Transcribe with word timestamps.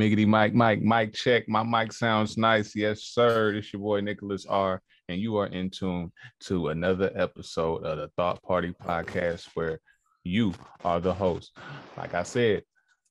Miggity 0.00 0.26
Mike, 0.26 0.54
Mike, 0.54 0.80
Mike, 0.80 1.12
check. 1.12 1.46
My 1.46 1.62
mic 1.62 1.92
sounds 1.92 2.38
nice. 2.38 2.74
Yes, 2.74 3.02
sir. 3.02 3.52
This 3.52 3.70
your 3.70 3.82
boy 3.82 4.00
Nicholas 4.00 4.46
R. 4.46 4.80
And 5.10 5.20
you 5.20 5.36
are 5.36 5.48
in 5.48 5.68
tune 5.68 6.10
to 6.44 6.68
another 6.68 7.12
episode 7.14 7.84
of 7.84 7.98
the 7.98 8.08
Thought 8.16 8.42
Party 8.42 8.72
Podcast 8.82 9.48
where 9.52 9.78
you 10.24 10.54
are 10.86 11.00
the 11.00 11.12
host. 11.12 11.54
Like 11.98 12.14
I 12.14 12.22
said, 12.22 12.62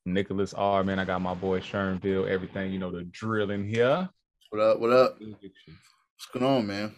Nicholas 0.04 0.52
R. 0.52 0.82
Man, 0.82 0.98
I 0.98 1.04
got 1.04 1.22
my 1.22 1.34
boy 1.34 1.60
Shernville, 1.60 2.28
everything, 2.28 2.72
you 2.72 2.80
know, 2.80 2.90
the 2.90 3.04
drill 3.04 3.52
in 3.52 3.68
here. 3.68 4.08
What 4.48 4.60
up? 4.60 4.80
What 4.80 4.90
up? 4.92 5.20
What's 5.20 6.26
going 6.32 6.44
on, 6.44 6.66
man? 6.66 6.92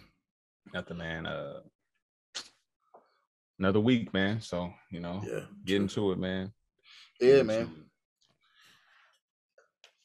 Nothing, 0.72 0.96
man. 0.96 1.27
Uh 1.27 1.61
another 3.59 3.80
week, 3.80 4.14
man. 4.14 4.40
So, 4.40 4.72
you 4.90 5.00
know, 5.00 5.22
Yeah. 5.22 5.40
get 5.66 5.82
into 5.82 6.12
it, 6.12 6.18
man. 6.18 6.50
Yeah, 7.20 7.36
Get 7.36 7.46
man. 7.46 7.84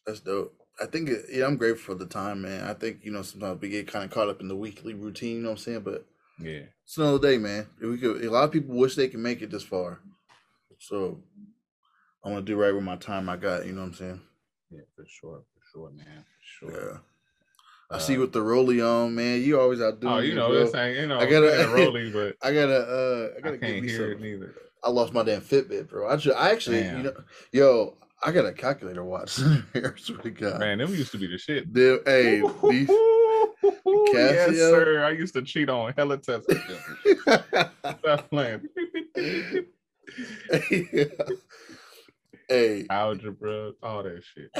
It. 0.07 0.11
That's 0.11 0.19
dope. 0.21 0.53
I 0.81 0.85
think 0.85 1.09
it, 1.09 1.25
yeah, 1.31 1.45
I'm 1.45 1.57
grateful 1.57 1.95
for 1.95 1.99
the 1.99 2.05
time, 2.09 2.43
man. 2.43 2.63
I 2.67 2.73
think, 2.73 2.99
you 3.03 3.11
know, 3.11 3.23
sometimes 3.23 3.59
we 3.61 3.69
get 3.69 3.87
kind 3.87 4.05
of 4.05 4.11
caught 4.11 4.29
up 4.29 4.41
in 4.41 4.47
the 4.47 4.55
weekly 4.55 4.93
routine, 4.93 5.37
you 5.37 5.41
know 5.41 5.49
what 5.49 5.57
I'm 5.59 5.63
saying? 5.63 5.79
But 5.81 6.05
Yeah. 6.39 6.61
it's 6.83 6.97
another 6.97 7.19
day, 7.19 7.37
man. 7.39 7.67
If 7.81 7.89
we 7.89 7.97
could 7.97 8.23
a 8.23 8.29
lot 8.31 8.43
of 8.43 8.51
people 8.51 8.75
wish 8.75 8.95
they 8.95 9.07
could 9.07 9.19
make 9.19 9.41
it 9.41 9.49
this 9.51 9.63
far. 9.63 9.99
So 10.79 11.19
I 12.23 12.29
want 12.29 12.45
to 12.45 12.51
do 12.51 12.59
right 12.59 12.73
with 12.73 12.83
my 12.83 12.95
time 12.97 13.27
I 13.29 13.37
got, 13.37 13.65
you 13.65 13.73
know 13.73 13.81
what 13.81 13.87
I'm 13.87 13.93
saying? 13.95 14.21
Yeah, 14.69 14.81
for 14.95 15.05
sure. 15.07 15.41
For 15.55 15.61
sure, 15.71 15.91
man. 15.91 16.25
For 16.59 16.71
sure. 16.71 16.91
Yeah. 16.91 16.97
I 17.89 17.99
see 17.99 18.17
Uh, 18.17 18.21
with 18.21 18.33
the 18.33 18.41
rollie 18.41 18.85
on, 18.85 19.15
man. 19.15 19.41
You 19.41 19.59
always 19.59 19.81
outdo 19.81 20.07
Oh, 20.09 20.19
me, 20.21 20.27
you 20.27 20.35
know, 20.35 20.49
bro. 20.49 20.65
this 20.65 20.75
ain't, 20.75 20.97
you 20.97 21.07
know, 21.07 21.17
I 21.17 21.21
I 21.21 21.29
gotta- 21.29 21.69
rolling, 21.73 22.11
but 22.11 22.35
I 22.41 22.53
gotta 22.53 22.77
uh 22.77 23.29
I 23.33 23.37
I 23.37 23.41
gotta 23.41 23.57
get 23.57 23.67
can't 23.73 23.85
hear 23.89 24.11
it 24.11 24.15
some. 24.15 24.21
neither. 24.21 24.53
I 24.83 24.89
lost 24.91 25.11
my 25.13 25.23
damn 25.23 25.41
Fitbit, 25.41 25.89
bro. 25.89 26.07
I 26.07 26.17
should 26.17 26.33
I 26.33 26.51
actually 26.51 26.81
Damn. 26.81 26.97
you 26.97 27.03
know 27.05 27.13
yo, 27.51 27.97
I 28.23 28.31
got 28.31 28.45
a 28.45 28.53
calculator 28.53 29.03
watch 29.03 29.37
here. 29.73 29.95
To 30.05 30.31
God. 30.31 30.59
Man, 30.59 30.79
them 30.79 30.93
used 30.93 31.11
to 31.11 31.17
be 31.17 31.27
the 31.27 31.37
shit. 31.37 31.71
Dude, 31.71 32.01
hey, 32.05 32.41
these 32.69 32.89
yes, 34.13 34.55
sir. 34.55 35.03
I 35.03 35.11
used 35.11 35.33
to 35.35 35.41
cheat 35.41 35.69
on 35.69 35.93
hella 35.95 36.17
tests. 36.17 36.47
them. 36.47 36.59
Stop 37.99 38.29
playing. 38.29 38.67
hey, 42.49 42.85
Algebra, 42.89 43.71
all 43.83 44.03
that 44.03 44.23
shit. 44.23 44.51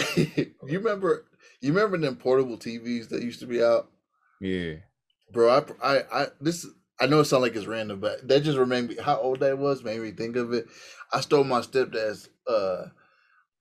you 0.67 0.79
remember 0.79 1.25
you 1.61 1.73
remember 1.73 1.97
them 1.97 2.15
portable 2.15 2.57
TVs 2.57 3.09
that 3.09 3.23
used 3.23 3.39
to 3.39 3.47
be 3.47 3.63
out? 3.63 3.89
Yeah. 4.39 4.75
Bro, 5.31 5.49
I 5.49 5.63
I, 5.83 6.03
I 6.13 6.27
this 6.39 6.67
I 6.99 7.07
know 7.07 7.19
it 7.19 7.25
sounds 7.25 7.41
like 7.41 7.55
it's 7.55 7.67
random, 7.67 7.99
but 7.99 8.27
that 8.27 8.43
just 8.43 8.57
reminded 8.57 8.97
me 8.97 9.03
how 9.03 9.17
old 9.19 9.39
that 9.41 9.57
was, 9.57 9.83
made 9.83 10.01
me 10.01 10.11
think 10.11 10.35
of 10.35 10.53
it. 10.53 10.67
I 11.13 11.21
stole 11.21 11.43
my 11.43 11.61
stepdad's 11.61 12.29
uh 12.47 12.87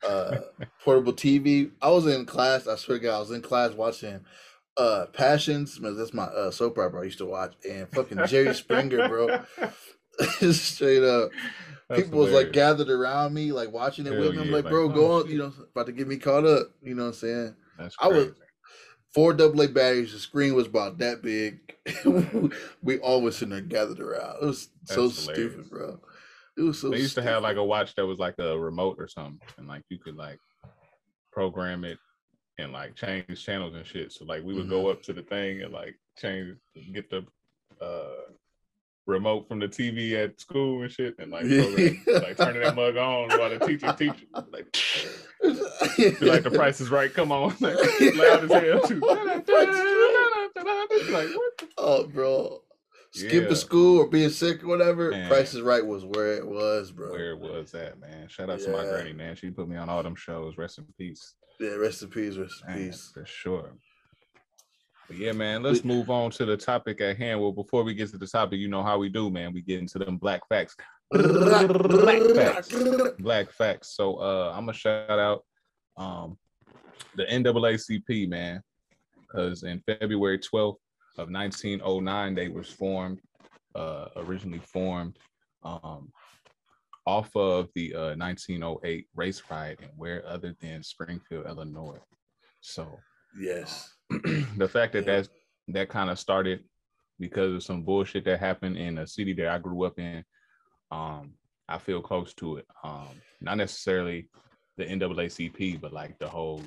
uh 0.06 0.40
portable 0.84 1.12
TV. 1.12 1.70
I 1.82 1.90
was 1.90 2.06
in 2.06 2.26
class, 2.26 2.66
I 2.66 2.76
swear 2.76 2.98
to 2.98 3.04
God, 3.04 3.16
I 3.16 3.20
was 3.20 3.30
in 3.30 3.42
class 3.42 3.72
watching 3.72 4.20
uh 4.76 5.06
Passions, 5.12 5.80
man, 5.80 5.96
that's 5.96 6.14
my 6.14 6.24
uh 6.24 6.50
soap 6.50 6.78
opera 6.78 7.00
I 7.00 7.04
used 7.04 7.18
to 7.18 7.24
watch, 7.26 7.54
and 7.68 7.88
fucking 7.90 8.26
Jerry 8.26 8.54
Springer, 8.54 9.08
bro. 9.08 9.44
Straight 10.52 11.02
up. 11.02 11.30
That's 11.88 12.02
People 12.02 12.20
was 12.20 12.32
like 12.32 12.52
gathered 12.52 12.90
around 12.90 13.32
me, 13.32 13.52
like 13.52 13.70
watching 13.70 14.06
it 14.06 14.12
Hell 14.12 14.20
with 14.22 14.34
me. 14.34 14.42
I'm 14.42 14.48
yeah, 14.48 14.54
like, 14.56 14.64
like, 14.64 14.72
bro, 14.72 14.86
oh, 14.86 14.88
go 14.88 15.12
on, 15.12 15.30
you 15.30 15.38
know, 15.38 15.52
about 15.70 15.86
to 15.86 15.92
get 15.92 16.08
me 16.08 16.16
caught 16.16 16.44
up. 16.44 16.68
You 16.82 16.94
know 16.94 17.04
what 17.04 17.08
I'm 17.08 17.14
saying? 17.14 17.54
That's 17.78 17.96
I 18.00 18.08
was- 18.08 18.32
Four 19.14 19.32
double 19.32 19.62
A 19.62 19.68
batteries, 19.68 20.12
the 20.12 20.18
screen 20.18 20.54
was 20.54 20.66
about 20.66 20.98
that 20.98 21.22
big. 21.22 21.60
we 22.82 22.98
always 22.98 23.36
sitting 23.36 23.54
there 23.54 23.62
gathered 23.62 23.98
around. 23.98 24.42
It 24.42 24.46
was 24.46 24.68
so 24.84 25.08
hilarious. 25.08 25.24
stupid, 25.24 25.70
bro. 25.70 26.00
It 26.56 26.62
was 26.62 26.80
so 26.80 26.88
They 26.90 26.98
used 26.98 27.14
to 27.16 27.22
have 27.22 27.42
like 27.42 27.56
a 27.56 27.64
watch 27.64 27.94
that 27.96 28.06
was 28.06 28.18
like 28.18 28.34
a 28.38 28.58
remote 28.58 28.96
or 28.98 29.08
something, 29.08 29.38
and 29.58 29.68
like 29.68 29.82
you 29.90 29.98
could 29.98 30.16
like 30.16 30.38
program 31.32 31.84
it 31.84 31.98
and 32.58 32.72
like 32.72 32.94
change 32.94 33.44
channels 33.44 33.74
and 33.74 33.86
shit. 33.86 34.12
So 34.12 34.24
like 34.24 34.42
we 34.42 34.54
would 34.54 34.62
Mm-hmm. 34.64 34.70
go 34.70 34.88
up 34.90 35.02
to 35.02 35.12
the 35.12 35.22
thing 35.22 35.62
and 35.62 35.72
like 35.72 35.96
change, 36.18 36.56
get 36.92 37.10
the 37.10 37.24
uh 37.80 38.32
remote 39.06 39.46
from 39.46 39.60
the 39.60 39.68
TV 39.68 40.14
at 40.14 40.40
school 40.40 40.82
and 40.82 40.90
shit, 40.90 41.14
and 41.18 41.30
like 41.30 41.42
program, 41.46 42.02
like 42.22 42.36
turning 42.38 42.62
that 42.62 42.74
mug 42.74 42.96
on 42.96 43.28
while 43.38 43.50
the 43.50 43.58
teacher 43.64 43.94
teaching. 43.96 44.26
Like, 44.50 44.76
like 46.22 46.42
the 46.42 46.50
price 46.52 46.80
is 46.80 46.88
right. 46.90 47.12
Come 47.14 47.30
on, 47.30 47.54
like, 47.60 47.76
loud 48.16 48.44
as 48.44 48.50
hell 48.50 48.80
too. 48.82 49.00
like 51.12 51.28
what? 51.28 51.58
The- 51.58 51.66
Oh, 51.78 52.06
bro. 52.06 52.62
Skipping 53.16 53.48
Yeah. 53.48 53.54
school 53.54 53.98
or 53.98 54.06
being 54.08 54.30
sick 54.30 54.62
or 54.62 54.66
whatever. 54.68 55.10
Man. 55.10 55.28
Price 55.28 55.54
is 55.54 55.62
Right 55.62 55.84
was 55.84 56.04
where 56.04 56.34
it 56.34 56.46
was, 56.46 56.92
bro. 56.92 57.10
Where 57.10 57.36
was 57.36 57.70
that, 57.72 57.98
man? 57.98 58.28
Shout 58.28 58.50
out 58.50 58.60
to 58.60 58.70
my 58.70 58.84
granny, 58.84 59.12
man. 59.12 59.34
She 59.36 59.50
put 59.50 59.68
me 59.68 59.76
on 59.76 59.88
all 59.88 60.02
them 60.02 60.14
shows. 60.16 60.58
Rest 60.58 60.78
in 60.78 60.84
peace. 60.98 61.34
Yeah, 61.58 61.70
rest 61.76 62.02
in 62.02 62.10
peace, 62.10 62.36
rest 62.36 62.62
in 62.68 62.74
Man, 62.74 62.86
peace. 62.90 63.10
for 63.14 63.24
sure. 63.24 63.72
But 65.08 65.16
yeah, 65.16 65.32
man, 65.32 65.62
let's 65.62 65.84
move 65.84 66.10
on 66.10 66.30
to 66.32 66.44
the 66.44 66.56
topic 66.56 67.00
at 67.00 67.16
hand. 67.16 67.40
Well, 67.40 67.52
before 67.52 67.84
we 67.84 67.94
get 67.94 68.10
to 68.10 68.18
the 68.18 68.26
topic, 68.26 68.58
you 68.58 68.68
know 68.68 68.82
how 68.82 68.98
we 68.98 69.08
do, 69.08 69.30
man. 69.30 69.54
We 69.54 69.62
get 69.62 69.78
into 69.78 69.98
them 69.98 70.16
black 70.18 70.42
facts. 70.48 70.76
Black 71.10 72.20
facts. 72.34 72.74
Black 73.20 73.50
facts. 73.52 73.96
So 73.96 74.16
uh 74.16 74.50
I'm 74.54 74.62
gonna 74.66 74.72
shout 74.74 75.18
out 75.18 75.44
um 75.96 76.36
the 77.14 77.24
NAACP, 77.24 78.28
man, 78.28 78.62
because 79.20 79.62
in 79.62 79.80
February 79.86 80.38
12th 80.38 80.76
of 81.18 81.30
1909, 81.30 82.34
they 82.34 82.48
was 82.48 82.68
formed, 82.68 83.20
uh 83.74 84.08
originally 84.16 84.60
formed 84.60 85.18
um 85.62 86.10
off 87.06 87.34
of 87.36 87.68
the 87.74 87.94
uh 87.94 88.16
1908 88.16 89.06
race 89.14 89.42
riot 89.50 89.78
and 89.82 89.90
where 89.96 90.26
other 90.26 90.54
than 90.60 90.82
Springfield, 90.82 91.46
Illinois. 91.46 91.98
So 92.60 92.98
Yes. 93.38 93.92
the 94.56 94.68
fact 94.68 94.94
that 94.94 95.06
Yeah. 95.06 95.16
that's 95.16 95.28
that 95.68 95.88
kind 95.88 96.10
of 96.10 96.18
started 96.18 96.64
because 97.18 97.52
of 97.54 97.62
some 97.62 97.82
bullshit 97.82 98.24
that 98.24 98.40
happened 98.40 98.76
in 98.76 98.98
a 98.98 99.06
city 99.06 99.32
that 99.34 99.48
I 99.48 99.58
grew 99.58 99.84
up 99.84 99.98
in. 99.98 100.24
Um, 100.90 101.34
I 101.68 101.78
feel 101.78 102.00
close 102.00 102.32
to 102.34 102.58
it. 102.58 102.66
Um, 102.84 103.20
not 103.40 103.56
necessarily 103.56 104.28
the 104.76 104.84
NAACP, 104.84 105.80
but 105.80 105.92
like 105.92 106.18
the 106.18 106.28
whole, 106.28 106.62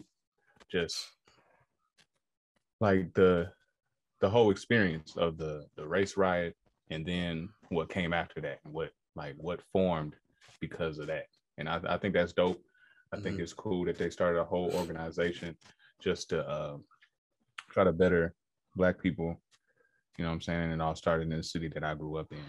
just 0.71 1.07
like 2.81 3.13
the 3.13 3.51
the 4.21 4.29
whole 4.29 4.51
experience 4.51 5.15
of 5.17 5.37
the 5.37 5.65
the 5.75 5.87
race 5.87 6.17
riot, 6.17 6.55
and 6.89 7.05
then 7.05 7.49
what 7.69 7.89
came 7.89 8.13
after 8.13 8.41
that, 8.41 8.59
and 8.65 8.73
what 8.73 8.91
like 9.15 9.35
what 9.37 9.61
formed 9.71 10.15
because 10.61 10.97
of 10.99 11.07
that. 11.07 11.25
And 11.57 11.67
I, 11.69 11.79
I 11.87 11.97
think 11.97 12.13
that's 12.13 12.33
dope. 12.33 12.61
I 13.13 13.19
think 13.19 13.37
Mhm. 13.37 13.41
it's 13.41 13.53
cool 13.53 13.85
that 13.85 13.97
they 13.97 14.09
started 14.09 14.39
a 14.39 14.45
whole 14.45 14.71
organization 14.75 15.57
just 16.01 16.29
to 16.29 16.47
uh, 16.47 16.77
try 17.69 17.83
to 17.83 17.91
better 17.93 18.33
black 18.75 19.01
people. 19.01 19.41
You 20.17 20.23
know 20.25 20.29
what 20.31 20.35
I'm 20.35 20.41
saying? 20.41 20.63
And 20.63 20.73
it 20.73 20.81
all 20.81 20.95
started 20.95 21.23
in 21.31 21.37
the 21.37 21.43
city 21.43 21.69
that 21.69 21.83
I 21.83 21.95
grew 21.95 22.17
up 22.17 22.31
in. 22.31 22.43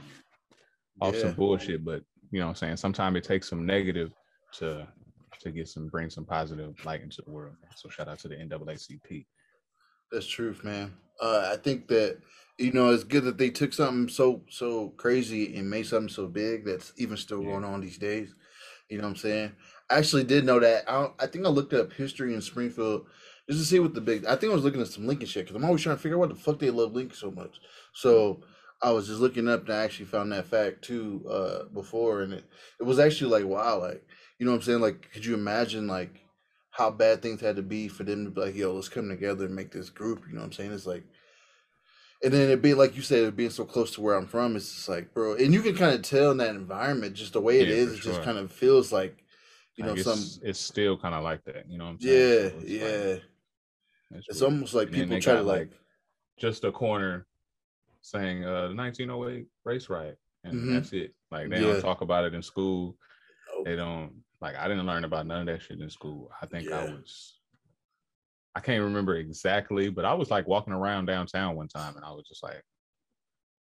Off 1.00 1.14
Yeah. 1.14 1.22
some 1.22 1.34
bullshit, 1.34 1.84
but 1.84 2.02
you 2.30 2.40
know 2.40 2.46
what 2.46 2.50
I'm 2.50 2.56
saying? 2.56 2.76
Sometimes 2.76 3.16
it 3.16 3.24
takes 3.24 3.48
some 3.48 3.64
negative 3.64 4.12
to 4.54 4.86
to 5.40 5.50
get 5.50 5.68
some 5.68 5.88
bring 5.88 6.10
some 6.10 6.26
positive 6.26 6.74
light 6.84 7.00
into 7.00 7.22
the 7.22 7.30
world. 7.30 7.56
So 7.76 7.88
shout 7.88 8.08
out 8.08 8.18
to 8.18 8.28
the 8.28 8.36
NAACP. 8.36 9.26
That's 10.12 10.26
truth, 10.26 10.62
man. 10.64 10.92
Uh, 11.20 11.50
I 11.52 11.56
think 11.56 11.88
that 11.88 12.18
you 12.58 12.72
know 12.72 12.90
it's 12.90 13.04
good 13.04 13.24
that 13.24 13.38
they 13.38 13.50
took 13.50 13.72
something 13.72 14.08
so 14.08 14.42
so 14.50 14.90
crazy 14.96 15.56
and 15.56 15.68
made 15.70 15.86
something 15.86 16.08
so 16.08 16.26
big 16.26 16.64
that's 16.64 16.92
even 16.96 17.16
still 17.16 17.42
Yeah. 17.42 17.50
going 17.52 17.64
on 17.64 17.80
these 17.80 17.98
days. 17.98 18.34
You 18.88 18.98
know 18.98 19.04
what 19.04 19.10
I'm 19.10 19.16
saying? 19.16 19.52
I 19.90 19.98
actually 19.98 20.24
did 20.24 20.44
know 20.44 20.60
that. 20.60 20.84
I 20.90 21.10
I 21.18 21.26
think 21.26 21.46
I 21.46 21.48
looked 21.48 21.72
up 21.74 21.92
history 21.92 22.34
in 22.34 22.40
Springfield 22.40 23.06
just 23.48 23.60
to 23.60 23.66
see 23.66 23.80
what 23.80 23.94
the 23.94 24.00
big. 24.00 24.24
I 24.26 24.36
think 24.36 24.50
I 24.52 24.54
was 24.54 24.64
looking 24.64 24.80
at 24.80 24.88
some 24.88 25.06
Lincoln 25.06 25.26
shit 25.26 25.44
because 25.44 25.56
I'm 25.56 25.64
always 25.64 25.82
trying 25.82 25.96
to 25.96 26.02
figure 26.02 26.16
out 26.16 26.20
what 26.20 26.28
the 26.30 26.34
fuck 26.36 26.58
they 26.58 26.70
love 26.70 26.92
Lincoln 26.92 27.16
so 27.16 27.30
much. 27.30 27.60
So 27.92 28.42
I 28.82 28.90
was 28.92 29.06
just 29.08 29.20
looking 29.20 29.48
up 29.48 29.64
and 29.66 29.74
I 29.74 29.82
actually 29.84 30.06
found 30.06 30.32
that 30.32 30.46
fact 30.46 30.82
too 30.82 31.24
uh, 31.28 31.64
before, 31.72 32.22
and 32.22 32.32
it 32.32 32.44
it 32.80 32.84
was 32.84 32.98
actually 32.98 33.30
like 33.30 33.44
wow, 33.44 33.78
like 33.80 34.04
you 34.38 34.46
know 34.46 34.52
what 34.52 34.58
I'm 34.58 34.62
saying? 34.62 34.80
Like, 34.80 35.10
could 35.12 35.24
you 35.24 35.34
imagine 35.34 35.86
like 35.86 36.20
how 36.70 36.90
bad 36.90 37.20
things 37.22 37.40
had 37.40 37.56
to 37.56 37.62
be 37.62 37.88
for 37.88 38.04
them 38.04 38.24
to 38.24 38.30
be 38.30 38.40
like, 38.40 38.54
yo, 38.54 38.72
let's 38.72 38.88
come 38.88 39.08
together 39.08 39.44
and 39.46 39.54
make 39.54 39.72
this 39.72 39.90
group. 39.90 40.22
You 40.28 40.34
know 40.34 40.40
what 40.40 40.46
I'm 40.46 40.52
saying? 40.52 40.72
It's 40.72 40.86
like, 40.86 41.04
and 42.22 42.32
then 42.32 42.42
it'd 42.42 42.62
be 42.62 42.74
like 42.74 42.94
you 42.96 43.02
said, 43.02 43.24
it 43.24 43.36
being 43.36 43.50
so 43.50 43.64
close 43.64 43.92
to 43.94 44.00
where 44.00 44.14
I'm 44.14 44.26
from. 44.26 44.54
It's 44.56 44.72
just 44.74 44.88
like, 44.88 45.12
bro, 45.14 45.34
and 45.34 45.52
you 45.52 45.62
can 45.62 45.74
kind 45.74 45.94
of 45.94 46.02
tell 46.02 46.30
in 46.30 46.36
that 46.38 46.54
environment, 46.54 47.14
just 47.14 47.32
the 47.32 47.40
way 47.40 47.60
it 47.60 47.68
Yeah, 47.68 47.74
is. 47.74 47.94
It 47.94 48.00
just 48.02 48.22
kind 48.22 48.38
of 48.38 48.52
feels 48.52 48.92
like, 48.92 49.24
you 49.76 49.84
know, 49.84 49.94
Like, 49.94 50.00
some. 50.04 50.22
it's, 50.42 50.60
still 50.60 50.98
kind 50.98 51.14
of 51.14 51.24
like 51.24 51.42
that. 51.44 51.68
You 51.68 51.78
know 51.78 51.84
what 51.84 51.90
I'm 51.92 52.00
saying? 52.00 52.18
Yeah, 52.18 52.48
So 52.50 52.56
it's 52.56 52.62
like- 52.62 52.68
yeah. 52.68 54.16
it's 54.18 54.28
It's 54.28 54.42
almost 54.42 54.74
like 54.74 54.88
And 54.88 54.96
people 54.96 55.20
try 55.20 55.34
to 55.34 55.38
got, 55.40 55.46
like, 55.46 55.70
just 56.38 56.64
a 56.64 56.72
corner 56.72 57.26
saying 58.02 58.44
uh 58.44 58.68
1908 58.72 59.46
race 59.64 59.90
riot 59.90 60.18
and 60.44 60.54
Mhm. 60.54 60.72
that's 60.72 60.92
it 60.94 61.14
like 61.30 61.50
they 61.50 61.60
Yeah. 61.60 61.72
don't 61.74 61.82
talk 61.82 62.00
about 62.00 62.24
it 62.24 62.32
in 62.32 62.40
school 62.42 62.96
Nope. 63.54 63.66
they 63.66 63.76
don't 63.76 64.24
like 64.40 64.56
i 64.56 64.68
didn't 64.68 64.86
learn 64.86 65.04
about 65.04 65.26
none 65.26 65.40
of 65.40 65.46
that 65.46 65.62
shit 65.62 65.80
in 65.80 65.90
school 65.90 66.30
i 66.40 66.46
think 66.46 66.70
i 66.70 66.84
was 66.84 67.38
i 68.54 68.60
can't 68.60 68.84
remember 68.84 69.16
exactly 69.16 69.88
but 69.88 70.04
i 70.04 70.14
was 70.14 70.30
like 70.30 70.46
walking 70.46 70.72
around 70.72 71.06
downtown 71.06 71.56
one 71.56 71.68
time 71.68 71.96
and 71.96 72.04
i 72.04 72.10
was 72.10 72.26
just 72.28 72.42
like 72.42 72.62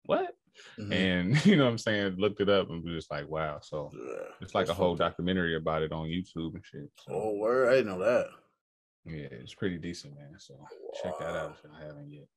what 0.06 0.36
mhm. 0.80 0.92
and 0.92 1.45
you 1.45 1.56
know 1.56 1.65
what 1.65 1.71
i'm 1.71 1.77
saying 1.77 2.15
looked 2.18 2.42
it 2.42 2.50
up 2.50 2.69
and 2.69 2.83
was 2.83 2.94
just 2.94 3.12
like 3.12 3.27
wow 3.27 3.60
so 3.62 3.92
Yeah, 3.94 4.25
it's 4.42 4.56
like 4.56 4.69
a 4.69 4.74
whole 4.74 4.95
documentary 4.95 5.56
about 5.56 5.83
it 5.83 5.92
on 5.92 6.07
youtube 6.07 6.54
and 6.56 6.63
shit 6.63 6.89
so, 6.98 7.13
Oh, 7.13 7.33
word! 7.36 7.69
I 7.69 7.77
didn't 7.77 7.88
know 7.88 8.00
that. 8.00 8.27
Yeah, 9.06 9.27
it's 9.31 9.54
pretty 9.54 9.77
decent, 9.77 10.15
man. 10.15 10.36
So 10.38 10.56
check 11.01 11.19
that 11.19 11.36
out 11.36 11.57
if 11.57 11.63
you 11.63 11.86
haven't 11.86 12.12
yet. 12.12 12.27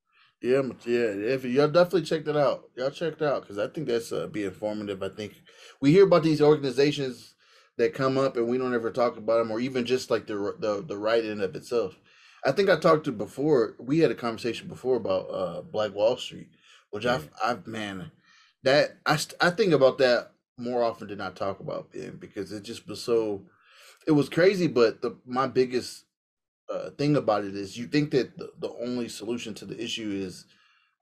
Yeah, 0.42 0.62
yeah. 0.84 1.34
If 1.34 1.44
y'all 1.44 1.68
definitely 1.68 2.02
check 2.02 2.24
that 2.24 2.36
out, 2.36 2.64
y'all 2.76 2.90
check 2.90 3.18
that 3.18 3.32
out 3.32 3.42
because 3.42 3.58
I 3.58 3.68
think 3.68 3.86
that's 3.86 4.12
uh, 4.12 4.26
be 4.26 4.44
informative. 4.44 5.02
I 5.02 5.08
think 5.08 5.34
we 5.80 5.92
hear 5.92 6.04
about 6.04 6.24
these 6.24 6.42
organizations 6.42 7.35
that 7.78 7.94
come 7.94 8.16
up 8.16 8.36
and 8.36 8.48
we 8.48 8.58
don't 8.58 8.74
ever 8.74 8.90
talk 8.90 9.16
about 9.16 9.38
them, 9.38 9.50
or 9.50 9.60
even 9.60 9.84
just 9.84 10.10
like 10.10 10.26
the 10.26 10.54
the 10.58 10.84
the 10.86 10.96
writing 10.96 11.40
of 11.40 11.54
itself. 11.54 11.96
I 12.44 12.52
think 12.52 12.70
I 12.70 12.76
talked 12.76 13.04
to 13.04 13.12
before. 13.12 13.74
We 13.78 13.98
had 13.98 14.10
a 14.10 14.14
conversation 14.14 14.68
before 14.68 14.96
about 14.96 15.26
uh, 15.30 15.62
Black 15.62 15.94
Wall 15.94 16.16
Street, 16.16 16.48
which 16.90 17.04
yeah. 17.04 17.14
I've 17.14 17.30
I've 17.42 17.66
man, 17.66 18.10
that 18.62 18.98
I 19.04 19.18
I 19.40 19.50
think 19.50 19.72
about 19.72 19.98
that 19.98 20.32
more 20.58 20.82
often 20.82 21.08
than 21.08 21.20
I 21.20 21.30
talk 21.30 21.60
about 21.60 21.92
Ben 21.92 22.16
because 22.18 22.52
it 22.52 22.62
just 22.62 22.88
was 22.88 23.02
so 23.02 23.42
it 24.06 24.12
was 24.12 24.28
crazy. 24.28 24.68
But 24.68 25.02
the 25.02 25.16
my 25.26 25.46
biggest 25.46 26.04
uh, 26.70 26.90
thing 26.90 27.16
about 27.16 27.44
it 27.44 27.54
is 27.54 27.76
you 27.76 27.86
think 27.86 28.10
that 28.12 28.36
the, 28.38 28.50
the 28.58 28.72
only 28.80 29.08
solution 29.08 29.54
to 29.54 29.64
the 29.64 29.82
issue 29.82 30.10
is 30.10 30.46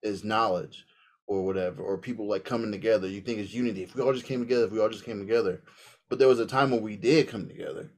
is 0.03 0.25
knowledge 0.25 0.85
or 1.27 1.45
whatever, 1.45 1.83
or 1.83 1.97
people 1.97 2.29
like 2.29 2.45
coming 2.45 2.73
together. 2.73 3.09
You 3.09 3.21
think 3.21 3.39
it's 3.39 3.55
unity. 3.55 3.83
If 3.83 3.95
we 3.95 4.03
all 4.03 4.13
just 4.13 4.27
came 4.27 4.41
together, 4.41 4.67
if 4.67 4.73
we 4.73 4.81
all 4.81 4.91
just 4.91 5.05
came 5.05 5.21
together. 5.21 5.63
But 6.09 6.19
there 6.19 6.29
was 6.29 6.41
a 6.41 6.47
time 6.47 6.71
when 6.71 6.83
we 6.83 6.97
did 6.97 7.29
come 7.29 7.49
together, 7.49 7.91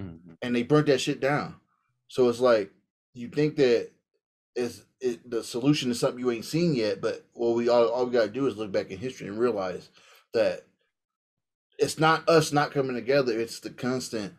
mm-hmm. 0.00 0.34
and 0.42 0.54
they 0.54 0.62
burnt 0.62 0.86
that 0.86 1.00
shit 1.00 1.20
down. 1.20 1.56
So 2.08 2.28
it's 2.28 2.40
like 2.40 2.70
you 3.14 3.28
think 3.28 3.56
that 3.56 3.90
is 4.54 4.84
it, 5.00 5.28
the 5.28 5.42
solution 5.42 5.90
is 5.90 5.98
something 5.98 6.20
you 6.20 6.30
ain't 6.30 6.44
seen 6.44 6.74
yet, 6.74 7.00
but 7.00 7.24
what 7.32 7.54
we 7.54 7.68
all, 7.68 7.88
all 7.88 8.06
we 8.06 8.12
gotta 8.12 8.28
do 8.28 8.46
is 8.46 8.56
look 8.56 8.72
back 8.72 8.90
in 8.90 8.98
history 8.98 9.28
and 9.28 9.38
realize 9.38 9.88
that 10.32 10.64
it's 11.78 11.98
not 11.98 12.28
us 12.28 12.52
not 12.52 12.70
coming 12.70 12.94
together; 12.94 13.38
it's 13.38 13.60
the 13.60 13.70
constant 13.70 14.34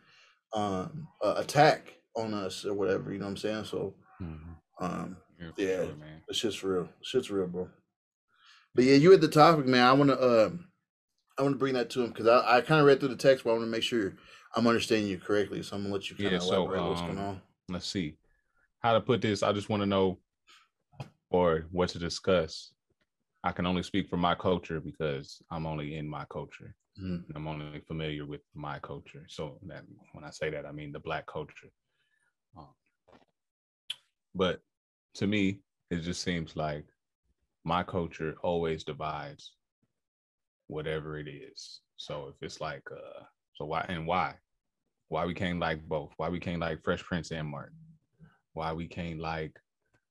um, 0.53 1.07
uh, 1.21 1.35
attack 1.37 1.93
on 2.15 2.33
us 2.33 2.65
or 2.65 2.73
whatever. 2.73 3.11
You 3.11 3.19
know 3.19 3.25
what 3.25 3.31
I'm 3.31 3.37
saying? 3.37 3.65
So, 3.65 3.93
mm-hmm. 4.21 4.85
um, 4.85 5.17
yeah, 5.39 5.49
yeah 5.57 5.75
sure, 5.75 5.95
man. 5.95 6.21
it's 6.27 6.39
just 6.39 6.63
real. 6.63 6.89
Shit's 7.01 7.29
real, 7.29 7.47
bro. 7.47 7.69
But 8.73 8.85
yeah, 8.85 8.95
you 8.95 9.13
at 9.13 9.21
the 9.21 9.27
topic, 9.27 9.65
man. 9.65 9.85
I 9.85 9.93
want 9.93 10.09
to, 10.09 10.45
um, 10.47 10.67
I 11.37 11.41
want 11.43 11.55
to 11.55 11.59
bring 11.59 11.73
that 11.73 11.89
to 11.91 12.03
him 12.03 12.09
because 12.09 12.27
I, 12.27 12.57
I 12.57 12.61
kind 12.61 12.79
of 12.79 12.87
read 12.87 12.99
through 12.99 13.09
the 13.09 13.15
text, 13.15 13.43
but 13.43 13.51
I 13.51 13.53
want 13.53 13.65
to 13.65 13.71
make 13.71 13.83
sure 13.83 14.13
I'm 14.55 14.67
understanding 14.67 15.09
you 15.09 15.17
correctly. 15.17 15.61
So 15.63 15.75
I'm 15.75 15.83
gonna 15.83 15.93
let 15.93 16.09
you 16.09 16.15
kind 16.15 16.27
of 16.27 16.31
yeah, 16.43 16.47
elaborate 16.47 16.77
so, 16.79 16.83
um, 16.83 16.89
what's 16.89 17.01
going 17.01 17.17
on. 17.17 17.41
Let's 17.69 17.87
see 17.87 18.15
how 18.79 18.93
to 18.93 19.01
put 19.01 19.21
this. 19.21 19.43
I 19.43 19.51
just 19.51 19.69
want 19.69 19.81
to 19.81 19.87
know, 19.87 20.19
or 21.29 21.65
what 21.71 21.89
to 21.89 21.99
discuss. 21.99 22.71
I 23.43 23.51
can 23.51 23.65
only 23.65 23.83
speak 23.83 24.09
for 24.09 24.17
my 24.17 24.33
culture 24.33 24.79
because 24.79 25.41
I'm 25.51 25.65
only 25.67 25.97
in 25.97 26.07
my 26.07 26.25
culture. 26.31 26.75
Mm-hmm. 27.01 27.35
I'm 27.35 27.47
only 27.47 27.81
familiar 27.81 28.25
with 28.25 28.41
my 28.55 28.79
culture. 28.79 29.25
So 29.27 29.59
that 29.67 29.83
when 30.13 30.23
I 30.23 30.29
say 30.29 30.49
that, 30.49 30.65
I 30.65 30.71
mean 30.71 30.91
the 30.91 30.99
black 30.99 31.27
culture. 31.27 31.69
Um, 32.57 32.69
but 34.33 34.61
to 35.15 35.27
me, 35.27 35.59
it 35.91 36.01
just 36.01 36.21
seems 36.21 36.55
like 36.55 36.85
my 37.65 37.83
culture 37.83 38.35
always 38.41 38.83
divides 38.83 39.51
whatever 40.67 41.17
it 41.17 41.27
is. 41.27 41.81
So 41.97 42.27
if 42.29 42.35
it's 42.41 42.61
like, 42.61 42.83
uh, 42.91 43.23
so 43.53 43.65
why 43.65 43.85
and 43.87 44.05
why? 44.05 44.35
Why 45.09 45.25
we 45.25 45.33
can't 45.33 45.59
like 45.59 45.87
both? 45.87 46.11
Why 46.17 46.29
we 46.29 46.39
can't 46.39 46.59
like 46.59 46.83
Fresh 46.83 47.03
Prince 47.03 47.31
and 47.31 47.47
Martin? 47.47 47.77
Why 48.53 48.73
we 48.73 48.87
can't 48.87 49.19
like 49.19 49.57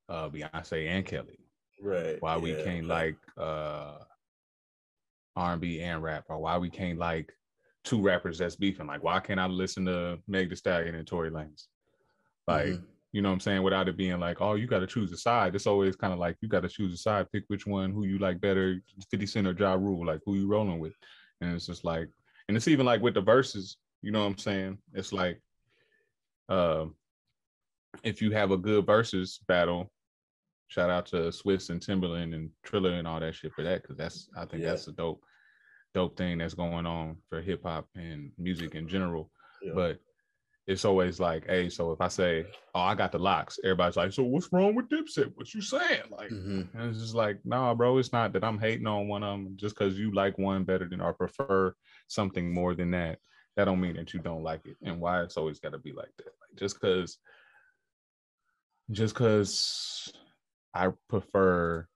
uh 0.09 0.29
Beyonce 0.29 0.89
and 0.89 1.05
Kelly? 1.05 1.41
Right. 1.83 2.17
Why 2.21 2.37
yeah, 2.37 2.43
we 2.43 2.55
can't 2.63 2.89
right. 2.89 3.15
like 3.17 3.17
uh 3.37 3.99
R&B 5.37 5.81
and 5.81 6.03
rap, 6.03 6.25
or 6.29 6.39
why 6.39 6.59
we 6.59 6.71
can't 6.71 6.99
like 6.99 7.33
two 7.83 8.01
rappers 8.01 8.39
that's 8.39 8.57
beefing? 8.57 8.87
Like, 8.87 9.03
why 9.03 9.21
can't 9.21 9.41
I 9.41 9.47
listen 9.47 9.85
to 9.87 10.19
Meg 10.29 10.51
Thee 10.51 10.57
Stallion 10.57 10.95
and 10.95 11.07
Tory 11.07 11.31
Lanez? 11.31 11.65
Like, 12.47 12.67
mm-hmm. 12.67 12.85
You 13.15 13.23
know 13.23 13.29
what 13.29 13.35
I'm 13.35 13.41
saying? 13.41 13.63
Without 13.63 13.89
it 13.89 13.97
being 13.97 14.19
like, 14.19 14.41
oh, 14.41 14.57
you 14.57 14.67
got 14.67 14.81
to 14.81 14.89
choose 14.89 15.13
a 15.13 15.17
side. 15.17 15.55
It's 15.55 15.69
always 15.69 15.95
kind 15.95 16.13
of 16.13 16.19
like 16.19 16.37
you 16.41 16.49
got 16.49 16.63
to 16.63 16.69
choose 16.69 16.93
a 16.93 16.97
side, 16.97 17.31
pick 17.31 17.45
which 17.47 17.65
one, 17.65 17.93
who 17.93 18.05
you 18.05 18.19
like 18.19 18.41
better, 18.41 18.83
50 19.09 19.25
Cent 19.27 19.47
or 19.47 19.53
Ja 19.57 19.75
Rule, 19.75 20.05
like 20.05 20.19
who 20.27 20.35
you 20.35 20.49
rolling 20.49 20.81
with. 20.81 20.95
And 21.41 21.55
it's 21.55 21.69
just 21.69 21.85
like, 21.85 22.09
and 22.49 22.57
it's 22.57 22.67
even 22.67 22.85
like 22.85 23.03
with 23.03 23.15
the 23.15 23.21
verses, 23.21 23.77
you 24.03 24.11
know 24.11 24.19
what 24.19 24.31
I'm 24.31 24.39
saying? 24.39 24.79
It's 24.95 25.13
like, 25.13 25.41
uh, 26.49 26.87
if 28.03 28.21
you 28.21 28.33
have 28.33 28.51
a 28.51 28.57
good 28.57 28.85
Verzuz 28.85 29.39
battle, 29.47 29.93
shout 30.67 30.91
out 30.91 31.07
to 31.07 31.17
Swizz 31.29 31.71
and 31.71 31.81
Timbaland 31.81 32.35
and 32.35 32.51
Triller 32.65 32.95
and 32.95 33.07
all 33.07 33.21
that 33.21 33.37
shit 33.37 33.53
for 33.53 33.63
that, 33.63 33.83
because 33.83 33.97
that's 33.97 34.29
I 34.37 34.45
think 34.45 34.65
yeah. 34.65 34.71
that's 34.71 34.89
a 34.89 34.93
dope, 34.93 35.23
dope 35.95 36.17
thing 36.17 36.39
that's 36.39 36.55
going 36.55 36.85
on 36.85 37.19
for 37.29 37.41
hip 37.41 37.63
hop 37.63 37.87
and 37.95 38.33
music 38.39 38.75
in 38.75 38.89
general. 38.89 39.31
Yeah. 39.63 39.71
But 39.77 40.01
it's 40.67 40.85
always 40.85 41.21
like, 41.21 41.47
hey, 41.47 41.69
so 41.69 41.93
if 41.93 42.01
I 42.01 42.09
say, 42.09 42.47
oh, 42.75 42.81
I 42.81 42.95
got 42.95 43.13
the 43.13 43.19
LOX, 43.19 43.59
everybody's 43.63 43.97
like, 43.97 44.13
so 44.13 44.23
what's 44.23 44.49
wrong 44.51 44.75
with 44.75 44.89
Dipset? 44.89 45.33
What 45.35 45.53
you 45.53 45.61
saying? 45.61 46.05
Like, 46.11 46.31
mm-hmm. 46.31 46.79
and 46.79 46.91
it's 46.91 47.01
just 47.01 47.15
like, 47.15 47.39
nah, 47.45 47.75
bro, 47.75 47.99
it's 47.99 48.13
not 48.13 48.33
that 48.33 48.45
I'm 48.45 48.59
hating 48.59 48.87
on 48.87 49.07
one 49.07 49.23
of 49.23 49.33
them 49.33 49.57
just 49.57 49.79
because 49.79 49.99
you 49.99 50.13
like 50.13 50.39
one 50.39 50.65
better 50.65 50.89
than 50.89 51.03
or 51.03 51.13
prefer 51.13 51.75
something 52.09 52.53
more 52.53 52.75
than 52.75 52.93
that. 52.93 53.19
That 53.57 53.67
don't 53.67 53.81
mean 53.81 53.97
that 53.97 54.15
you 54.15 54.21
don't 54.21 54.43
like 54.43 54.65
it. 54.65 54.77
And 54.83 55.01
why 55.01 55.23
it's 55.23 55.37
always 55.37 55.61
got 55.61 55.73
to 55.73 55.79
be 55.79 55.93
like 55.93 56.11
that. 56.17 56.25
Like 56.25 56.59
just 56.59 56.81
because, 56.81 57.19
just 58.91 59.15
because 59.15 60.13
I 60.73 60.89
prefer 61.09 61.87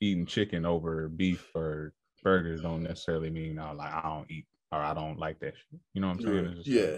eating 0.00 0.26
chicken 0.26 0.64
over 0.64 1.08
beef 1.08 1.50
or 1.54 1.92
burgers 2.22 2.62
don't 2.62 2.84
necessarily 2.84 3.30
mean 3.30 3.58
I 3.58 3.72
like 3.72 3.92
I 3.92 4.02
don't 4.02 4.30
eat 4.30 4.46
or 4.70 4.78
I 4.78 4.94
don't 4.94 5.18
like 5.18 5.40
that 5.40 5.54
shit. 5.56 5.80
You 5.92 6.00
know 6.00 6.08
what 6.08 6.20
I'm 6.20 6.22
saying? 6.22 6.62
yeah. 6.64 6.96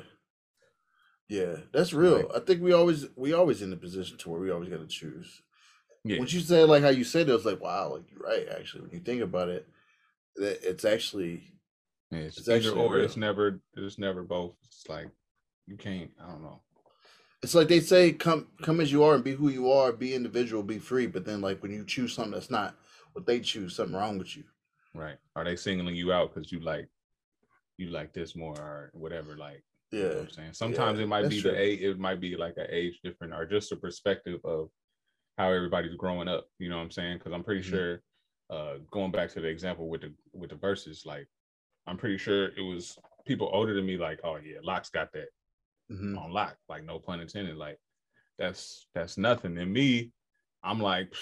Yeah, 1.28 1.56
that's 1.72 1.92
real. 1.92 2.16
Like, 2.16 2.36
I 2.36 2.40
think 2.40 2.62
we 2.62 2.72
always 2.72 3.06
we 3.16 3.32
always 3.32 3.62
in 3.62 3.70
the 3.70 3.76
position 3.76 4.18
to 4.18 4.28
where 4.28 4.40
we 4.40 4.50
always 4.50 4.68
got 4.68 4.80
to 4.80 4.86
choose. 4.86 5.42
Yeah. 6.04 6.18
When 6.18 6.28
you 6.28 6.40
say 6.40 6.64
like 6.64 6.82
how 6.82 6.90
you 6.90 7.04
said 7.04 7.28
it, 7.28 7.32
was 7.32 7.46
like 7.46 7.62
wow, 7.62 7.94
like 7.94 8.04
you're 8.10 8.20
right. 8.20 8.46
Actually, 8.58 8.82
when 8.82 8.90
you 8.92 9.00
think 9.00 9.22
about 9.22 9.48
it, 9.48 9.66
that 10.36 10.60
it's 10.62 10.84
actually 10.84 11.42
yeah, 12.10 12.20
it's, 12.20 12.38
it's 12.38 12.48
either 12.48 12.70
or. 12.70 12.94
Real. 12.94 13.04
It's 13.04 13.16
never 13.16 13.60
it's 13.74 13.98
never 13.98 14.22
both. 14.22 14.54
It's 14.64 14.86
like 14.88 15.08
you 15.66 15.76
can't. 15.76 16.10
I 16.22 16.30
don't 16.30 16.42
know. 16.42 16.60
It's 17.42 17.54
like 17.54 17.68
they 17.68 17.80
say, 17.80 18.12
come 18.12 18.48
come 18.62 18.80
as 18.80 18.92
you 18.92 19.02
are 19.02 19.14
and 19.14 19.24
be 19.24 19.32
who 19.32 19.48
you 19.48 19.70
are, 19.70 19.92
be 19.92 20.14
individual, 20.14 20.62
be 20.62 20.78
free. 20.78 21.06
But 21.06 21.24
then 21.24 21.40
like 21.40 21.62
when 21.62 21.72
you 21.72 21.84
choose 21.84 22.12
something 22.12 22.32
that's 22.32 22.50
not 22.50 22.76
what 23.14 23.26
they 23.26 23.40
choose, 23.40 23.76
something 23.76 23.96
wrong 23.96 24.18
with 24.18 24.36
you. 24.36 24.44
Right? 24.94 25.16
Are 25.36 25.44
they 25.44 25.56
singling 25.56 25.96
you 25.96 26.12
out 26.12 26.34
because 26.34 26.52
you 26.52 26.60
like 26.60 26.88
you 27.78 27.88
like 27.88 28.12
this 28.12 28.36
more 28.36 28.58
or 28.58 28.90
whatever? 28.92 29.36
Like 29.36 29.62
yeah, 29.94 30.02
you 30.02 30.08
know 30.08 30.20
I'm 30.20 30.30
saying 30.30 30.52
sometimes 30.52 30.98
yeah, 30.98 31.04
it 31.04 31.08
might 31.08 31.28
be 31.28 31.40
true. 31.40 31.50
the 31.50 31.60
age, 31.60 31.80
it 31.80 31.98
might 31.98 32.20
be 32.20 32.36
like 32.36 32.54
an 32.56 32.66
age 32.70 33.00
different 33.02 33.32
or 33.34 33.46
just 33.46 33.72
a 33.72 33.76
perspective 33.76 34.40
of 34.44 34.68
how 35.38 35.50
everybody's 35.50 35.96
growing 35.96 36.28
up. 36.28 36.46
You 36.58 36.68
know 36.68 36.76
what 36.76 36.82
I'm 36.82 36.90
saying? 36.90 37.18
Because 37.18 37.32
I'm 37.32 37.44
pretty 37.44 37.62
mm-hmm. 37.62 37.70
sure, 37.70 38.02
uh, 38.50 38.74
going 38.90 39.10
back 39.10 39.30
to 39.32 39.40
the 39.40 39.48
example 39.48 39.88
with 39.88 40.02
the 40.02 40.12
with 40.32 40.50
the 40.50 40.56
verses, 40.56 41.04
like 41.04 41.26
I'm 41.86 41.96
pretty 41.96 42.18
sure 42.18 42.46
it 42.46 42.62
was 42.62 42.98
people 43.26 43.50
older 43.52 43.74
than 43.74 43.86
me, 43.86 43.96
like, 43.96 44.20
oh 44.24 44.36
yeah, 44.36 44.58
LOX 44.62 44.90
got 44.90 45.12
that 45.12 45.28
mm-hmm. 45.90 46.18
on 46.18 46.32
lock, 46.32 46.56
like 46.68 46.84
no 46.84 46.98
pun 46.98 47.20
intended. 47.20 47.56
Like 47.56 47.78
that's 48.38 48.86
that's 48.94 49.18
nothing. 49.18 49.58
And 49.58 49.72
me, 49.72 50.12
I'm 50.62 50.80
like, 50.80 51.14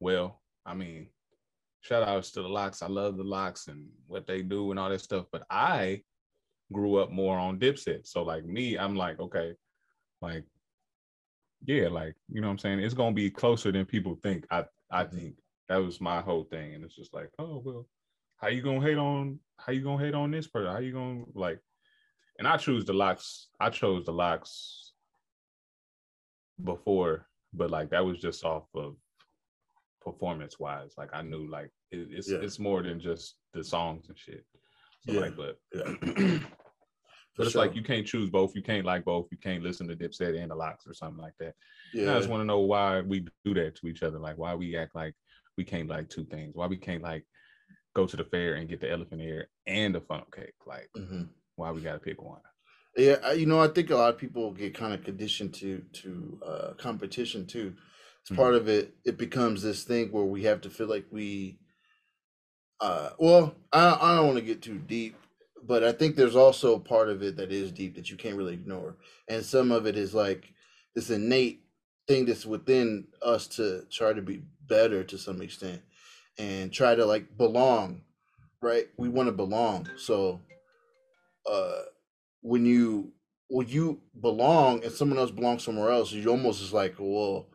well, 0.00 0.40
I 0.66 0.74
mean, 0.74 1.08
shout 1.80 2.06
outs 2.06 2.30
to 2.32 2.42
the 2.42 2.48
LOX. 2.48 2.82
I 2.82 2.88
love 2.88 3.16
the 3.16 3.24
LOX 3.24 3.68
and 3.68 3.88
what 4.06 4.26
they 4.26 4.42
do 4.42 4.70
and 4.70 4.78
all 4.78 4.90
that 4.90 5.00
stuff. 5.00 5.26
But 5.30 5.44
I 5.50 6.02
grew 6.72 6.96
up 6.96 7.10
more 7.10 7.38
on 7.38 7.58
Dipset. 7.58 8.06
So 8.06 8.22
like 8.22 8.44
me, 8.44 8.76
I'm 8.76 8.96
like, 8.96 9.20
okay, 9.20 9.54
like, 10.20 10.44
yeah, 11.64 11.88
like, 11.88 12.14
you 12.28 12.40
know 12.40 12.48
what 12.48 12.52
I'm 12.52 12.58
saying? 12.58 12.80
It's 12.80 12.94
gonna 12.94 13.12
be 13.12 13.30
closer 13.30 13.72
than 13.72 13.84
people 13.84 14.18
think. 14.22 14.46
I 14.50 14.64
I 14.90 15.04
mm-hmm. 15.04 15.16
think 15.16 15.34
that 15.68 15.76
was 15.76 16.00
my 16.00 16.20
whole 16.20 16.44
thing. 16.44 16.74
And 16.74 16.84
it's 16.84 16.96
just 16.96 17.14
like, 17.14 17.30
oh 17.38 17.62
well, 17.64 17.86
how 18.36 18.48
you 18.48 18.62
gonna 18.62 18.80
hate 18.80 18.98
on 18.98 19.38
how 19.58 19.72
you 19.72 19.82
gonna 19.82 20.04
hate 20.04 20.14
on 20.14 20.30
this 20.30 20.46
person? 20.46 20.72
How 20.72 20.78
you 20.78 20.92
gonna 20.92 21.24
like 21.34 21.60
and 22.38 22.46
I 22.46 22.56
choose 22.56 22.84
the 22.84 22.92
LOX, 22.92 23.48
I 23.58 23.70
chose 23.70 24.04
the 24.04 24.12
LOX 24.12 24.92
before, 26.62 27.26
but 27.52 27.70
like 27.70 27.90
that 27.90 28.04
was 28.04 28.20
just 28.20 28.44
off 28.44 28.64
of 28.74 28.94
performance 30.00 30.58
wise. 30.58 30.94
Like 30.96 31.10
I 31.12 31.22
knew 31.22 31.48
like 31.50 31.70
it, 31.90 32.08
it's 32.10 32.30
yeah. 32.30 32.38
it's 32.38 32.58
more 32.58 32.82
than 32.82 33.00
just 33.00 33.34
the 33.52 33.64
songs 33.64 34.08
and 34.08 34.18
shit. 34.18 34.44
So 35.00 35.12
yeah. 35.12 35.20
like, 35.20 35.36
but 35.36 35.58
yeah. 35.74 35.94
but 37.36 37.46
it's 37.46 37.52
sure. 37.52 37.62
like 37.62 37.74
you 37.74 37.82
can't 37.82 38.06
choose 38.06 38.30
both. 38.30 38.54
You 38.54 38.62
can't 38.62 38.84
like 38.84 39.04
both. 39.04 39.28
You 39.30 39.38
can't 39.38 39.62
listen 39.62 39.88
to 39.88 39.96
Dipset 39.96 40.40
and 40.40 40.50
the 40.50 40.56
LOX 40.56 40.86
or 40.86 40.94
something 40.94 41.22
like 41.22 41.34
that. 41.38 41.54
Yeah. 41.94 42.02
And 42.02 42.10
I 42.10 42.18
just 42.18 42.28
want 42.28 42.40
to 42.40 42.46
know 42.46 42.60
why 42.60 43.00
we 43.00 43.26
do 43.44 43.54
that 43.54 43.76
to 43.76 43.86
each 43.86 44.02
other. 44.02 44.18
Like 44.18 44.38
why 44.38 44.54
we 44.54 44.76
act 44.76 44.94
like 44.94 45.14
we 45.56 45.64
can't 45.64 45.88
like 45.88 46.08
two 46.08 46.24
things. 46.24 46.54
Why 46.54 46.66
we 46.66 46.76
can't 46.76 47.02
like 47.02 47.24
go 47.94 48.06
to 48.06 48.16
the 48.16 48.24
fair 48.24 48.54
and 48.54 48.68
get 48.68 48.80
the 48.80 48.90
elephant 48.90 49.20
ear 49.20 49.48
and 49.66 49.94
the 49.94 50.00
funnel 50.00 50.28
cake. 50.34 50.54
Like 50.66 50.88
mm-hmm. 50.96 51.24
why 51.56 51.70
we 51.70 51.80
got 51.80 51.94
to 51.94 51.98
pick 51.98 52.22
one. 52.22 52.40
Yeah, 52.96 53.32
you 53.32 53.46
know, 53.46 53.60
I 53.60 53.68
think 53.68 53.90
a 53.90 53.96
lot 53.96 54.14
of 54.14 54.18
people 54.18 54.52
get 54.52 54.74
kind 54.74 54.92
of 54.92 55.04
conditioned 55.04 55.54
to 55.54 55.82
to 56.02 56.40
uh, 56.44 56.72
competition 56.74 57.46
too. 57.46 57.74
It's 58.22 58.30
mm-hmm. 58.30 58.42
part 58.42 58.54
of 58.54 58.68
it. 58.68 58.94
It 59.04 59.18
becomes 59.18 59.62
this 59.62 59.84
thing 59.84 60.08
where 60.08 60.24
we 60.24 60.42
have 60.44 60.60
to 60.62 60.70
feel 60.70 60.88
like 60.88 61.06
we 61.10 61.58
uh, 62.80 63.10
well, 63.18 63.54
I, 63.72 63.98
I 64.00 64.16
don't 64.16 64.26
want 64.26 64.38
to 64.38 64.44
get 64.44 64.62
too 64.62 64.78
deep, 64.78 65.16
but 65.66 65.82
I 65.82 65.92
think 65.92 66.16
there's 66.16 66.36
also 66.36 66.78
part 66.78 67.08
of 67.08 67.22
it 67.22 67.36
that 67.36 67.52
is 67.52 67.72
deep 67.72 67.96
that 67.96 68.10
you 68.10 68.16
can't 68.16 68.36
really 68.36 68.54
ignore. 68.54 68.96
And 69.28 69.44
some 69.44 69.72
of 69.72 69.86
it 69.86 69.96
is 69.96 70.14
like 70.14 70.52
this 70.94 71.10
innate 71.10 71.62
thing 72.06 72.24
that's 72.24 72.46
within 72.46 73.06
us 73.22 73.46
to 73.46 73.84
try 73.90 74.12
to 74.12 74.22
be 74.22 74.42
better 74.66 75.04
to 75.04 75.18
some 75.18 75.42
extent 75.42 75.82
and 76.38 76.72
try 76.72 76.94
to 76.94 77.04
like 77.04 77.36
belong 77.36 78.02
right 78.62 78.88
we 78.96 79.08
want 79.08 79.28
to 79.28 79.32
belong 79.32 79.88
so 79.96 80.40
uh 81.50 81.82
when 82.42 82.64
you 82.64 83.12
when 83.48 83.66
you 83.68 84.00
belong 84.20 84.82
and 84.84 84.92
someone 84.92 85.18
else 85.18 85.30
belongs 85.30 85.64
somewhere 85.64 85.90
else 85.90 86.12
you 86.12 86.28
almost 86.28 86.62
is 86.62 86.72
like 86.72 86.94
well 86.98 87.46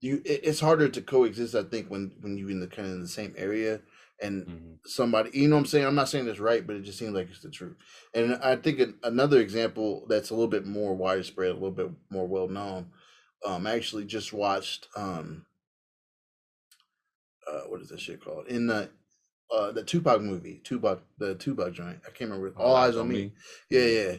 you 0.00 0.22
it, 0.24 0.40
it's 0.44 0.60
harder 0.60 0.88
to 0.88 1.00
coexist 1.02 1.54
i 1.54 1.62
think 1.62 1.88
when 1.88 2.12
when 2.20 2.36
you 2.36 2.48
in 2.48 2.60
the 2.60 2.66
kind 2.66 2.88
of 2.88 3.00
the 3.00 3.08
same 3.08 3.34
area 3.36 3.80
and 4.20 4.46
mm-hmm. 4.46 4.74
somebody 4.84 5.30
you 5.32 5.48
know 5.48 5.56
what 5.56 5.60
i'm 5.60 5.66
saying 5.66 5.84
i'm 5.84 5.94
not 5.94 6.08
saying 6.08 6.26
that's 6.26 6.38
right 6.38 6.66
but 6.66 6.76
it 6.76 6.82
just 6.82 6.98
seems 6.98 7.12
like 7.12 7.28
it's 7.30 7.42
the 7.42 7.50
truth 7.50 7.76
and 8.14 8.34
i 8.42 8.56
think 8.56 8.80
another 9.04 9.40
example 9.40 10.04
that's 10.08 10.30
a 10.30 10.34
little 10.34 10.48
bit 10.48 10.66
more 10.66 10.94
widespread 10.94 11.50
a 11.50 11.54
little 11.54 11.70
bit 11.70 11.90
more 12.10 12.26
well 12.26 12.48
known 12.48 12.86
um 13.46 13.66
I 13.66 13.74
actually 13.74 14.04
just 14.04 14.32
watched 14.32 14.88
um 14.96 15.46
uh 17.50 17.62
what 17.68 17.80
is 17.80 17.88
that 17.88 18.00
shit 18.00 18.24
called 18.24 18.48
in 18.48 18.66
the 18.66 18.90
uh 19.54 19.72
the 19.72 19.82
tupac 19.82 20.20
movie 20.20 20.60
tupac 20.64 21.00
the 21.18 21.34
tupac 21.36 21.72
joint 21.72 21.98
i 22.06 22.10
can't 22.10 22.30
remember 22.30 22.52
all, 22.58 22.74
all 22.74 22.76
eyes 22.76 22.96
on 22.96 23.08
me. 23.08 23.14
me 23.14 23.32
yeah 23.70 23.86
yeah 23.86 24.16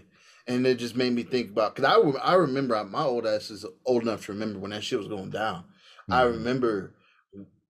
and 0.49 0.65
it 0.65 0.79
just 0.79 0.95
made 0.95 1.13
me 1.13 1.23
think 1.23 1.51
about 1.51 1.75
because 1.75 1.89
I 1.89 2.31
I 2.31 2.33
remember 2.33 2.83
my 2.83 3.03
old 3.03 3.27
ass 3.27 3.51
is 3.51 3.65
old 3.85 4.01
enough 4.01 4.25
to 4.25 4.33
remember 4.33 4.59
when 4.59 4.71
that 4.71 4.83
shit 4.83 4.97
was 4.97 5.07
going 5.07 5.29
down. 5.29 5.59
Mm-hmm. 5.59 6.13
I 6.13 6.21
remember 6.23 6.95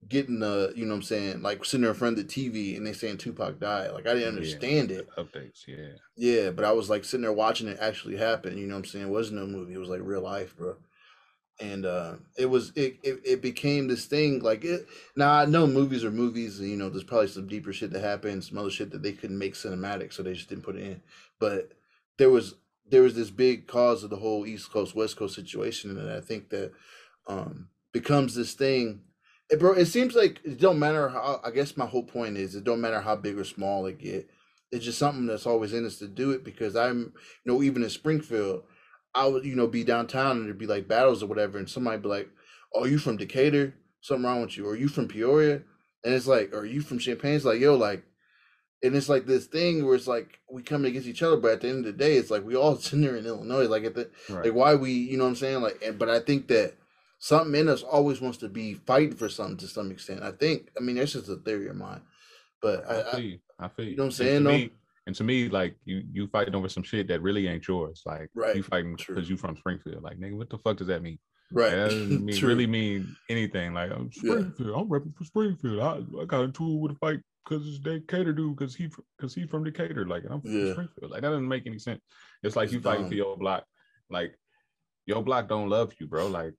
getting 0.08 0.40
the 0.40 0.72
you 0.74 0.84
know 0.84 0.92
what 0.92 0.98
I'm 0.98 1.02
saying 1.02 1.42
like 1.42 1.64
sitting 1.64 1.82
there 1.82 1.90
in 1.90 1.96
front 1.96 2.18
of 2.18 2.26
the 2.26 2.32
TV 2.32 2.76
and 2.76 2.86
they 2.86 2.92
saying 2.92 3.18
Tupac 3.18 3.60
died. 3.60 3.92
Like 3.92 4.06
I 4.06 4.14
didn't 4.14 4.36
understand 4.36 4.90
yeah, 4.90 4.98
it. 4.98 5.08
Updates, 5.16 5.66
yeah. 5.66 5.96
Yeah, 6.16 6.50
but 6.50 6.64
I 6.64 6.72
was 6.72 6.90
like 6.90 7.04
sitting 7.04 7.22
there 7.22 7.32
watching 7.32 7.68
it 7.68 7.78
actually 7.80 8.16
happen. 8.16 8.56
You 8.56 8.66
know 8.66 8.74
what 8.74 8.80
I'm 8.80 8.84
saying? 8.86 9.06
It 9.06 9.10
wasn't 9.10 9.40
no 9.40 9.46
movie. 9.46 9.74
It 9.74 9.78
was 9.78 9.88
like 9.88 10.00
real 10.02 10.22
life, 10.22 10.56
bro. 10.56 10.76
And 11.60 11.84
uh 11.84 12.14
it 12.38 12.46
was 12.46 12.72
it, 12.74 12.98
it 13.02 13.20
it 13.24 13.42
became 13.42 13.88
this 13.88 14.06
thing 14.06 14.40
like 14.40 14.64
it 14.64 14.86
now 15.16 15.32
I 15.32 15.44
know 15.44 15.66
movies 15.66 16.04
are 16.04 16.10
movies, 16.10 16.58
you 16.58 16.76
know, 16.76 16.88
there's 16.88 17.04
probably 17.04 17.28
some 17.28 17.46
deeper 17.46 17.72
shit 17.72 17.92
that 17.92 18.02
happened, 18.02 18.44
some 18.44 18.58
other 18.58 18.70
shit 18.70 18.90
that 18.92 19.02
they 19.02 19.12
couldn't 19.12 19.38
make 19.38 19.54
cinematic, 19.54 20.12
so 20.12 20.22
they 20.22 20.32
just 20.32 20.48
didn't 20.48 20.64
put 20.64 20.76
it 20.76 20.82
in. 20.82 21.02
But 21.38 21.72
there 22.16 22.30
was 22.30 22.54
there 22.90 23.02
was 23.02 23.14
this 23.14 23.30
big 23.30 23.66
cause 23.66 24.02
of 24.02 24.10
the 24.10 24.16
whole 24.16 24.46
East 24.46 24.70
Coast 24.70 24.94
West 24.94 25.16
Coast 25.16 25.34
situation, 25.34 25.96
and 25.96 26.10
I 26.10 26.20
think 26.20 26.50
that 26.50 26.72
um, 27.26 27.68
becomes 27.92 28.34
this 28.34 28.54
thing. 28.54 29.02
It, 29.50 29.58
bro, 29.58 29.72
it 29.72 29.86
seems 29.86 30.14
like 30.14 30.40
it 30.44 30.60
don't 30.60 30.78
matter 30.78 31.08
how. 31.08 31.40
I 31.44 31.50
guess 31.50 31.76
my 31.76 31.86
whole 31.86 32.04
point 32.04 32.36
is 32.36 32.54
it 32.54 32.64
don't 32.64 32.80
matter 32.80 33.00
how 33.00 33.16
big 33.16 33.38
or 33.38 33.44
small 33.44 33.86
it 33.86 33.98
get. 33.98 34.28
It's 34.70 34.84
just 34.84 34.98
something 34.98 35.26
that's 35.26 35.46
always 35.46 35.72
in 35.72 35.84
us 35.84 35.98
to 35.98 36.06
do 36.06 36.30
it 36.30 36.44
because 36.44 36.76
I'm, 36.76 37.12
you 37.44 37.52
know, 37.52 37.62
even 37.62 37.82
in 37.82 37.90
Springfield, 37.90 38.62
I 39.14 39.26
would, 39.26 39.44
you 39.44 39.56
know, 39.56 39.66
be 39.66 39.82
downtown 39.82 40.36
and 40.36 40.46
there'd 40.46 40.58
be 40.58 40.66
like 40.66 40.86
battles 40.86 41.22
or 41.22 41.26
whatever, 41.26 41.58
and 41.58 41.68
somebody 41.68 41.98
be 41.98 42.08
like, 42.08 42.28
"Oh, 42.74 42.84
you 42.84 42.98
from 42.98 43.16
Decatur? 43.16 43.74
Something 44.00 44.24
wrong 44.24 44.42
with 44.42 44.56
you? 44.56 44.66
Or 44.66 44.76
you 44.76 44.88
from 44.88 45.08
Peoria?" 45.08 45.62
And 46.04 46.14
it's 46.14 46.28
like, 46.28 46.54
"Are 46.54 46.64
you 46.64 46.80
from 46.80 47.00
Champaign?" 47.00 47.34
It's 47.34 47.44
like, 47.44 47.60
"Yo, 47.60 47.74
like, 47.74 48.04
and 48.82 48.96
it's 48.96 49.08
like 49.08 49.26
this 49.26 49.46
thing 49.46 49.84
where 49.84 49.94
it's 49.94 50.06
like 50.06 50.38
we 50.50 50.62
come 50.62 50.84
against 50.84 51.08
each 51.08 51.22
other, 51.22 51.36
but 51.36 51.52
at 51.52 51.60
the 51.60 51.68
end 51.68 51.80
of 51.80 51.84
the 51.84 51.92
day, 51.92 52.16
it's 52.16 52.30
like 52.30 52.44
we 52.44 52.56
all 52.56 52.76
sitting 52.78 53.02
there 53.02 53.16
in 53.16 53.26
Illinois. 53.26 53.66
Like 53.66 53.84
at 53.84 53.94
the 53.94 54.10
right. 54.28 54.44
like 54.44 54.54
why 54.54 54.74
we, 54.74 54.92
you 54.92 55.16
know 55.16 55.24
what 55.24 55.30
I'm 55.30 55.36
saying? 55.36 55.60
Like, 55.60 55.82
and, 55.84 55.98
but 55.98 56.08
I 56.08 56.20
think 56.20 56.48
that 56.48 56.74
something 57.20 57.54
in 57.54 57.68
us 57.68 57.82
always 57.82 58.20
wants 58.20 58.38
to 58.38 58.48
be 58.48 58.74
fighting 58.74 59.14
for 59.14 59.28
something 59.28 59.58
to 59.58 59.68
some 59.68 59.92
extent. 59.92 60.22
I 60.22 60.32
think. 60.32 60.70
I 60.76 60.80
mean, 60.82 60.96
that's 60.96 61.12
just 61.12 61.28
a 61.28 61.36
theory 61.36 61.68
of 61.68 61.76
mine. 61.76 62.00
But 62.60 62.90
I, 62.90 63.00
I 63.00 63.10
feel 63.12 63.20
you. 63.20 63.38
I 63.58 63.68
feel 63.68 63.84
you. 63.84 63.90
you 63.92 63.96
know 63.96 64.02
what 64.04 64.06
I'm 64.06 64.12
saying? 64.12 64.44
though? 64.44 64.50
Me, 64.50 64.70
and 65.06 65.14
to 65.16 65.24
me, 65.24 65.48
like 65.48 65.76
you, 65.84 66.02
you 66.12 66.26
fighting 66.28 66.54
over 66.54 66.68
some 66.68 66.82
shit 66.82 67.08
that 67.08 67.22
really 67.22 67.46
ain't 67.46 67.66
yours. 67.68 68.02
Like 68.04 68.30
right. 68.34 68.56
you 68.56 68.62
fighting 68.62 68.96
because 68.96 69.30
you 69.30 69.36
from 69.36 69.56
Springfield. 69.56 70.02
Like 70.02 70.18
nigga, 70.18 70.36
what 70.36 70.50
the 70.50 70.58
fuck 70.58 70.78
does 70.78 70.88
that 70.88 71.02
mean? 71.02 71.18
Right. 71.52 71.70
That 71.70 71.76
doesn't 71.90 72.24
mean, 72.24 72.44
really 72.44 72.66
mean 72.66 73.16
anything. 73.28 73.74
Like 73.74 73.90
I'm 73.92 74.10
Springfield. 74.12 74.70
Yeah. 74.70 74.80
I'm 74.80 74.88
repping 74.88 75.16
for 75.16 75.24
Springfield. 75.24 75.80
I, 75.80 76.22
I 76.22 76.24
got 76.24 76.42
into 76.42 76.64
it 76.64 76.80
with 76.80 76.92
a 76.92 76.96
fight 76.96 77.20
because 77.44 77.66
it's 77.66 77.78
Decatur 77.78 78.32
dude 78.32 78.56
because 78.56 78.74
he 78.74 78.90
because 79.16 79.34
he's 79.34 79.48
from 79.48 79.64
Decatur. 79.64 80.06
Like 80.06 80.24
I'm 80.28 80.40
from 80.40 80.66
yeah. 80.66 80.72
Springfield. 80.72 81.10
Like 81.10 81.22
that 81.22 81.28
doesn't 81.28 81.48
make 81.48 81.66
any 81.66 81.78
sense. 81.78 82.00
It's 82.42 82.56
like 82.56 82.66
it's 82.66 82.74
you 82.74 82.80
fighting 82.80 83.08
for 83.08 83.14
your 83.14 83.36
block. 83.36 83.64
Like 84.08 84.38
your 85.06 85.22
block 85.22 85.48
don't 85.48 85.68
love 85.68 85.92
you, 85.98 86.06
bro. 86.06 86.28
Like 86.28 86.54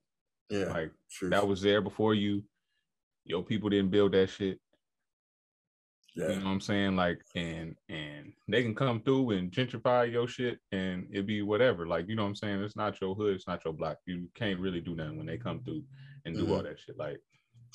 yeah, 0.52 0.66
like 0.66 0.92
that 1.24 1.48
was 1.48 1.62
there 1.62 1.82
before 1.82 2.14
you. 2.14 2.44
Your 3.24 3.44
people 3.44 3.70
didn't 3.70 3.92
build 3.92 4.12
that 4.12 4.30
shit. 4.30 4.60
Yeah. 6.16 6.30
You 6.30 6.40
know 6.40 6.46
what 6.46 6.52
I'm 6.52 6.62
saying? 6.62 6.96
Like, 6.98 7.22
and 7.36 7.76
and 7.88 8.34
they 8.50 8.64
can 8.64 8.76
come 8.76 9.02
through 9.02 9.32
and 9.32 9.52
gentrify 9.52 10.12
your 10.12 10.28
shit 10.28 10.60
and 10.72 11.08
it 11.12 11.26
be 11.26 11.42
whatever. 11.42 11.88
Like, 11.88 12.10
you 12.10 12.16
know 12.16 12.24
what 12.24 12.30
I'm 12.30 12.36
saying? 12.36 12.62
It's 12.62 12.76
not 12.76 13.00
your 13.00 13.16
hood, 13.16 13.36
it's 13.36 13.48
not 13.48 13.64
your 13.64 13.74
block. 13.74 13.98
You 14.06 14.28
can't 14.36 14.60
really 14.60 14.82
do 14.82 14.96
nothing 14.96 15.18
when 15.18 15.28
they 15.28 15.38
come 15.38 15.64
through 15.64 15.84
and 16.26 16.36
do 16.36 16.44
mm-hmm. 16.44 16.52
all 16.52 16.64
that 16.64 16.80
shit. 16.80 16.98
Like 16.98 17.20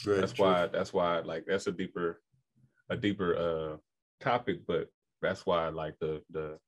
Very 0.05 0.21
that's 0.21 0.33
true. 0.35 0.45
why 0.45 0.67
that's 0.67 0.93
why 0.93 1.21
like 1.21 1.45
that's 1.47 1.67
a 1.67 1.73
deeper 1.73 2.21
a 2.91 2.97
deeper 2.97 3.37
uh 3.37 3.77
topic, 4.23 4.67
but 4.67 4.89
that's 5.23 5.47
why 5.47 5.69
like 5.69 5.95
the 5.99 6.21
the 6.31 6.59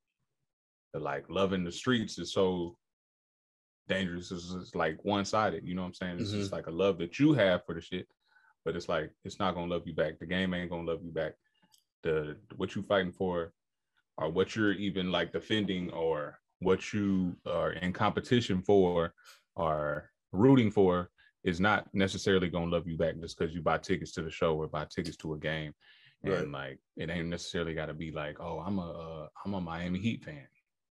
the 0.94 1.00
like 1.00 1.26
loving 1.28 1.64
the 1.64 1.72
streets 1.72 2.18
is 2.18 2.32
so 2.32 2.78
dangerous. 3.88 4.30
It's, 4.30 4.52
it's 4.52 4.74
like 4.74 5.04
one 5.04 5.24
sided. 5.24 5.64
You 5.64 5.74
know 5.74 5.82
what 5.82 5.88
I'm 5.88 5.94
saying? 5.94 6.18
It's 6.20 6.30
mm-hmm. 6.30 6.40
just 6.40 6.52
like 6.52 6.66
a 6.66 6.72
love 6.72 6.98
that 6.98 7.18
you 7.18 7.32
have 7.34 7.64
for 7.64 7.74
the 7.74 7.80
shit, 7.80 8.06
but 8.64 8.76
it's 8.76 8.88
like 8.88 9.10
it's 9.24 9.38
not 9.38 9.54
gonna 9.54 9.72
love 9.72 9.86
you 9.86 9.94
back. 9.94 10.18
The 10.18 10.26
game 10.26 10.54
ain't 10.54 10.70
gonna 10.70 10.90
love 10.90 11.00
you 11.02 11.10
back. 11.10 11.32
The 12.02 12.36
what 12.56 12.74
you 12.74 12.82
fighting 12.82 13.12
for, 13.12 13.52
or 14.16 14.30
what 14.30 14.54
you're 14.54 14.72
even 14.72 15.10
like 15.10 15.32
defending, 15.32 15.90
or 15.90 16.38
what 16.60 16.92
you 16.92 17.36
are 17.46 17.72
in 17.72 17.92
competition 17.92 18.62
for, 18.62 19.14
or 19.56 20.10
rooting 20.32 20.70
for, 20.70 21.10
is 21.44 21.60
not 21.60 21.86
necessarily 21.92 22.48
gonna 22.48 22.70
love 22.70 22.86
you 22.86 22.96
back 22.96 23.18
just 23.20 23.38
because 23.38 23.54
you 23.54 23.62
buy 23.62 23.78
tickets 23.78 24.12
to 24.12 24.22
the 24.22 24.30
show 24.30 24.56
or 24.56 24.68
buy 24.68 24.86
tickets 24.90 25.16
to 25.16 25.34
a 25.34 25.38
game 25.38 25.72
and 26.24 26.52
like 26.52 26.78
it 26.96 27.10
ain't 27.10 27.28
necessarily 27.28 27.74
got 27.74 27.86
to 27.86 27.94
be 27.94 28.10
like, 28.10 28.40
oh, 28.40 28.62
I'm 28.64 28.78
a 28.78 28.90
uh, 28.90 29.28
I'm 29.44 29.54
a 29.54 29.60
Miami 29.60 29.98
Heat 29.98 30.24
fan. 30.24 30.46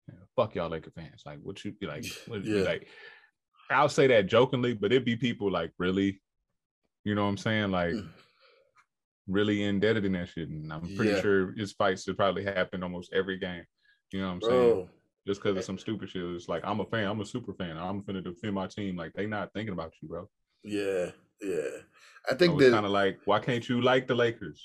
Yeah, 0.08 0.16
fuck 0.36 0.56
y'all 0.56 0.70
Laker 0.70 0.92
fans. 0.92 1.24
Like, 1.26 1.40
what 1.42 1.64
you 1.64 1.72
be 1.74 1.88
like? 1.88 2.06
What 2.28 2.46
yeah. 2.46 2.64
like? 2.64 2.88
I'll 3.70 3.90
say 3.90 4.08
that 4.08 4.28
jokingly, 4.28 4.74
but 4.74 4.92
it'd 4.92 5.06
be 5.06 5.16
people 5.16 5.52
like 5.52 5.72
really, 5.80 6.22
you 7.04 7.16
know 7.16 7.24
what 7.24 7.30
I'm 7.30 7.38
saying? 7.38 7.72
Like, 7.72 7.94
mm. 7.94 8.08
really 9.28 9.64
indebted 9.64 10.06
in 10.06 10.14
that 10.14 10.30
shit. 10.30 10.50
And 10.50 10.72
I'm 10.72 10.96
pretty 10.96 11.14
yeah. 11.14 11.22
sure 11.22 11.54
his 11.58 11.72
fights 11.72 12.06
have 12.06 12.18
probably 12.18 12.44
happened 12.44 12.84
almost 12.84 13.12
every 13.14 13.40
game. 13.40 13.64
You 14.12 14.22
know 14.22 14.28
what 14.28 14.34
I'm 14.34 14.40
Bro. 14.40 14.50
saying? 14.50 14.90
Just 15.28 15.42
because 15.42 15.58
of 15.58 15.64
some 15.64 15.80
stupid 15.80 16.10
shit. 16.10 16.24
It's 16.24 16.48
like 16.48 16.62
I'm 16.64 16.80
a 16.80 16.86
fan. 16.86 17.08
I'm 17.08 17.22
a 17.22 17.26
super 17.26 17.54
fan. 17.54 17.78
I'm 17.78 18.02
gonna 18.02 18.22
defend 18.22 18.54
my 18.54 18.68
team. 18.68 18.96
Like 18.96 19.14
they 19.14 19.26
not 19.26 19.52
thinking 19.54 19.74
about 19.74 19.94
you, 20.00 20.08
bro. 20.08 20.30
Yeah, 20.64 21.10
yeah. 21.42 21.82
I 22.30 22.36
think 22.36 22.54
so 22.54 22.60
that 22.60 22.72
kind 22.74 22.86
of 22.86 22.92
like, 22.92 23.20
why 23.26 23.40
can't 23.40 23.68
you 23.68 23.82
like 23.82 24.08
the 24.08 24.14
Lakers? 24.14 24.64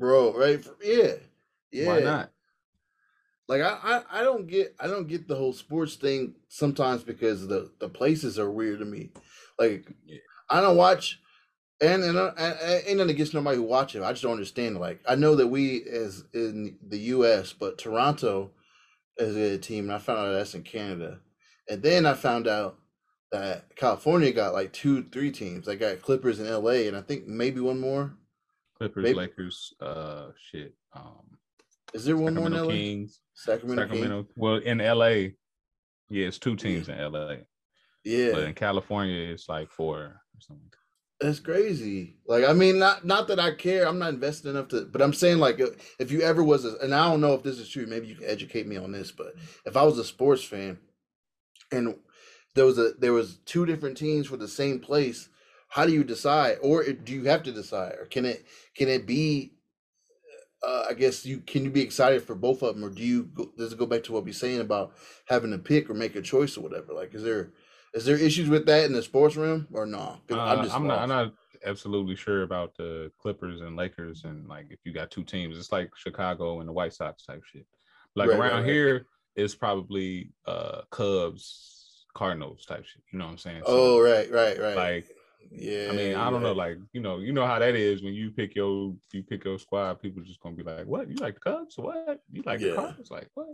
bro. 0.00 0.32
Right? 0.36 0.66
Yeah, 0.82 1.12
yeah. 1.70 1.86
Why 1.86 2.00
not? 2.00 2.30
Like 3.50 3.60
I, 3.60 3.78
I, 3.82 4.20
I 4.20 4.22
don't 4.22 4.46
get, 4.46 4.74
I 4.80 4.86
don't 4.86 5.08
get 5.08 5.28
the 5.28 5.36
whole 5.36 5.52
sports 5.52 5.96
thing 5.96 6.36
sometimes 6.48 7.02
because 7.02 7.46
the 7.48 7.70
the 7.80 7.88
places 7.90 8.38
are 8.38 8.50
weird 8.50 8.78
to 8.78 8.86
me. 8.86 9.10
Like. 9.58 9.92
I 10.50 10.60
don't 10.60 10.76
watch, 10.76 11.20
and 11.80 12.02
and, 12.02 12.18
uh, 12.18 12.32
and, 12.36 12.58
and 12.60 12.82
ain't 12.86 12.98
nothing 12.98 13.10
against 13.10 13.34
nobody 13.34 13.56
who 13.56 13.62
watch 13.62 13.94
it. 13.94 14.02
I 14.02 14.10
just 14.10 14.22
don't 14.22 14.32
understand. 14.32 14.78
Like 14.78 15.00
I 15.08 15.14
know 15.14 15.36
that 15.36 15.46
we 15.46 15.84
as 15.84 16.24
in 16.34 16.76
the 16.86 16.98
U.S., 16.98 17.52
but 17.52 17.78
Toronto 17.78 18.50
is 19.16 19.36
a 19.36 19.58
team, 19.58 19.84
and 19.84 19.92
I 19.92 19.98
found 19.98 20.18
out 20.18 20.32
that's 20.32 20.54
in 20.54 20.62
Canada, 20.64 21.20
and 21.68 21.82
then 21.82 22.04
I 22.04 22.14
found 22.14 22.48
out 22.48 22.78
that 23.30 23.76
California 23.76 24.32
got 24.32 24.54
like 24.54 24.72
two, 24.72 25.04
three 25.12 25.30
teams. 25.30 25.66
They 25.66 25.76
got 25.76 26.02
Clippers 26.02 26.40
in 26.40 26.46
L.A. 26.48 26.88
and 26.88 26.96
I 26.96 27.00
think 27.00 27.28
maybe 27.28 27.60
one 27.60 27.78
more. 27.78 28.12
Clippers, 28.76 29.04
Maybe. 29.04 29.14
Lakers, 29.14 29.74
uh, 29.80 30.28
shit. 30.50 30.74
Um, 30.94 31.38
is 31.94 32.04
there 32.04 32.16
one 32.16 32.34
Sacramento 32.34 32.58
more 32.58 32.66
in 32.66 32.68
LA? 32.68 32.72
Kings, 32.72 33.20
Sacramento, 33.34 33.82
Sacramento. 33.82 34.22
Kings? 34.22 34.34
Well, 34.36 34.56
in 34.56 34.78
LA, 34.78 35.06
yeah, 36.08 36.26
it's 36.26 36.38
two 36.38 36.56
teams 36.56 36.88
yeah. 36.88 37.06
in 37.06 37.12
LA. 37.12 37.34
Yeah, 38.04 38.32
but 38.32 38.44
in 38.44 38.54
California, 38.54 39.30
it's 39.30 39.48
like 39.48 39.70
four 39.70 39.98
or 39.98 40.20
something. 40.38 40.70
That's 41.20 41.38
crazy. 41.38 42.16
Like, 42.26 42.44
I 42.44 42.54
mean, 42.54 42.78
not 42.78 43.04
not 43.04 43.28
that 43.28 43.38
I 43.38 43.52
care. 43.52 43.86
I'm 43.86 43.98
not 43.98 44.14
invested 44.14 44.48
enough 44.50 44.68
to, 44.68 44.86
but 44.86 45.02
I'm 45.02 45.12
saying 45.12 45.38
like, 45.38 45.60
if 45.98 46.10
you 46.10 46.22
ever 46.22 46.42
was, 46.42 46.64
a, 46.64 46.76
and 46.82 46.94
I 46.94 47.10
don't 47.10 47.20
know 47.20 47.34
if 47.34 47.42
this 47.42 47.58
is 47.58 47.68
true. 47.68 47.86
Maybe 47.86 48.06
you 48.06 48.14
can 48.14 48.28
educate 48.28 48.66
me 48.66 48.78
on 48.78 48.90
this. 48.90 49.12
But 49.12 49.34
if 49.66 49.76
I 49.76 49.82
was 49.82 49.98
a 49.98 50.04
sports 50.04 50.42
fan, 50.42 50.78
and 51.70 51.96
there 52.54 52.64
was 52.64 52.78
a 52.78 52.92
there 52.98 53.12
was 53.12 53.36
two 53.44 53.66
different 53.66 53.98
teams 53.98 54.26
for 54.26 54.38
the 54.38 54.48
same 54.48 54.80
place, 54.80 55.28
how 55.68 55.86
do 55.86 55.92
you 55.92 56.04
decide 56.04 56.58
or 56.62 56.84
eh, 56.84 56.94
do 57.02 57.12
you 57.12 57.24
have 57.24 57.42
to 57.44 57.52
decide 57.52 57.94
or 57.98 58.06
can 58.06 58.24
it 58.24 58.44
can 58.74 58.88
it 58.88 59.06
be 59.06 59.52
uh, 60.62 60.86
I 60.90 60.94
guess 60.94 61.24
you 61.24 61.38
can 61.38 61.64
you 61.64 61.70
be 61.70 61.82
excited 61.82 62.22
for 62.22 62.34
both 62.34 62.62
of 62.62 62.74
them, 62.74 62.84
or 62.84 62.90
do 62.90 63.02
you 63.02 63.24
go, 63.24 63.50
does 63.56 63.72
it 63.72 63.78
go 63.78 63.86
back 63.86 64.02
to 64.04 64.12
what 64.12 64.24
we're 64.24 64.32
saying 64.32 64.60
about 64.60 64.92
having 65.26 65.50
to 65.52 65.58
pick 65.58 65.88
or 65.88 65.94
make 65.94 66.16
a 66.16 66.22
choice 66.22 66.56
or 66.56 66.60
whatever? 66.60 66.92
Like, 66.92 67.14
is 67.14 67.22
there 67.22 67.52
is 67.94 68.04
there 68.04 68.16
issues 68.16 68.48
with 68.48 68.66
that 68.66 68.84
in 68.84 68.92
the 68.92 69.02
sports 69.02 69.36
room 69.36 69.66
or 69.72 69.86
no? 69.86 70.20
Uh, 70.30 70.38
I'm, 70.38 70.70
I'm 70.70 70.86
not 70.86 70.98
I'm 70.98 71.08
not 71.08 71.32
absolutely 71.64 72.16
sure 72.16 72.42
about 72.42 72.76
the 72.76 73.10
Clippers 73.18 73.60
and 73.60 73.76
Lakers 73.76 74.24
and 74.24 74.48
like 74.48 74.66
if 74.70 74.80
you 74.84 74.92
got 74.92 75.10
two 75.10 75.24
teams, 75.24 75.58
it's 75.58 75.72
like 75.72 75.90
Chicago 75.96 76.60
and 76.60 76.68
the 76.68 76.72
White 76.72 76.92
Sox 76.92 77.24
type 77.24 77.42
shit. 77.44 77.66
Like 78.14 78.28
right, 78.28 78.38
around 78.38 78.62
right, 78.62 78.66
here, 78.66 78.94
right. 78.94 79.02
it's 79.36 79.54
probably 79.54 80.32
uh 80.46 80.82
Cubs, 80.90 82.06
Cardinals 82.14 82.66
type 82.66 82.84
shit. 82.84 83.02
You 83.12 83.18
know 83.18 83.26
what 83.26 83.32
I'm 83.32 83.38
saying? 83.38 83.62
So, 83.66 83.68
oh, 83.68 84.00
right, 84.00 84.30
right, 84.30 84.58
right. 84.60 84.76
Like, 84.76 85.16
yeah. 85.50 85.88
I 85.90 85.94
mean, 85.94 86.14
I 86.14 86.30
don't 86.30 86.42
know, 86.42 86.52
like 86.52 86.78
you 86.92 87.00
know, 87.00 87.18
you 87.18 87.32
know 87.32 87.46
how 87.46 87.58
that 87.58 87.74
is 87.74 88.02
when 88.02 88.14
you 88.14 88.30
pick 88.30 88.54
your 88.54 88.94
you 89.12 89.22
pick 89.22 89.44
your 89.44 89.58
squad. 89.58 90.00
People 90.00 90.22
just 90.22 90.40
gonna 90.40 90.56
be 90.56 90.62
like, 90.62 90.86
"What? 90.86 91.08
You 91.08 91.16
like 91.16 91.34
the 91.34 91.40
Cubs? 91.40 91.76
What? 91.76 92.20
You 92.30 92.42
like 92.44 92.60
yeah. 92.60 92.70
the 92.70 92.74
Cardinals? 92.76 93.10
Like 93.10 93.28
what?" 93.34 93.48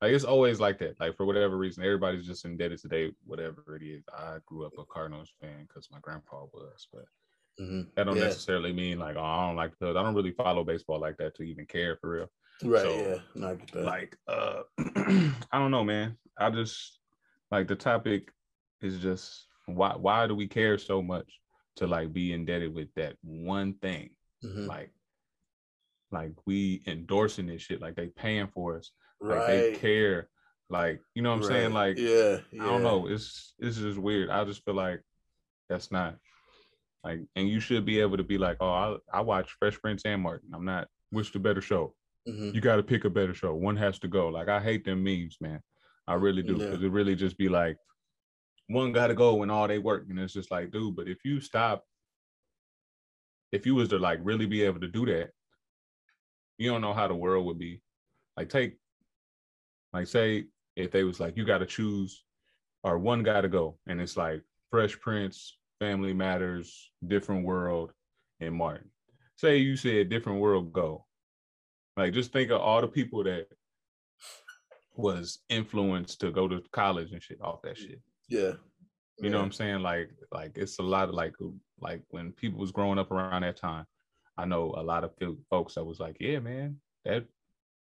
Like 0.00 0.12
it's 0.12 0.24
always 0.24 0.58
like 0.58 0.78
that. 0.80 0.98
Like 0.98 1.16
for 1.16 1.24
whatever 1.24 1.56
reason, 1.56 1.84
everybody's 1.84 2.26
just 2.26 2.44
indebted 2.44 2.80
today, 2.80 3.12
whatever 3.24 3.78
it 3.80 3.86
is. 3.86 4.02
I 4.12 4.38
grew 4.46 4.66
up 4.66 4.72
a 4.78 4.84
Cardinals 4.84 5.32
fan 5.40 5.66
because 5.68 5.88
my 5.92 5.98
grandpa 6.00 6.46
was, 6.52 6.88
but 6.92 7.04
mm-hmm. 7.60 7.82
that 7.94 8.04
don't 8.04 8.16
yeah. 8.16 8.24
necessarily 8.24 8.72
mean 8.72 8.98
like, 8.98 9.14
oh, 9.16 9.22
I 9.22 9.46
don't 9.46 9.56
like 9.56 9.70
the 9.78 9.86
Cubs. 9.86 9.96
I 9.96 10.02
don't 10.02 10.16
really 10.16 10.32
follow 10.32 10.64
baseball 10.64 11.00
like 11.00 11.18
that 11.18 11.36
to 11.36 11.44
even 11.44 11.66
care 11.66 11.96
for 12.00 12.10
real. 12.10 12.26
Right. 12.64 12.82
So, 12.82 12.96
yeah. 12.96 13.18
Not 13.34 13.74
like, 13.74 14.16
uh, 14.26 14.62
I 15.52 15.58
don't 15.58 15.70
know, 15.70 15.84
man. 15.84 16.16
I 16.36 16.50
just 16.50 16.98
like 17.52 17.68
the 17.68 17.76
topic 17.76 18.32
is 18.80 18.98
just 18.98 19.46
why 19.66 19.94
why 19.96 20.26
do 20.26 20.34
we 20.34 20.46
care 20.46 20.78
so 20.78 21.02
much 21.02 21.40
to 21.76 21.86
like 21.86 22.12
be 22.12 22.32
indebted 22.32 22.74
with 22.74 22.88
that 22.96 23.16
one 23.22 23.74
thing? 23.74 24.10
Mm-hmm. 24.44 24.66
Like, 24.66 24.92
like 26.10 26.32
we 26.46 26.82
endorsing 26.86 27.46
this 27.46 27.62
shit, 27.62 27.80
like 27.80 27.96
they 27.96 28.08
paying 28.08 28.48
for 28.48 28.76
us, 28.76 28.90
right. 29.20 29.38
like 29.38 29.46
they 29.46 29.72
care, 29.74 30.28
like 30.68 31.00
you 31.14 31.22
know 31.22 31.30
what 31.30 31.36
I'm 31.36 31.40
right. 31.42 31.48
saying? 31.48 31.72
Like, 31.72 31.98
yeah, 31.98 32.38
yeah, 32.50 32.62
I 32.62 32.66
don't 32.66 32.82
know. 32.82 33.06
It's 33.06 33.54
it's 33.58 33.78
just 33.78 33.98
weird. 33.98 34.30
I 34.30 34.44
just 34.44 34.64
feel 34.64 34.74
like 34.74 35.00
that's 35.68 35.90
not 35.90 36.16
like, 37.04 37.20
and 37.36 37.48
you 37.48 37.60
should 37.60 37.84
be 37.84 38.00
able 38.00 38.16
to 38.16 38.24
be 38.24 38.38
like, 38.38 38.58
oh, 38.60 38.70
I 39.12 39.18
I 39.18 39.20
watch 39.20 39.56
Fresh 39.58 39.80
Prince 39.80 40.02
and 40.04 40.22
Martin. 40.22 40.50
I'm 40.54 40.64
not 40.64 40.88
which 41.10 41.32
the 41.32 41.38
better 41.38 41.60
show. 41.60 41.94
Mm-hmm. 42.28 42.54
You 42.54 42.60
got 42.60 42.76
to 42.76 42.82
pick 42.82 43.04
a 43.04 43.10
better 43.10 43.34
show. 43.34 43.54
One 43.54 43.76
has 43.76 43.98
to 44.00 44.08
go. 44.08 44.28
Like 44.28 44.48
I 44.48 44.60
hate 44.60 44.84
them 44.84 45.02
memes, 45.02 45.38
man. 45.40 45.60
I 46.06 46.14
really 46.14 46.42
do 46.42 46.54
because 46.54 46.80
yeah. 46.80 46.86
it 46.86 46.92
really 46.92 47.14
just 47.14 47.38
be 47.38 47.48
like 47.48 47.76
one 48.72 48.92
got 48.92 49.08
to 49.08 49.14
go 49.14 49.34
when 49.34 49.50
all 49.50 49.68
they 49.68 49.78
work, 49.78 50.06
and 50.08 50.18
it's 50.18 50.32
just 50.32 50.50
like, 50.50 50.70
dude. 50.70 50.96
But 50.96 51.08
if 51.08 51.24
you 51.24 51.40
stop, 51.40 51.84
if 53.52 53.66
you 53.66 53.74
was 53.74 53.88
to 53.90 53.98
like 53.98 54.18
really 54.22 54.46
be 54.46 54.62
able 54.62 54.80
to 54.80 54.88
do 54.88 55.06
that, 55.06 55.30
you 56.58 56.70
don't 56.70 56.80
know 56.80 56.94
how 56.94 57.08
the 57.08 57.14
world 57.14 57.46
would 57.46 57.58
be. 57.58 57.82
Like 58.36 58.48
take, 58.48 58.78
like 59.92 60.06
say 60.06 60.46
if 60.76 60.90
they 60.90 61.04
was 61.04 61.20
like 61.20 61.36
you 61.36 61.44
got 61.44 61.58
to 61.58 61.66
choose, 61.66 62.24
or 62.82 62.98
one 62.98 63.22
got 63.22 63.42
to 63.42 63.48
go, 63.48 63.78
and 63.86 64.00
it's 64.00 64.16
like 64.16 64.42
Fresh 64.70 64.98
Prince, 65.00 65.56
Family 65.78 66.12
Matters, 66.12 66.90
Different 67.06 67.44
World, 67.44 67.92
and 68.40 68.54
Martin. 68.54 68.90
Say 69.36 69.58
you 69.58 69.76
said 69.76 70.08
Different 70.08 70.40
World 70.40 70.72
go. 70.72 71.04
Like 71.96 72.14
just 72.14 72.32
think 72.32 72.50
of 72.50 72.60
all 72.60 72.80
the 72.80 72.88
people 72.88 73.24
that 73.24 73.46
was 74.94 75.40
influenced 75.48 76.20
to 76.20 76.30
go 76.30 76.48
to 76.48 76.62
college 76.72 77.12
and 77.12 77.22
shit 77.22 77.40
off 77.42 77.62
that 77.62 77.76
shit. 77.76 78.00
Yeah. 78.32 78.52
You 79.18 79.30
know 79.30 79.38
what 79.38 79.44
I'm 79.44 79.52
saying? 79.52 79.80
Like, 79.80 80.10
like 80.32 80.52
it's 80.56 80.78
a 80.78 80.82
lot 80.82 81.08
of 81.08 81.14
like, 81.14 81.34
like 81.80 82.02
when 82.10 82.32
people 82.32 82.58
was 82.58 82.72
growing 82.72 82.98
up 82.98 83.10
around 83.10 83.42
that 83.42 83.56
time, 83.56 83.84
I 84.36 84.46
know 84.46 84.74
a 84.76 84.82
lot 84.82 85.04
of 85.04 85.12
folks 85.50 85.74
that 85.74 85.84
was 85.84 86.00
like, 86.00 86.16
yeah, 86.18 86.38
man, 86.38 86.80
that 87.04 87.26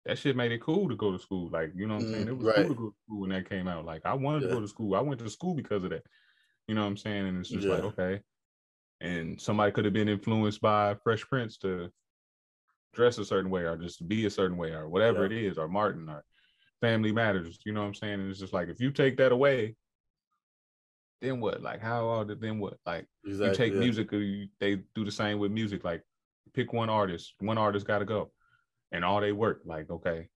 that 0.05 0.17
shit 0.17 0.35
made 0.35 0.51
it 0.51 0.61
cool 0.61 0.89
to 0.89 0.95
go 0.95 1.11
to 1.11 1.19
school. 1.19 1.49
Like, 1.49 1.71
you 1.75 1.87
know 1.87 1.95
what 1.95 2.03
I'm 2.03 2.11
saying? 2.11 2.25
Mm, 2.25 2.29
it 2.29 2.37
was 2.37 2.45
right. 2.45 2.55
cool 2.55 2.67
to 2.67 2.73
go 2.73 2.89
to 2.89 2.95
school 3.05 3.21
when 3.21 3.29
that 3.29 3.49
came 3.49 3.69
out. 3.69 3.85
Like, 3.85 4.01
I 4.05 4.13
wanted 4.13 4.43
yeah. 4.43 4.47
to 4.49 4.53
go 4.55 4.61
to 4.61 4.67
school. 4.67 4.95
I 4.95 5.01
went 5.01 5.21
to 5.21 5.29
school 5.29 5.55
because 5.55 5.85
of 5.85 5.91
that. 5.91 6.03
You 6.67 6.75
know 6.75 6.81
what 6.81 6.87
I'm 6.87 6.97
saying? 6.97 7.27
And 7.27 7.39
it's 7.39 7.49
just 7.49 7.65
yeah. 7.65 7.75
like, 7.75 7.83
okay. 7.83 8.21
And 8.99 9.39
somebody 9.39 9.71
could 9.71 9.85
have 9.85 9.93
been 9.93 10.09
influenced 10.09 10.59
by 10.59 10.95
Fresh 11.03 11.21
Prince 11.21 11.57
to 11.59 11.89
dress 12.93 13.17
a 13.17 13.25
certain 13.25 13.49
way 13.49 13.61
or 13.61 13.77
just 13.77 14.07
be 14.07 14.25
a 14.25 14.29
certain 14.29 14.57
way 14.57 14.71
or 14.71 14.89
whatever 14.89 15.25
yeah. 15.25 15.37
it 15.37 15.45
is, 15.45 15.57
or 15.57 15.69
Martin 15.69 16.09
or 16.09 16.25
Family 16.81 17.13
Matters. 17.13 17.59
You 17.65 17.71
know 17.71 17.81
what 17.81 17.87
I'm 17.87 17.93
saying? 17.93 18.19
And 18.19 18.29
it's 18.29 18.39
just 18.39 18.53
like 18.53 18.67
if 18.67 18.81
you 18.81 18.91
take 18.91 19.15
that 19.17 19.31
away, 19.31 19.75
then 21.21 21.39
what? 21.39 21.61
Like 21.61 21.81
how 21.81 22.07
are 22.09 22.25
the 22.25 22.35
then 22.35 22.59
what? 22.59 22.77
Like 22.85 23.07
exactly, 23.25 23.47
you 23.47 23.55
take 23.55 23.73
yeah. 23.73 23.79
music, 23.79 24.11
you, 24.11 24.47
they 24.59 24.83
do 24.95 25.05
the 25.05 25.11
same 25.11 25.39
with 25.39 25.51
music. 25.51 25.83
Like 25.83 26.03
pick 26.53 26.73
one 26.73 26.89
artist, 26.89 27.33
one 27.39 27.57
artist 27.57 27.87
got 27.87 27.99
to 27.99 28.05
go, 28.05 28.31
and 28.91 29.03
all 29.05 29.21
they 29.21 29.31
work. 29.31 29.61
Like 29.65 29.89
okay, 29.89 30.27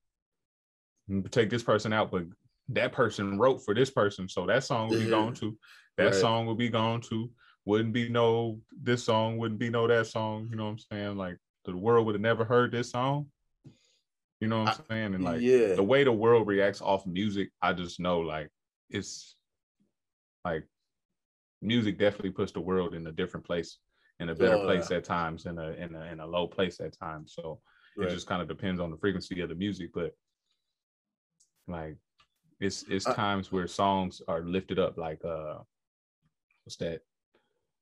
mm, 1.10 1.30
take 1.32 1.50
this 1.50 1.64
person 1.64 1.94
out, 1.94 2.12
but 2.12 2.24
that 2.70 2.92
person 2.92 3.38
wrote 3.38 3.64
for 3.64 3.74
this 3.74 3.90
person, 3.90 4.28
so 4.28 4.46
that 4.46 4.64
song 4.64 4.90
will 4.90 5.00
be 5.00 5.10
gone 5.10 5.34
too. 5.34 5.58
That 5.98 6.06
right. 6.06 6.16
song 6.16 6.46
will 6.46 6.56
be 6.56 6.70
gone 6.70 7.02
too. 7.02 7.32
Wouldn't 7.66 7.94
be 7.94 8.08
no 8.08 8.62
this 8.82 9.04
song, 9.04 9.38
wouldn't 9.38 9.60
be 9.60 9.70
no 9.70 9.88
that 9.88 10.08
song. 10.08 10.48
You 10.50 10.56
know 10.56 10.66
what 10.66 10.72
I'm 10.72 10.80
saying? 10.92 11.18
Like 11.18 11.38
the 11.66 11.76
world 11.76 12.06
would 12.06 12.16
have 12.16 12.22
never 12.22 12.46
heard 12.46 12.72
this 12.72 12.92
song. 12.92 13.28
You 14.40 14.48
know 14.48 14.64
what 14.64 14.70
I'm 14.70 14.86
saying? 14.90 15.16
And 15.16 15.24
like 15.24 15.42
yeah. 15.42 15.74
the 15.74 15.84
way 15.84 16.04
the 16.04 16.12
world 16.12 16.48
reacts 16.48 16.82
off 16.82 17.06
music, 17.06 17.50
I 17.62 17.74
just 17.74 18.00
know 18.00 18.20
like 18.20 18.50
it's 18.90 19.36
like 20.46 20.64
music 21.62 21.98
definitely 21.98 22.32
puts 22.32 22.52
the 22.52 22.62
world 22.62 22.94
in 22.94 23.08
a 23.08 23.12
different 23.12 23.46
place, 23.46 23.78
in 24.20 24.30
a 24.30 24.36
better 24.36 24.56
oh, 24.56 24.66
place 24.66 24.92
at 24.92 25.04
times, 25.04 25.46
in 25.46 25.58
a 25.58 25.72
in 25.72 25.96
a 25.96 26.02
in 26.12 26.20
a 26.20 26.26
low 26.26 26.48
place 26.48 26.80
at 26.80 26.98
times. 26.98 27.34
So 27.36 27.60
right. 27.98 28.08
it 28.08 28.14
just 28.14 28.28
kind 28.28 28.42
of 28.42 28.48
depends 28.48 28.80
on 28.80 28.92
the 28.92 28.98
frequency 28.98 29.42
of 29.42 29.50
the 29.50 29.56
music, 29.56 29.92
but 29.94 30.14
like 31.68 31.98
it's 32.60 32.86
it's 32.90 33.08
I, 33.08 33.14
times 33.14 33.52
where 33.52 33.68
songs 33.68 34.22
are 34.28 34.42
lifted 34.42 34.80
up, 34.80 34.98
like 34.98 35.24
uh, 35.24 35.60
what's 36.64 36.78
that? 36.78 37.02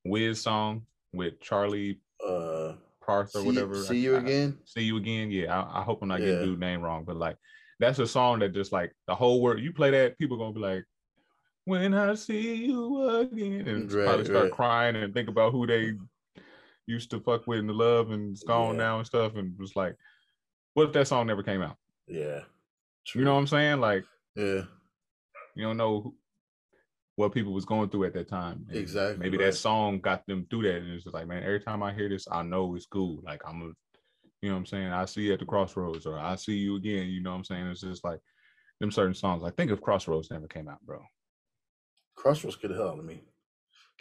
Wiz 0.04 0.42
song 0.42 0.84
with 1.14 1.40
Charlie 1.40 2.00
uh 2.26 2.74
Parth 3.06 3.36
or 3.36 3.42
see, 3.42 3.48
whatever. 3.48 3.84
See 3.84 4.00
you 4.00 4.16
I, 4.16 4.20
again. 4.20 4.58
I, 4.58 4.64
see 4.66 4.84
you 4.84 4.98
again. 4.98 5.32
Yeah, 5.32 5.62
I, 5.62 5.80
I 5.80 5.84
hope 5.84 6.02
I'm 6.02 6.08
not 6.08 6.20
yeah. 6.20 6.28
getting 6.28 6.46
dude 6.46 6.60
name 6.60 6.82
wrong, 6.82 7.04
but 7.06 7.16
like 7.16 7.38
that's 7.80 8.00
a 8.00 8.08
song 8.08 8.40
that 8.40 8.54
just 8.54 8.72
like 8.72 8.92
the 9.08 9.16
whole 9.16 9.42
world. 9.42 9.60
you 9.60 9.74
play 9.74 9.92
that 9.92 10.18
people 10.18 10.38
gonna 10.38 10.54
be 10.54 10.60
like, 10.60 10.86
when 11.66 11.94
I 11.94 12.16
see 12.16 12.66
you 12.66 13.10
again, 13.10 13.68
and 13.68 13.92
right, 13.92 14.06
probably 14.06 14.26
start 14.26 14.44
right. 14.44 14.52
crying 14.52 14.96
and 14.96 15.14
think 15.14 15.30
about 15.30 15.52
who 15.52 15.68
they 15.68 15.94
used 16.88 17.10
to 17.12 17.20
fuck 17.20 17.48
with 17.48 17.60
in 17.60 17.68
the 17.68 17.74
love 17.74 18.12
and 18.12 18.32
it's 18.32 18.44
gone 18.44 18.76
yeah. 18.76 18.84
now 18.84 18.98
and 19.00 19.08
stuff, 19.08 19.36
and 19.36 19.58
was 19.60 19.76
like, 19.76 19.96
what 20.76 20.88
if 20.88 20.94
that 20.94 21.08
song 21.08 21.28
never 21.28 21.44
came 21.44 21.62
out? 21.62 21.76
Yeah, 22.08 22.42
True. 23.06 23.20
you 23.20 23.26
know 23.26 23.34
what 23.34 23.40
I'm 23.40 23.48
saying? 23.48 23.80
Like, 23.80 24.06
yeah, 24.36 24.62
you 25.56 25.64
don't 25.64 25.78
know 25.78 26.14
what 27.16 27.34
people 27.34 27.54
was 27.54 27.66
going 27.66 27.90
through 27.90 28.04
at 28.06 28.14
that 28.14 28.28
time. 28.28 28.66
And 28.68 28.78
exactly. 28.78 29.24
Maybe 29.24 29.38
right. 29.38 29.46
that 29.46 29.54
song 29.54 30.00
got 30.00 30.26
them 30.28 30.46
through 30.50 30.64
that, 30.64 30.78
and 30.78 30.92
it's 30.92 31.04
just 31.04 31.14
like, 31.14 31.28
man, 31.28 31.44
every 31.44 31.62
time 31.62 31.82
I 31.82 31.94
hear 31.94 32.10
this, 32.10 32.28
I 32.32 32.44
know 32.44 32.76
it's 32.76 32.86
cool. 32.86 33.22
Like 33.24 33.42
I'm 33.48 33.62
a, 33.62 33.66
you 34.42 34.50
know 34.50 34.54
what 34.54 34.60
I'm 34.60 34.66
saying? 34.68 34.92
I 34.92 35.06
see 35.06 35.22
you 35.22 35.34
at 35.34 35.40
the 35.40 35.46
crossroads, 35.46 36.06
or 36.06 36.20
I 36.20 36.36
see 36.36 36.58
you 36.58 36.76
again. 36.76 37.08
You 37.08 37.24
know 37.24 37.32
what 37.32 37.38
I'm 37.38 37.44
saying? 37.46 37.68
It's 37.68 37.82
just 37.82 38.04
like 38.04 38.20
them 38.80 38.92
certain 38.92 39.14
songs. 39.14 39.44
I 39.44 39.50
think 39.52 39.72
if 39.72 39.82
Crossroads 39.82 40.30
never 40.30 40.48
came 40.48 40.68
out, 40.68 40.82
bro. 40.86 41.02
Crossroads 42.16 42.56
could 42.56 42.72
hell 42.72 43.00
of 43.00 43.06
me. 43.06 43.22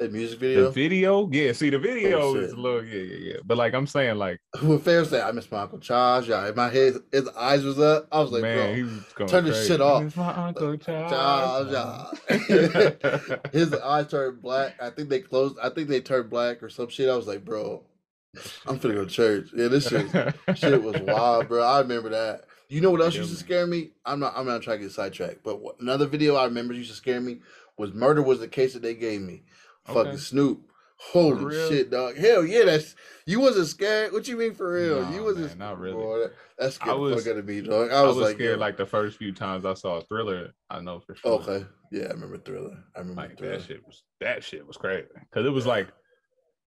That 0.00 0.12
music 0.12 0.40
video. 0.40 0.64
The 0.64 0.70
video, 0.70 1.28
yeah. 1.30 1.52
See, 1.52 1.70
the 1.70 1.76
oh, 1.76 1.80
video 1.80 2.20
oh, 2.20 2.34
is 2.34 2.52
a 2.52 2.56
little, 2.56 2.84
yeah, 2.84 3.00
yeah, 3.00 3.32
yeah. 3.32 3.36
But 3.44 3.58
like 3.58 3.74
I'm 3.74 3.86
saying, 3.86 4.16
like 4.16 4.40
when 4.60 4.80
Fair 4.80 5.04
said, 5.04 5.22
"I 5.22 5.30
miss 5.30 5.48
my 5.52 5.60
uncle 5.60 5.78
Charles," 5.78 6.26
yeah, 6.26 6.48
in 6.48 6.56
my 6.56 6.68
head, 6.68 6.94
his 7.12 7.28
eyes 7.28 7.62
was 7.62 7.78
up. 7.78 8.08
I 8.10 8.18
was 8.18 8.32
like, 8.32 8.42
man, 8.42 9.04
bro, 9.16 9.28
turn 9.28 9.44
this 9.44 9.68
shit 9.68 9.80
off. 9.80 10.16
my 10.16 10.34
uncle 10.48 10.76
Charles. 10.78 11.70
Charles 11.70 12.18
his 13.52 13.72
eyes 13.72 14.08
turned 14.08 14.42
black. 14.42 14.74
I 14.82 14.90
think 14.90 15.10
they 15.10 15.20
closed. 15.20 15.58
I 15.62 15.68
think 15.68 15.88
they 15.88 16.00
turned 16.00 16.28
black 16.28 16.60
or 16.60 16.68
some 16.68 16.88
shit. 16.88 17.08
I 17.08 17.14
was 17.14 17.28
like, 17.28 17.44
bro, 17.44 17.84
I'm 18.66 18.80
finna 18.80 18.94
go 18.94 19.04
to 19.04 19.10
church. 19.10 19.50
Yeah, 19.54 19.68
this 19.68 19.86
shit, 19.86 20.10
shit 20.56 20.82
was 20.82 21.00
wild, 21.02 21.46
bro. 21.46 21.62
I 21.62 21.78
remember 21.78 22.08
that. 22.08 22.46
You 22.68 22.80
know 22.80 22.90
what 22.90 23.00
else 23.02 23.14
yeah, 23.14 23.20
used 23.20 23.32
to 23.32 23.38
scare 23.38 23.68
me? 23.68 23.90
I'm 24.04 24.18
not. 24.18 24.32
I'm 24.36 24.46
not 24.46 24.62
trying 24.62 24.78
to 24.78 24.84
get 24.84 24.92
sidetracked. 24.92 25.44
But 25.44 25.60
what, 25.60 25.76
another 25.80 26.06
video 26.06 26.34
I 26.34 26.46
remember 26.46 26.74
used 26.74 26.90
to 26.90 26.96
scare 26.96 27.20
me 27.20 27.38
was 27.78 27.92
"Murder 27.92 28.22
Was 28.22 28.40
the 28.40 28.48
Case 28.48 28.74
That 28.74 28.82
They 28.82 28.94
Gave 28.94 29.20
Me." 29.20 29.42
Okay. 29.88 30.02
Fucking 30.02 30.18
Snoop. 30.18 30.70
Holy 30.96 31.54
shit, 31.68 31.90
dog! 31.90 32.16
Hell 32.16 32.44
yeah, 32.44 32.64
that's 32.64 32.94
you 33.26 33.40
wasn't 33.40 33.66
scared. 33.66 34.12
What 34.12 34.26
you 34.28 34.36
mean 34.36 34.54
for 34.54 34.72
real? 34.72 35.02
No, 35.02 35.10
you 35.14 35.22
wasn't 35.24 35.48
man, 35.48 35.58
not 35.58 35.78
really. 35.78 35.94
Boy, 35.94 36.18
that, 36.20 36.32
that's 36.58 36.76
scared 36.76 36.94
I 36.94 36.98
was, 36.98 37.22
fuck 37.22 37.32
out 37.32 37.38
of 37.38 37.46
me, 37.46 37.60
dog. 37.60 37.90
I 37.90 38.02
was, 38.02 38.16
I 38.16 38.18
was 38.20 38.28
like, 38.28 38.36
scared 38.36 38.58
like 38.58 38.76
the 38.76 38.86
first 38.86 39.18
few 39.18 39.32
times 39.32 39.64
I 39.66 39.74
saw 39.74 39.96
a 39.96 40.02
Thriller. 40.02 40.54
I 40.70 40.80
know 40.80 41.00
for 41.00 41.16
sure. 41.16 41.32
Okay, 41.32 41.66
yeah, 41.90 42.04
I 42.04 42.12
remember 42.12 42.38
Thriller. 42.38 42.78
I 42.94 43.00
remember 43.00 43.22
like 43.22 43.36
thriller. 43.36 43.58
that 43.58 43.66
shit 43.66 43.84
was 43.84 44.04
that 44.20 44.44
shit 44.44 44.66
was 44.66 44.76
crazy 44.76 45.08
because 45.28 45.44
it 45.44 45.50
was 45.50 45.66
like 45.66 45.88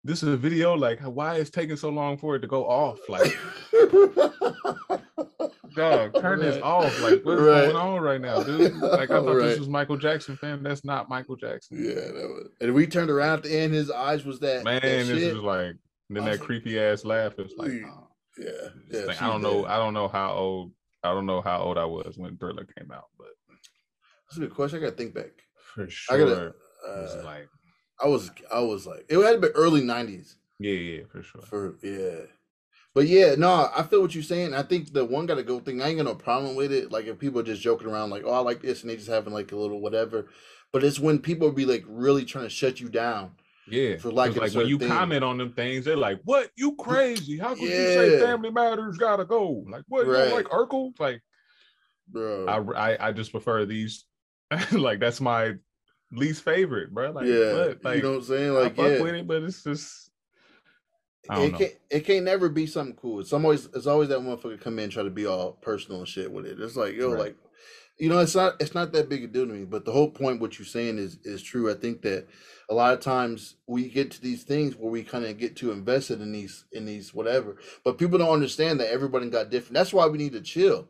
this 0.04 0.22
is 0.22 0.28
a 0.28 0.36
video. 0.36 0.74
Like, 0.74 1.00
why 1.00 1.36
is 1.36 1.50
taking 1.50 1.76
so 1.76 1.88
long 1.88 2.18
for 2.18 2.36
it 2.36 2.40
to 2.40 2.46
go 2.46 2.64
off? 2.66 2.98
Like, 3.08 3.36
dog, 5.74 6.14
turn 6.20 6.40
right. 6.40 6.46
this 6.46 6.62
off. 6.62 7.00
Like, 7.00 7.24
what's 7.24 7.40
right. 7.40 7.64
going 7.64 7.76
on 7.76 8.00
right 8.00 8.20
now, 8.20 8.42
dude? 8.42 8.74
Like, 8.76 9.10
I 9.10 9.20
thought 9.20 9.36
right. 9.36 9.46
this 9.46 9.58
was 9.58 9.68
Michael 9.68 9.96
Jackson, 9.96 10.36
fam. 10.36 10.62
That's 10.62 10.84
not 10.84 11.08
Michael 11.08 11.36
Jackson. 11.36 11.82
Yeah, 11.82 11.94
that 11.94 12.14
was. 12.14 12.48
And 12.60 12.74
we 12.74 12.86
turned 12.86 13.10
around 13.10 13.38
at 13.38 13.42
the 13.44 13.56
end. 13.56 13.74
His 13.74 13.90
eyes 13.90 14.24
was 14.24 14.40
that 14.40 14.64
man. 14.64 14.80
That 14.80 14.82
this 14.82 15.08
shit. 15.08 15.34
was 15.34 15.42
like 15.42 15.76
then 16.10 16.24
that 16.24 16.32
like, 16.32 16.40
creepy 16.40 16.78
ass 16.78 17.04
laugh. 17.04 17.34
It's 17.38 17.54
like, 17.56 17.72
oh. 17.86 18.08
yeah, 18.38 18.50
yeah. 18.90 19.14
I 19.20 19.26
don't 19.28 19.42
know. 19.42 19.64
I 19.66 19.76
don't 19.76 19.94
know 19.94 20.08
how 20.08 20.32
old. 20.32 20.72
I 21.02 21.12
don't 21.12 21.26
know 21.26 21.42
how 21.42 21.60
old 21.60 21.76
I 21.76 21.84
was 21.84 22.16
when 22.16 22.36
Thriller 22.38 22.66
came 22.78 22.90
out, 22.90 23.08
but 23.18 23.28
that's 24.28 24.38
a 24.38 24.40
good 24.40 24.54
question. 24.54 24.78
I 24.78 24.82
gotta 24.82 24.96
think 24.96 25.14
back. 25.14 25.32
For 25.74 25.88
sure. 25.88 26.14
I 26.14 26.18
gotta. 26.18 26.54
Uh, 26.86 27.22
like 27.24 27.48
I 28.00 28.06
was 28.06 28.30
I 28.52 28.60
was 28.60 28.86
like 28.86 29.06
it 29.08 29.18
had 29.18 29.40
to 29.40 29.48
be 29.48 29.54
early 29.54 29.82
nineties. 29.82 30.36
Yeah, 30.58 30.72
yeah, 30.72 31.00
for 31.10 31.22
sure. 31.22 31.42
For 31.42 31.76
yeah. 31.82 32.26
But 32.94 33.08
yeah, 33.08 33.34
no, 33.36 33.68
I 33.76 33.82
feel 33.82 34.00
what 34.02 34.14
you're 34.14 34.22
saying. 34.22 34.54
I 34.54 34.62
think 34.62 34.92
the 34.92 35.04
one 35.04 35.26
got 35.26 35.34
to 35.34 35.42
go 35.42 35.58
thing. 35.58 35.82
I 35.82 35.88
ain't 35.88 35.96
got 35.98 36.04
no 36.04 36.14
problem 36.14 36.54
with 36.54 36.72
it. 36.72 36.92
Like 36.92 37.06
if 37.06 37.18
people 37.18 37.40
are 37.40 37.44
just 37.44 37.62
joking 37.62 37.88
around, 37.88 38.10
like, 38.10 38.22
oh, 38.24 38.32
I 38.32 38.38
like 38.38 38.62
this, 38.62 38.82
and 38.82 38.90
they 38.90 38.96
just 38.96 39.08
having 39.08 39.32
like 39.32 39.50
a 39.52 39.56
little 39.56 39.80
whatever. 39.80 40.28
But 40.72 40.84
it's 40.84 41.00
when 41.00 41.18
people 41.18 41.50
be 41.52 41.66
like 41.66 41.84
really 41.88 42.24
trying 42.24 42.44
to 42.44 42.50
shut 42.50 42.80
you 42.80 42.88
down. 42.88 43.32
Yeah, 43.66 43.96
For 43.96 44.12
like, 44.12 44.36
like 44.36 44.52
when 44.52 44.66
you 44.66 44.78
thing. 44.78 44.88
comment 44.88 45.24
on 45.24 45.38
them 45.38 45.52
things, 45.52 45.86
they're 45.86 45.96
like, 45.96 46.20
"What? 46.24 46.50
You 46.56 46.76
crazy? 46.76 47.38
How 47.38 47.54
could 47.54 47.74
you 47.74 47.86
say 47.86 48.10
Family 48.10 48.50
Matters 48.50 48.98
gotta 48.98 49.24
go? 49.24 49.64
Like, 49.68 49.84
what? 49.88 50.10
You 50.10 50.12
Right. 50.12 50.24
don't 50.24 50.30
like 50.30 50.46
Urkel? 50.46 50.92
Like, 51.00 51.22
Bro. 52.08 52.48
I, 52.48 52.58
I 52.58 53.08
I 53.08 53.12
just 53.12 53.30
prefer 53.32 53.64
these. 53.64 54.04
like 54.72 55.00
that's 55.00 55.20
my 55.20 55.54
least 56.12 56.42
favorite, 56.42 56.92
bro. 56.92 57.10
Like, 57.10 57.26
yeah, 57.26 57.52
what? 57.52 57.82
Like, 57.84 57.96
you 57.96 58.02
know 58.02 58.10
what 58.10 58.16
I'm 58.18 58.22
saying? 58.24 58.54
I 58.58 58.60
Like, 58.60 58.76
fuck 58.76 58.92
yeah, 58.92 58.98
with 58.98 59.14
it, 59.14 59.26
but 59.26 59.42
it's 59.42 59.62
just 59.64 60.10
I 60.10 60.13
it 61.30 61.52
know. 61.52 61.58
can't 61.58 61.72
it 61.90 62.00
can't 62.04 62.24
never 62.24 62.48
be 62.48 62.66
something 62.66 62.96
cool. 62.96 63.20
It's 63.20 63.32
always 63.32 63.66
it's 63.74 63.86
always 63.86 64.08
that 64.10 64.20
motherfucker 64.20 64.60
come 64.60 64.78
in 64.78 64.84
and 64.84 64.92
try 64.92 65.02
to 65.02 65.10
be 65.10 65.26
all 65.26 65.52
personal 65.52 66.00
and 66.00 66.08
shit 66.08 66.30
with 66.30 66.46
it. 66.46 66.60
It's 66.60 66.76
like 66.76 66.94
yo, 66.94 67.10
Right. 67.10 67.18
like 67.18 67.36
you 67.98 68.08
know, 68.08 68.18
it's 68.18 68.34
not 68.34 68.60
it's 68.60 68.74
not 68.74 68.92
that 68.92 69.08
big 69.08 69.24
a 69.24 69.26
deal 69.28 69.46
to 69.46 69.52
me. 69.52 69.64
But 69.64 69.84
the 69.84 69.92
whole 69.92 70.10
point, 70.10 70.40
what 70.40 70.58
you're 70.58 70.66
saying 70.66 70.98
is 70.98 71.18
is 71.24 71.42
true. 71.42 71.70
I 71.70 71.74
think 71.74 72.02
that 72.02 72.26
a 72.68 72.74
lot 72.74 72.92
of 72.92 73.00
times 73.00 73.54
we 73.66 73.88
get 73.88 74.10
to 74.12 74.20
these 74.20 74.42
things 74.42 74.74
where 74.74 74.90
we 74.90 75.02
kind 75.04 75.24
of 75.24 75.38
get 75.38 75.56
too 75.56 75.70
invested 75.70 76.20
in 76.20 76.32
these 76.32 76.64
in 76.72 76.84
these 76.86 77.14
whatever. 77.14 77.56
But 77.84 77.98
people 77.98 78.18
don't 78.18 78.32
understand 78.32 78.80
that 78.80 78.90
everybody 78.90 79.30
got 79.30 79.50
different. 79.50 79.74
That's 79.74 79.92
why 79.92 80.06
we 80.08 80.18
need 80.18 80.32
to 80.32 80.40
chill. 80.40 80.88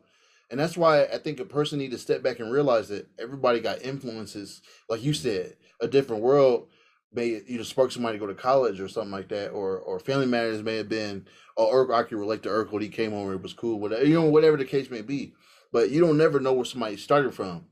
And 0.51 0.59
that's 0.59 0.77
why 0.77 1.03
I 1.05 1.17
think 1.17 1.39
a 1.39 1.45
person 1.45 1.79
need 1.79 1.91
to 1.91 1.97
step 1.97 2.21
back 2.21 2.39
and 2.39 2.51
realize 2.51 2.87
that 2.89 3.07
everybody 3.19 3.59
got 3.59 3.81
influences, 3.81 4.61
like 4.87 5.03
you 5.03 5.13
said, 5.13 5.55
a 5.81 5.87
different 5.87 6.21
world 6.21 6.67
may 7.13 7.41
you 7.47 7.57
know 7.57 7.63
spark 7.63 7.91
somebody 7.91 8.17
to 8.17 8.19
go 8.19 8.27
to 8.27 8.33
college 8.39 8.79
or 8.79 8.87
something 8.87 9.11
like 9.11 9.29
that, 9.29 9.49
or 9.49 9.79
or 9.79 9.99
Family 9.99 10.25
Matters 10.25 10.61
may 10.63 10.77
have 10.77 10.89
been, 10.89 11.25
or 11.55 11.93
I 11.93 12.03
can 12.03 12.17
relate 12.19 12.43
to 12.43 12.49
Urkel. 12.49 12.81
He 12.81 12.89
came 12.89 13.13
over, 13.13 13.33
it 13.33 13.41
was 13.41 13.53
cool, 13.53 13.79
whatever 13.79 14.05
you 14.05 14.15
know, 14.15 14.29
whatever 14.29 14.57
the 14.57 14.65
case 14.65 14.89
may 14.89 15.01
be. 15.01 15.33
But 15.71 15.89
you 15.91 15.99
don't 16.01 16.17
never 16.17 16.39
know 16.39 16.53
where 16.53 16.65
somebody 16.65 16.97
started 16.97 17.33
from. 17.33 17.65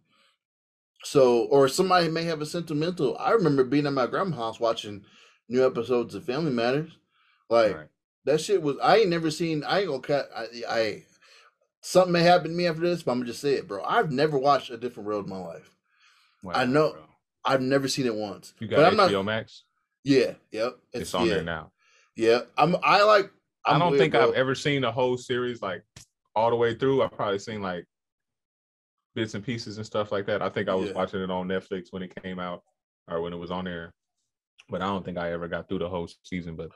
So, 1.05 1.43
or 1.45 1.67
somebody 1.67 2.07
may 2.09 2.23
have 2.23 2.41
a 2.41 2.45
sentimental. 2.45 3.17
I 3.17 3.31
remember 3.31 3.63
being 3.63 3.85
at 3.85 3.93
my 3.93 4.07
grandma's 4.07 4.37
house 4.37 4.59
watching 4.59 5.03
new 5.49 5.65
episodes 5.65 6.15
of 6.15 6.23
Family 6.23 6.51
Matters. 6.51 6.97
Like 7.49 7.75
Right. 7.75 7.87
that 8.25 8.39
shit 8.41 8.61
was. 8.61 8.77
I 8.81 8.97
ain't 8.97 9.09
never 9.09 9.29
seen. 9.29 9.63
I 9.63 9.79
ain't 9.79 9.89
gonna 9.89 9.99
cut. 10.01 10.29
I, 10.35 10.45
I 10.69 11.03
something 11.81 12.13
may 12.13 12.21
happen 12.23 12.51
to 12.51 12.57
me 12.57 12.67
after 12.67 12.81
this, 12.81 13.03
but 13.03 13.11
I'm 13.11 13.19
gonna 13.19 13.31
just 13.31 13.41
say 13.41 13.53
it, 13.55 13.67
bro. 13.67 13.83
I've 13.83 14.11
never 14.11 14.37
watched 14.37 14.69
a 14.69 14.77
different 14.77 15.07
world 15.07 15.25
in 15.25 15.29
my 15.29 15.39
life. 15.39 15.69
I 16.53 16.65
know- 16.65 16.93
bro. 16.93 17.01
I've 17.45 17.61
never 17.61 17.87
seen 17.87 18.05
it 18.05 18.15
once. 18.15 18.53
You 18.59 18.67
but 18.67 18.75
got 18.77 18.93
I'm 18.93 18.97
HBO 19.09 19.11
not. 19.13 19.25
Max. 19.25 19.63
Yeah. 20.03 20.33
Yep. 20.51 20.77
It's, 20.93 21.13
on 21.13 21.27
yeah, 21.27 21.35
there 21.35 21.43
now. 21.43 21.71
Yeah. 22.15 22.39
I'm. 22.57 22.75
I 22.83 23.03
like. 23.03 23.31
I'm 23.65 23.81
I'm 23.81 23.89
do 23.91 23.95
not 23.95 23.97
think 23.99 24.13
bro. 24.13 24.27
I've 24.29 24.33
ever 24.35 24.55
seen 24.55 24.81
the 24.81 24.91
whole 24.91 25.17
series 25.17 25.61
like 25.61 25.83
all 26.35 26.49
the 26.49 26.55
way 26.55 26.75
through. 26.75 27.01
I've 27.01 27.11
probably 27.11 27.39
seen 27.39 27.61
like 27.61 27.85
bits 29.15 29.33
and 29.35 29.43
pieces 29.43 29.77
and 29.77 29.85
stuff 29.85 30.11
like 30.11 30.25
that. 30.25 30.41
I 30.41 30.49
think 30.49 30.67
I 30.69 30.75
was 30.75 30.89
Yeah. 30.89 30.95
watching 30.95 31.21
it 31.21 31.31
on 31.31 31.47
Netflix 31.47 31.87
when 31.91 32.03
it 32.03 32.13
came 32.21 32.39
out 32.39 32.63
or 33.09 33.21
when 33.21 33.31
it 33.33 33.37
was 33.37 33.51
on 33.51 33.65
there. 33.65 33.93
But 34.69 34.81
I 34.81 34.85
don't 34.87 35.05
think 35.05 35.17
I 35.17 35.31
ever 35.31 35.47
got 35.47 35.67
through 35.69 35.79
the 35.79 35.89
whole 35.89 36.09
season, 36.23 36.55
but 36.55 36.71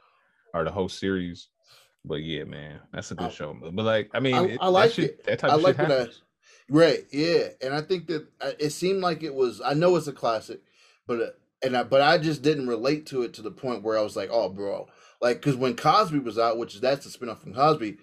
or 0.54 0.64
the 0.64 0.72
whole 0.72 0.90
series. 0.90 1.50
But 2.06 2.22
yeah, 2.24 2.44
man, 2.46 2.80
that's 2.94 3.12
a 3.12 3.16
good 3.16 3.28
I- 3.28 3.32
show. 3.32 3.54
But 3.60 3.74
like, 3.84 4.10
I 4.14 4.20
mean, 4.22 4.36
I- 4.36 4.46
it, 4.46 4.58
I 4.62 4.68
like 4.70 4.90
that, 4.90 4.96
shit, 4.96 5.12
it. 5.12 5.24
that 5.26 5.40
type 5.40 5.52
I 5.52 5.56
of 5.56 5.62
like 5.62 5.76
shit 5.76 5.92
I- 5.92 5.94
happens. 5.94 6.22
Right. 6.70 7.06
Yeah. 7.12 7.50
And 7.62 7.74
I 7.74 7.82
think 7.82 8.08
that 8.08 8.28
uh, 8.42 8.52
it 8.60 8.72
seemed 8.72 9.02
like 9.02 9.24
it 9.24 9.34
was. 9.34 9.62
I 9.64 9.74
know 9.74 9.96
it's 9.96 10.08
a 10.08 10.14
classic, 10.14 10.62
but 11.06 11.22
uh, 11.22 11.30
and 11.64 11.76
I 11.78 11.84
but 11.84 12.02
I 12.02 12.18
just 12.18 12.42
didn't 12.42 12.68
relate 12.68 13.06
to 13.08 13.24
it 13.24 13.34
to 13.36 13.42
the 13.42 13.52
point 13.52 13.84
where 13.84 13.98
I 13.98 14.02
was 14.02 14.16
like, 14.16 14.30
oh, 14.32 14.50
bro, 14.50 14.88
like 15.22 15.38
because 15.38 15.56
when 15.56 15.76
Cosby 15.76 16.20
was 16.20 16.38
out, 16.38 16.58
which 16.58 16.76
is 16.76 16.82
that's 16.82 17.06
the 17.06 17.18
spinoff 17.18 17.40
from 17.40 17.54
Cosby, 17.54 17.98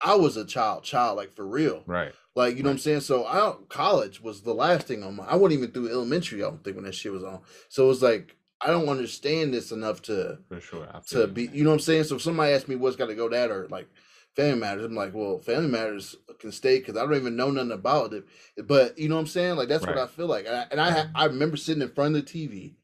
I 0.00 0.14
was 0.16 0.36
a 0.36 0.44
child, 0.44 0.84
child, 0.84 1.16
like 1.16 1.34
for 1.34 1.46
real. 1.46 1.82
Right. 1.86 2.12
Like 2.34 2.56
you 2.56 2.62
know 2.62 2.68
what 2.68 2.74
I'm 2.74 2.78
saying. 2.78 3.00
So 3.00 3.24
I 3.24 3.36
don't, 3.36 3.68
college 3.68 4.20
was 4.20 4.42
the 4.42 4.54
last 4.54 4.86
thing 4.86 5.02
on 5.02 5.16
my. 5.16 5.24
I 5.24 5.36
wasn't 5.36 5.60
even 5.60 5.72
through 5.72 5.90
elementary. 5.90 6.42
I 6.42 6.48
don't 6.48 6.62
think 6.62 6.76
when 6.76 6.84
that 6.84 6.94
shit 6.94 7.12
was 7.12 7.24
on. 7.24 7.40
So 7.68 7.84
it 7.84 7.88
was 7.88 8.02
like 8.02 8.36
I 8.60 8.68
don't 8.68 8.88
understand 8.88 9.52
this 9.52 9.72
enough 9.72 10.02
to 10.02 10.38
For 10.48 10.60
sure. 10.60 10.86
To 11.08 11.26
be. 11.26 11.48
You 11.52 11.64
know 11.64 11.70
what 11.70 11.74
I'm 11.74 11.80
saying. 11.80 12.04
So 12.04 12.16
if 12.16 12.22
somebody 12.22 12.52
asked 12.52 12.68
me 12.68 12.76
what's 12.76 12.96
got 12.96 13.06
to 13.06 13.14
go 13.14 13.28
that 13.28 13.50
or 13.50 13.68
like 13.68 13.88
Family 14.34 14.58
Matters, 14.60 14.84
I'm 14.84 14.94
like, 14.94 15.12
well, 15.14 15.38
Family 15.38 15.68
Matters 15.68 16.16
can 16.38 16.52
stay 16.52 16.78
because 16.78 16.96
I 16.96 17.00
don't 17.02 17.14
even 17.14 17.36
know 17.36 17.50
nothing 17.50 17.72
about 17.72 18.14
it. 18.14 18.24
But 18.64 18.98
you 18.98 19.08
know 19.08 19.16
what 19.16 19.22
I'm 19.22 19.26
saying. 19.26 19.56
Like 19.56 19.68
that's 19.68 19.86
what 19.86 19.98
I 19.98 20.06
feel 20.06 20.26
like. 20.26 20.46
And 20.46 20.54
I, 20.56 20.66
and 20.70 20.80
I 20.80 21.06
I 21.14 21.24
remember 21.26 21.56
sitting 21.56 21.82
in 21.82 21.90
front 21.90 22.16
of 22.16 22.24
the 22.24 22.30
TV 22.48 22.74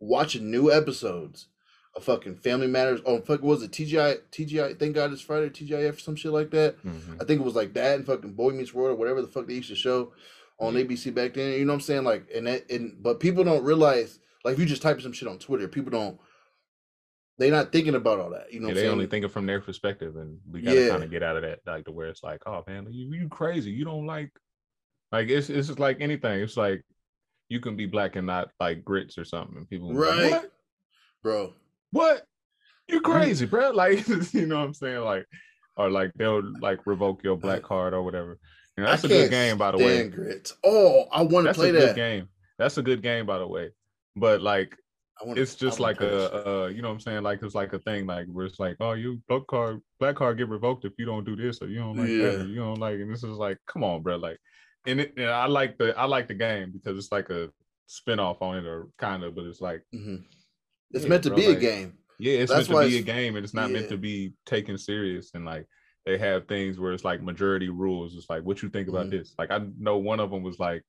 watching 0.00 0.50
new 0.50 0.72
episodes 0.72 1.46
of 1.94 2.04
fucking 2.04 2.36
Family 2.36 2.66
Matters. 2.66 3.00
Oh, 3.06 3.18
fuck, 3.20 3.42
what 3.42 3.58
was 3.58 3.62
it 3.62 3.70
TGI? 3.70 4.18
TGI. 4.32 4.78
Thank 4.78 4.94
God 4.94 5.12
it's 5.12 5.22
Friday. 5.22 5.48
TGIF 5.50 5.96
or 5.96 6.00
some 6.00 6.16
shit 6.16 6.32
like 6.32 6.50
that. 6.50 6.76
Mhm. 6.84 7.20
I 7.20 7.24
think 7.24 7.40
it 7.40 7.44
was 7.44 7.54
like 7.54 7.74
that 7.74 7.96
and 7.96 8.06
fucking 8.06 8.32
Boy 8.34 8.50
Meets 8.50 8.74
World 8.74 8.92
or 8.92 8.98
whatever 8.98 9.22
the 9.22 9.28
fuck 9.28 9.46
they 9.46 9.54
used 9.54 9.68
to 9.70 9.74
show 9.76 10.12
on 10.60 10.74
Yeah. 10.74 10.80
ABC 10.82 11.10
back 11.14 11.34
then. 11.34 11.52
You 11.52 11.64
know 11.64 11.72
what 11.72 11.76
I'm 11.76 11.80
saying? 11.82 12.04
Like, 12.04 12.28
and 12.34 12.46
that, 12.46 12.70
and 12.70 12.96
but 13.02 13.20
people 13.20 13.44
don't 13.44 13.64
realize, 13.64 14.18
like, 14.44 14.54
if 14.54 14.60
you 14.60 14.66
just 14.66 14.82
type 14.82 15.00
some 15.00 15.12
shit 15.12 15.28
on 15.28 15.38
Twitter, 15.38 15.68
people 15.68 15.90
don't. 15.90 16.18
They 17.38 17.50
not 17.50 17.70
thinking 17.72 17.94
about 17.94 18.18
all 18.18 18.30
that. 18.30 18.52
You 18.52 18.60
know, 18.60 18.66
Yeah, 18.66 18.70
what 18.70 18.74
they 18.74 18.80
saying? 18.82 18.92
only 18.92 19.06
thinking 19.06 19.30
from 19.30 19.46
their 19.46 19.60
perspective, 19.60 20.16
and 20.16 20.38
we 20.50 20.60
gotta 20.60 20.80
Yeah. 20.80 20.88
kind 20.90 21.04
of 21.04 21.10
get 21.10 21.22
out 21.22 21.36
of 21.36 21.42
that, 21.42 21.60
like 21.66 21.84
to 21.84 21.92
where 21.92 22.08
it's 22.08 22.22
like, 22.24 22.42
oh 22.46 22.64
man, 22.66 22.86
you 22.90 23.12
you 23.14 23.28
crazy, 23.28 23.70
you 23.70 23.84
don't 23.84 24.06
like, 24.06 24.30
like 25.12 25.28
it's 25.28 25.48
it's 25.48 25.68
just 25.68 25.78
like 25.78 26.00
anything. 26.00 26.40
It's 26.40 26.56
like 26.56 26.82
you 27.48 27.60
can 27.60 27.76
be 27.76 27.86
black 27.86 28.16
and 28.16 28.26
not 28.26 28.50
like 28.60 28.84
grits 28.84 29.18
or 29.18 29.24
something, 29.24 29.56
and 29.56 29.68
people 29.68 29.88
be 29.88 29.94
like, 29.94 30.08
Right. 30.08 30.32
what 30.32 30.52
bro. 31.22 31.52
what 31.92 32.24
you 32.88 33.00
crazy, 33.00 33.46
bro? 33.46 33.70
Like 33.74 34.06
you 34.34 34.46
know 34.46 34.58
what 34.58 34.64
I'm 34.66 34.74
saying, 34.74 35.00
like 35.02 35.26
or 35.76 35.90
like 35.90 36.10
they'll 36.16 36.42
like 36.60 36.86
revoke 36.86 37.22
your 37.22 37.36
black 37.36 37.62
card 37.62 37.94
or 37.94 38.02
whatever. 38.02 38.38
You 38.76 38.82
know, 38.84 38.90
that's 38.90 39.04
I 39.04 39.08
a 39.08 39.10
good 39.10 39.30
game, 39.30 39.58
by 39.58 39.70
the 39.70 39.78
way. 39.78 40.08
grits. 40.08 40.54
Oh, 40.64 41.06
I 41.12 41.22
want 41.22 41.44
to 41.44 41.48
That's 41.50 41.58
play 41.58 41.68
a 41.70 41.72
good 41.72 41.90
that. 41.90 41.96
game. 41.96 42.28
That's 42.58 42.78
a 42.78 42.82
good 42.82 43.00
game, 43.02 43.26
by 43.26 43.38
the 43.38 43.46
way. 43.46 43.70
But 44.16 44.42
like 44.42 44.76
wanna, 45.24 45.40
it's 45.40 45.54
just 45.54 45.80
like 45.80 46.00
a, 46.00 46.64
uh, 46.64 46.66
you 46.66 46.82
know 46.82 46.88
what 46.88 46.94
I'm 46.94 47.00
saying? 47.00 47.22
Like 47.22 47.42
it's 47.42 47.54
like 47.54 47.72
a 47.72 47.78
thing, 47.78 48.06
like 48.06 48.26
where 48.28 48.46
it's 48.46 48.58
like, 48.60 48.76
oh, 48.80 48.92
you 48.92 49.20
black 49.28 49.46
card, 49.48 49.80
black 49.98 50.16
card 50.16 50.38
get 50.38 50.48
revoked 50.48 50.84
if 50.84 50.92
you 50.98 51.06
don't 51.06 51.24
do 51.24 51.36
this 51.36 51.60
or 51.62 51.68
you 51.68 51.78
don't 51.80 51.96
like 51.96 52.08
that, 52.08 52.34
Yeah. 52.34 52.42
or 52.42 52.46
you 52.46 52.56
don't 52.56 52.78
like, 52.78 52.94
and 53.00 53.12
this 53.12 53.24
is 53.24 53.36
like, 53.36 53.58
come 53.66 53.82
on, 53.84 54.02
bro, 54.02 54.16
like, 54.16 54.38
and 54.86 55.00
it, 55.00 55.14
and 55.16 55.28
I 55.30 55.46
like 55.46 55.78
the, 55.78 55.96
I 55.98 56.04
like 56.04 56.28
the 56.28 56.34
game 56.34 56.72
because 56.72 56.96
it's 56.96 57.12
like 57.12 57.30
a 57.30 57.50
spin-off 57.86 58.42
on 58.42 58.58
it 58.58 58.66
or 58.66 58.88
kind 58.98 59.24
of, 59.24 59.34
but 59.34 59.44
it's 59.44 59.60
like, 59.60 59.82
Mhm. 59.94 60.24
It's 60.92 61.04
Yeah, 61.04 61.08
meant 61.08 61.22
to 61.24 61.30
bro, 61.30 61.36
be 61.36 61.46
a 61.46 61.54
game. 61.56 61.98
yeah, 62.18 62.34
it's 62.38 62.52
That's 62.52 62.68
meant 62.68 62.80
to 62.80 62.88
be 62.88 62.98
a 62.98 63.02
game 63.02 63.36
and 63.36 63.44
it's 63.44 63.54
not 63.54 63.70
meant 63.70 63.88
to 63.88 63.98
be 63.98 64.32
taken 64.46 64.78
serious 64.78 65.30
and 65.34 65.44
like 65.44 65.66
they 66.06 66.16
have 66.16 66.48
things 66.48 66.78
where 66.78 66.92
it's 66.92 67.04
like 67.04 67.22
majority 67.22 67.68
rules. 67.68 68.16
It's 68.16 68.30
like, 68.30 68.42
what 68.42 68.62
you 68.62 68.70
think 68.70 68.88
about 68.88 69.08
Mhm. 69.08 69.10
this? 69.10 69.34
Like 69.38 69.50
I 69.50 69.60
know 69.78 69.98
one 69.98 70.20
of 70.20 70.30
them 70.30 70.42
was 70.42 70.58
like, 70.58 70.82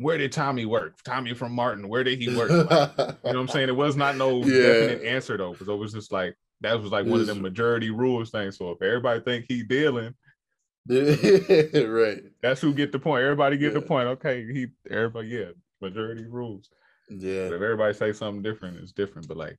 where 0.00 0.16
did 0.18 0.32
Tommy 0.32 0.64
work? 0.64 1.02
Tommy 1.02 1.34
from 1.34 1.52
Martin, 1.52 1.86
where 1.88 2.02
did 2.02 2.18
he 2.18 2.34
work? 2.34 2.50
Like, 2.50 2.90
you 2.98 3.04
know 3.04 3.14
what 3.22 3.36
I'm 3.36 3.48
saying? 3.48 3.68
It 3.68 3.76
was 3.76 3.96
not 3.96 4.16
no 4.16 4.42
Yeah. 4.44 4.62
definite 4.62 5.02
answer 5.04 5.36
though, 5.36 5.52
because 5.52 5.68
it 5.68 5.74
was 5.74 5.92
just 5.92 6.10
like 6.10 6.36
that 6.62 6.80
was 6.80 6.90
like 6.90 7.06
one 7.06 7.20
of 7.20 7.26
them 7.26 7.40
majority 7.42 7.90
rules 7.90 8.30
things. 8.30 8.56
So 8.58 8.70
if 8.70 8.82
everybody 8.82 9.20
think 9.20 9.44
he 9.48 9.62
dealing, 9.62 10.14
right. 10.88 12.22
that's 12.42 12.60
who 12.60 12.72
get 12.74 12.92
the 12.92 12.98
point. 12.98 13.22
Everybody 13.22 13.56
get 13.58 13.74
the 13.74 13.82
point. 13.82 14.08
Okay, 14.08 14.44
he 14.52 14.66
everybody, 14.90 15.28
yeah, 15.28 15.50
majority 15.80 16.24
rules. 16.26 16.68
But 17.08 17.18
Yeah. 17.20 17.46
if 17.46 17.52
everybody 17.52 17.94
say 17.94 18.12
something 18.12 18.42
different, 18.42 18.78
it's 18.78 18.92
different. 18.92 19.28
But 19.28 19.36
like, 19.36 19.58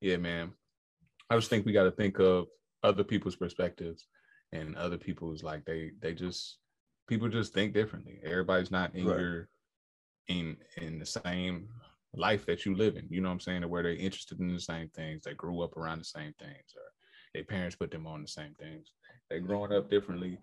yeah, 0.00 0.16
man, 0.16 0.52
I 1.30 1.36
just 1.36 1.50
think 1.50 1.66
we 1.66 1.72
got 1.72 1.84
to 1.84 1.90
think 1.90 2.18
of 2.20 2.46
other 2.82 3.04
people's 3.04 3.36
perspectives 3.36 4.06
and 4.52 4.76
other 4.76 4.98
people's 4.98 5.42
like 5.42 5.64
they 5.64 5.92
they 6.00 6.14
just 6.14 6.58
people 7.08 7.28
just 7.28 7.52
think 7.52 7.72
differently. 7.74 8.18
Everybody's 8.24 8.70
not 8.70 8.94
in 8.94 9.06
Right. 9.06 9.18
your 9.18 9.48
in 10.28 10.56
in 10.76 10.98
the 10.98 11.06
same 11.06 11.68
life 12.14 12.44
that 12.46 12.66
you 12.66 12.76
live 12.76 12.96
in. 12.96 13.06
You 13.08 13.20
know 13.20 13.28
what 13.28 13.34
I'm 13.34 13.40
saying? 13.40 13.68
Where 13.68 13.82
they're 13.82 13.94
interested 13.94 14.40
in 14.40 14.52
the 14.52 14.60
same 14.60 14.88
things, 14.88 15.22
they 15.24 15.34
grew 15.34 15.62
up 15.62 15.76
around 15.76 15.98
the 15.98 16.04
same 16.04 16.34
things, 16.38 16.74
or 16.76 16.82
their 17.34 17.44
parents 17.44 17.76
put 17.76 17.90
them 17.90 18.06
on 18.06 18.22
the 18.22 18.28
same 18.28 18.54
things. 18.60 18.92
They're 19.30 19.40
growing 19.40 19.72
up 19.72 19.90
differently. 19.90 20.38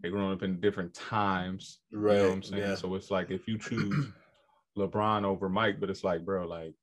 They're 0.00 0.10
growing 0.10 0.32
up 0.32 0.42
in 0.42 0.60
different 0.60 0.92
times. 0.94 1.78
Right. 1.92 2.16
You 2.16 2.18
know 2.18 2.28
what 2.28 2.34
I'm 2.34 2.42
saying? 2.42 2.62
Yeah. 2.62 2.74
So 2.74 2.94
it's 2.94 3.10
like 3.10 3.30
if 3.30 3.46
you 3.48 3.58
choose 3.58 4.08
LeBron 4.78 5.24
over 5.24 5.48
Mike, 5.48 5.80
but 5.80 5.88
it's 5.88 6.04
like, 6.04 6.24
bro, 6.24 6.46
like 6.46 6.74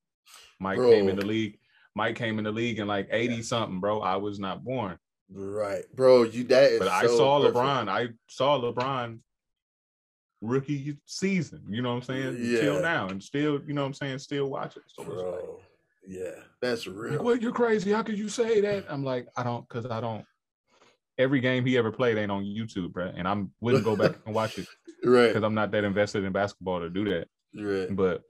Mike 0.59 0.79
came 0.79 1.09
in 1.09 1.17
the 1.17 1.25
league. 1.25 1.57
Mike 1.93 2.15
came 2.15 2.37
in 2.37 2.45
the 2.45 2.51
league 2.51 2.79
in 2.79 2.87
like 2.87 3.09
80 3.11 3.41
something, 3.43 3.79
bro. 3.79 3.99
I 4.01 4.15
was 4.15 4.39
not 4.39 4.63
born. 4.63 4.97
Right, 5.29 5.83
bro. 5.93 6.23
You 6.23 6.45
that 6.45 6.71
is. 6.71 6.79
But 6.79 6.87
I 6.87 7.05
saw 7.05 7.39
perfect. 7.39 7.55
LeBron. 7.55 7.89
I 7.89 8.07
saw 8.27 8.59
LeBron 8.59 9.19
rookie 10.41 10.97
season. 11.05 11.63
You 11.69 11.81
know 11.81 11.89
what 11.89 11.95
I'm 11.97 12.01
saying? 12.33 12.37
Yeah. 12.39 12.61
Till 12.61 12.81
now. 12.81 13.07
And 13.07 13.21
still, 13.23 13.61
you 13.65 13.73
know 13.73 13.81
what 13.81 13.87
I'm 13.87 13.93
saying, 13.93 14.19
still 14.19 14.49
watch 14.49 14.75
it. 14.77 14.83
So 14.87 15.03
it's 15.03 15.11
like, 15.11 15.17
bro. 15.19 15.59
Yeah, 16.07 16.31
that's 16.61 16.87
real. 16.87 17.13
like, 17.13 17.23
what 17.23 17.41
you're 17.41 17.51
crazy. 17.51 17.91
How 17.91 18.01
could 18.01 18.17
you 18.17 18.27
say 18.27 18.59
that? 18.61 18.85
I'm 18.89 19.03
like, 19.03 19.27
I 19.37 19.43
don't 19.43 19.67
cause 19.69 19.85
I 19.85 20.01
don't 20.01 20.25
every 21.19 21.39
game 21.39 21.63
he 21.63 21.77
ever 21.77 21.91
played 21.91 22.17
ain't 22.17 22.31
on 22.31 22.43
YouTube, 22.43 22.91
bro. 22.91 23.11
And 23.15 23.27
I 23.27 23.43
wouldn't 23.61 23.83
go 23.83 23.95
back 23.95 24.15
and 24.25 24.33
watch 24.33 24.57
it 24.57 24.67
right, 25.03 25.27
because 25.27 25.43
I'm 25.43 25.53
not 25.53 25.71
that 25.71 25.83
invested 25.83 26.23
in 26.23 26.31
basketball 26.33 26.79
to 26.79 26.89
do 26.89 27.05
that. 27.05 27.27
right. 27.55 27.95
But 27.95 28.23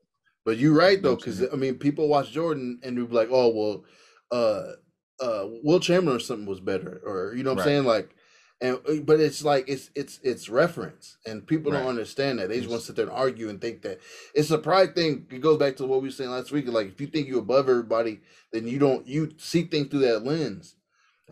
But 0.43 0.57
you're 0.57 0.75
right 0.75 1.01
though, 1.01 1.15
because? 1.15 1.41
I 1.41 1.55
mean, 1.55 1.75
people 1.75 2.09
watch 2.09 2.31
Jordan 2.31 2.79
and 2.83 2.95
be 2.97 3.15
like, 3.15 3.29
"Oh 3.31 3.49
well, 3.49 3.85
uh, 4.31 5.23
uh 5.23 5.47
Will 5.63 5.79
Chamberlain 5.79 6.17
or 6.17 6.19
something 6.19 6.45
was 6.45 6.59
better, 6.59 7.01
or 7.05 7.33
you 7.37 7.43
know 7.43 7.51
what 7.51 7.59
Right. 7.59 7.67
I'm 7.67 7.69
saying, 7.69 7.85
like. 7.85 8.15
And 8.61 8.79
uh, 8.87 9.01
but 9.03 9.19
it's 9.19 9.43
like 9.43 9.65
it's 9.67 9.89
it's 9.95 10.19
it's 10.23 10.47
reference, 10.47 11.17
and 11.25 11.45
people 11.45 11.71
don't 11.71 11.87
understand 11.87 12.37
that. 12.39 12.49
They 12.49 12.57
just 12.59 12.69
want 12.69 12.81
to 12.81 12.85
sit 12.85 12.95
there 12.95 13.07
and 13.07 13.13
argue 13.13 13.49
and 13.49 13.59
think 13.59 13.81
that 13.81 13.99
it's 14.35 14.51
a 14.51 14.59
pride 14.59 14.93
thing. 14.93 15.25
It 15.31 15.41
goes 15.41 15.57
back 15.57 15.77
to 15.77 15.85
what 15.87 16.01
we 16.01 16.09
were 16.09 16.13
saying 16.13 16.29
last 16.29 16.51
week. 16.51 16.67
Like 16.67 16.87
if 16.87 17.01
you 17.01 17.07
think 17.07 17.27
you're 17.27 17.39
above 17.39 17.69
everybody, 17.69 18.19
then 18.53 18.67
you 18.67 18.77
don't 18.77 19.07
you 19.07 19.33
see 19.37 19.63
things 19.63 19.87
through 19.87 20.01
that 20.01 20.23
lens, 20.23 20.75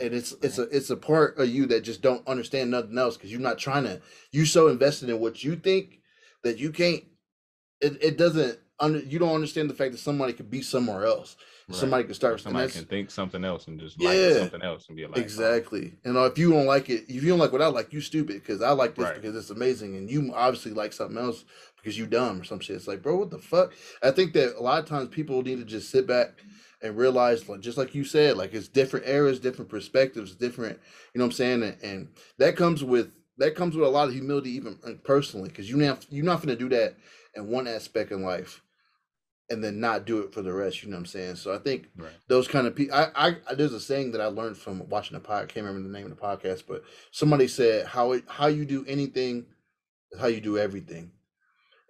and 0.02 0.12
it's 0.13 0.34
it's 0.42 0.58
a 0.58 0.63
it's 0.76 0.89
a 0.89 0.98
part 0.98 1.38
of 1.38 1.50
you 1.50 1.68
that 1.68 1.82
just 1.82 2.02
don't 2.02 2.28
understand 2.28 2.72
nothing 2.72 2.98
else 2.98 3.15
because 3.15 3.32
you're 3.32 3.39
not 3.39 3.60
trying 3.60 3.84
to. 3.84 4.02
you're 4.32 4.48
so 4.48 4.68
invested 4.68 5.10
in 5.10 5.20
what 5.20 5.44
you 5.44 5.56
think 5.56 6.00
that 6.44 6.58
you 6.58 6.72
can't. 6.72 7.04
It, 7.80 7.98
it 8.02 8.18
doesn't 8.18 8.60
under 8.80 9.00
you 9.00 9.20
don't 9.20 9.36
understand 9.36 9.70
the 9.70 9.76
fact 9.76 9.92
that 9.92 10.00
somebody 10.00 10.34
could 10.34 10.50
be 10.50 10.62
somewhere 10.62 11.06
else. 11.06 11.36
Right. 11.70 11.78
Somebody 11.78 12.10
Or 12.10 12.14
start. 12.14 12.34
and 12.34 12.42
somebody 12.42 12.72
can 12.72 12.86
think 12.86 13.12
something 13.12 13.46
else 13.46 13.68
and 13.68 13.80
just 13.80 14.02
like 14.02 14.18
something 14.18 14.62
else 14.64 14.88
and 14.88 14.98
be 14.98 15.06
like, 15.06 15.18
oh, 15.18 15.22
Exactly. 15.22 15.94
And 16.04 16.18
uh, 16.18 16.24
if 16.26 16.38
you 16.38 16.52
don't 16.52 16.66
like 16.66 16.90
it, 16.90 17.06
if 17.08 17.24
you 17.24 17.30
don't 17.30 17.40
like 17.40 17.52
what 17.52 17.62
I 17.62 17.68
like, 17.68 17.94
you 17.94 18.02
stupid 18.02 18.36
because 18.42 18.62
I 18.62 18.72
like 18.72 18.96
this 18.96 19.06
Right. 19.06 19.16
because 19.16 19.36
it's 19.36 19.52
amazing, 19.52 19.96
and 19.96 20.10
you 20.10 20.34
obviously 20.36 20.72
like 20.72 20.94
something 20.94 21.18
else 21.18 21.46
because 21.78 21.98
you 21.98 22.08
dumb 22.08 22.42
or 22.42 22.44
some 22.44 22.60
shit. 22.60 22.76
It's 22.76 22.88
like, 22.88 23.02
bro, 23.04 23.16
what 23.18 23.30
the 23.30 23.38
fuck? 23.38 23.74
I 24.04 24.12
think 24.12 24.34
that 24.34 24.56
a 24.58 24.62
lot 24.64 24.80
of 24.80 24.86
times 24.90 25.10
people 25.10 25.42
need 25.44 25.60
to 25.60 25.64
just 25.66 25.90
sit 25.92 26.08
back 26.08 26.34
and 26.82 26.98
realize, 26.98 27.48
like, 27.48 27.60
just 27.60 27.78
like 27.78 27.94
you 27.94 28.04
said, 28.04 28.36
like 28.38 28.54
it's 28.54 28.68
different 28.68 29.08
eras, 29.08 29.40
different 29.40 29.70
perspectives, 29.70 30.34
different. 30.36 30.80
You 31.14 31.20
know 31.20 31.26
what 31.26 31.30
I'm 31.30 31.32
saying? 31.34 31.64
And, 31.64 31.78
and 31.84 32.08
that 32.38 32.56
comes 32.56 32.84
with 32.84 33.12
that 33.38 33.56
comes 33.56 33.76
with 33.76 33.88
a 33.88 33.90
lot 33.92 34.08
of 34.08 34.14
humility, 34.14 34.50
even 34.52 34.78
personally, 35.04 35.50
because 35.50 35.70
you 35.70 35.78
not 35.78 36.06
you're 36.10 36.26
not 36.26 36.38
going 36.38 36.50
to 36.50 36.56
do 36.56 36.70
that 36.76 36.96
in 37.36 37.48
one 37.48 37.68
aspect 37.68 38.12
in 38.12 38.24
life, 38.24 38.62
and 39.50 39.64
then 39.64 39.80
not 39.80 40.06
do 40.06 40.20
it 40.20 40.34
for 40.34 40.42
the 40.42 40.54
rest. 40.54 40.84
You 40.84 40.90
know 40.90 40.96
what 40.96 41.02
I'm 41.02 41.06
saying? 41.08 41.36
So 41.36 41.54
I 41.54 41.58
think 41.58 41.90
Right. 41.98 42.12
those 42.28 42.48
kind 42.48 42.68
of 42.68 42.76
people. 42.76 42.96
I, 42.96 43.36
I 43.48 43.54
there's 43.56 43.74
a 43.74 43.80
saying 43.80 44.12
that 44.12 44.22
I 44.22 44.28
learned 44.28 44.58
from 44.58 44.88
watching 44.90 45.18
the 45.18 45.24
podcast. 45.24 45.44
I 45.44 45.46
can't 45.48 45.66
remember 45.66 45.88
the 45.88 45.94
name 45.94 46.06
of 46.12 46.16
the 46.16 46.22
podcast, 46.22 46.64
but 46.68 46.84
somebody 47.12 47.48
said 47.48 47.88
how 47.88 48.12
it, 48.14 48.24
how 48.28 48.48
you 48.48 48.66
do 48.66 48.86
anything 48.88 49.46
is 50.12 50.20
how 50.20 50.28
you 50.28 50.42
do 50.42 50.58
everything, 50.58 51.12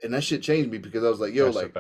and 0.04 0.14
that 0.14 0.24
shit 0.24 0.42
changed 0.42 0.72
me 0.72 0.78
because 0.78 1.04
I 1.04 1.10
was 1.10 1.20
like, 1.20 1.34
yo, 1.34 1.46
That's 1.46 1.56
like 1.58 1.74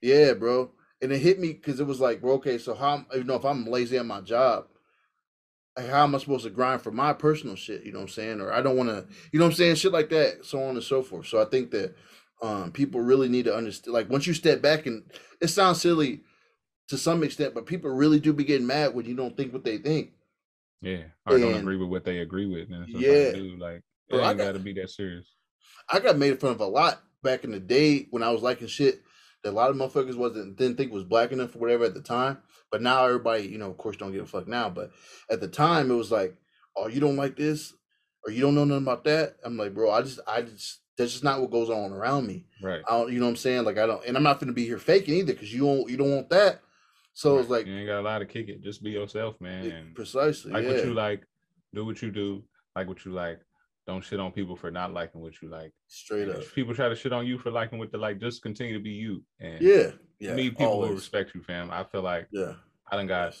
yeah, 0.00 0.32
bro, 0.34 0.70
and 1.00 1.12
it 1.12 1.18
hit 1.18 1.38
me 1.38 1.52
because 1.52 1.78
it 1.78 1.86
was 1.86 2.00
like, 2.00 2.20
bro, 2.20 2.34
okay, 2.34 2.58
so 2.58 2.74
how 2.74 3.04
you 3.14 3.24
know 3.24 3.36
if 3.36 3.44
I'm 3.44 3.66
lazy 3.66 3.96
at 3.98 4.06
my 4.06 4.20
job. 4.20 4.66
How 5.74 6.02
am 6.02 6.14
I 6.14 6.18
supposed 6.18 6.44
to 6.44 6.50
grind 6.50 6.82
for 6.82 6.90
my 6.90 7.14
personal 7.14 7.56
shit? 7.56 7.82
You 7.82 7.92
know 7.92 8.00
what 8.00 8.04
I'm 8.04 8.08
saying? 8.10 8.40
Or 8.42 8.52
I 8.52 8.60
don't 8.60 8.76
want 8.76 8.90
to, 8.90 9.06
you 9.32 9.38
know 9.38 9.46
what 9.46 9.52
I'm 9.52 9.56
saying? 9.56 9.76
Shit 9.76 9.90
like 9.90 10.10
that, 10.10 10.44
so 10.44 10.62
on 10.62 10.74
and 10.74 10.82
so 10.82 11.00
forth. 11.02 11.28
So 11.28 11.40
I 11.40 11.46
think 11.46 11.70
that 11.70 11.96
um, 12.42 12.72
people 12.72 13.00
really 13.00 13.28
need 13.28 13.44
to 13.46 13.54
understand. 13.54 13.94
Like 13.94 14.10
once 14.10 14.26
you 14.26 14.34
step 14.34 14.60
back, 14.60 14.86
and 14.86 15.04
it 15.40 15.48
sounds 15.48 15.80
silly 15.80 16.20
to 16.88 16.98
some 16.98 17.22
extent, 17.22 17.54
but 17.54 17.66
people 17.66 17.90
really 17.90 18.20
do 18.20 18.32
be 18.32 18.44
getting 18.44 18.66
mad 18.66 18.94
when 18.94 19.06
you 19.06 19.14
don't 19.14 19.36
think 19.36 19.52
what 19.52 19.64
they 19.64 19.78
think. 19.78 20.10
Yeah. 20.80 21.04
I 21.24 21.38
don't 21.38 21.54
agree 21.54 21.76
with 21.76 21.88
what 21.88 22.04
they 22.04 22.18
agree 22.18 22.46
with. 22.46 22.68
And 22.70 22.88
Yeah. 22.88 23.26
like, 23.26 23.34
dude, 23.34 23.58
like, 23.60 23.76
it 23.76 23.82
Bro, 24.10 24.18
ain't 24.28 24.38
got- 24.38 24.44
got 24.46 24.52
to 24.52 24.58
be 24.58 24.72
that 24.74 24.90
serious. 24.90 25.26
I 25.88 26.00
got 26.00 26.18
made 26.18 26.38
fun 26.40 26.50
of 26.50 26.60
a 26.60 26.66
lot 26.66 27.02
back 27.22 27.44
in 27.44 27.52
the 27.52 27.60
day 27.60 28.08
when 28.10 28.22
I 28.22 28.30
was 28.30 28.42
liking 28.42 28.66
shit 28.66 29.02
that 29.44 29.50
a 29.50 29.52
lot 29.52 29.70
of 29.70 29.76
motherfuckers 29.76 30.16
wasn't 30.16 30.56
didn't 30.56 30.76
think 30.76 30.92
was 30.92 31.04
black 31.04 31.30
enough 31.32 31.54
or 31.54 31.60
whatever 31.60 31.84
at 31.84 31.94
the 31.94 32.02
time. 32.02 32.38
But 32.70 32.82
now 32.82 33.04
everybody, 33.06 33.46
you 33.46 33.58
know, 33.58 33.70
of 33.70 33.76
course, 33.78 33.96
don't 33.96 34.12
give 34.12 34.24
a 34.24 34.26
fuck 34.26 34.48
now. 34.48 34.68
But 34.68 34.90
at 35.30 35.40
the 35.40 35.48
time, 35.48 35.90
it 35.90 35.94
was 35.94 36.10
like, 36.10 36.36
oh, 36.76 36.88
you 36.88 37.00
don't 37.00 37.16
like 37.16 37.36
this, 37.36 37.72
or 38.26 38.32
you 38.32 38.40
don't 38.40 38.54
know 38.54 38.64
nothing 38.64 38.84
about 38.84 39.04
that. 39.04 39.36
I'm 39.44 39.56
like, 39.56 39.74
bro, 39.74 39.90
I 39.90 40.02
just, 40.02 40.20
I 40.26 40.42
just, 40.42 40.80
that's 40.96 41.12
just 41.12 41.24
not 41.24 41.40
what 41.40 41.50
goes 41.50 41.70
on 41.70 41.92
around 41.92 42.26
me. 42.26 42.46
Right. 42.62 42.82
I 42.88 42.98
don't, 42.98 43.12
you 43.12 43.18
know 43.18 43.26
what 43.26 43.30
I'm 43.30 43.36
saying? 43.36 43.64
Like 43.64 43.78
I 43.78 43.86
don't, 43.86 44.04
and 44.04 44.16
I'm 44.16 44.22
not 44.22 44.40
gonna 44.40 44.52
be 44.52 44.66
here 44.66 44.78
faking 44.78 45.14
either 45.14 45.32
because 45.32 45.52
you 45.52 45.64
don't, 45.64 45.90
you 45.90 45.96
don't 45.96 46.14
want 46.14 46.30
that. 46.30 46.60
So 47.14 47.38
it's 47.38 47.50
like 47.50 47.66
you 47.66 47.76
ain't 47.76 47.86
got 47.86 48.00
a 48.00 48.02
lot 48.02 48.18
to 48.20 48.26
kick 48.26 48.48
it. 48.48 48.62
Just 48.62 48.82
be 48.82 48.90
yourself, 48.90 49.40
man. 49.40 49.70
And 49.70 49.94
precisely, 49.94 50.52
like 50.52 50.64
yeah, 50.64 50.72
what 50.72 50.84
you 50.84 50.94
like, 50.94 51.26
do 51.74 51.84
what 51.84 52.00
you 52.00 52.10
do, 52.10 52.42
like 52.74 52.88
what 52.88 53.04
you 53.04 53.12
like. 53.12 53.40
Don't 53.86 54.02
shit 54.02 54.20
on 54.20 54.30
people 54.30 54.54
for 54.54 54.70
not 54.70 54.92
liking 54.92 55.20
what 55.20 55.42
you 55.42 55.48
like. 55.48 55.72
straight 55.88 56.28
And 56.28 56.36
up, 56.36 56.38
if 56.38 56.54
people 56.54 56.74
try 56.74 56.88
to 56.88 56.94
shit 56.94 57.12
on 57.12 57.26
you 57.26 57.36
for 57.36 57.50
liking 57.50 57.78
what 57.78 57.90
they 57.90 57.98
like, 57.98 58.20
just 58.20 58.40
continue 58.40 58.74
to 58.74 58.82
be 58.82 58.90
you. 58.90 59.22
And 59.40 59.60
yeah, 59.60 59.90
yeah. 60.20 60.34
need 60.34 60.50
people 60.50 60.76
who 60.76 60.82
always. 60.84 60.94
respect 60.94 61.34
you, 61.34 61.42
fam. 61.42 61.70
I 61.70 61.84
feel 61.84 62.02
like 62.02 62.28
Yeah, 62.30 62.54
I 62.90 62.96
done 62.96 63.08
got 63.08 63.34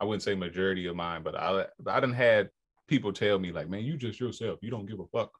I 0.00 0.04
wouldn't 0.04 0.22
say 0.22 0.34
majority 0.34 0.86
of 0.86 0.96
mine, 0.96 1.22
but 1.22 1.36
I 1.36 1.66
I 1.86 2.00
done 2.00 2.12
had 2.12 2.50
people 2.88 3.12
tell 3.12 3.38
me 3.38 3.52
like, 3.52 3.68
man, 3.68 3.84
you 3.84 3.96
just 3.96 4.18
yourself. 4.18 4.58
You 4.62 4.70
don't 4.70 4.86
give 4.86 5.00
a 5.00 5.06
fuck. 5.06 5.32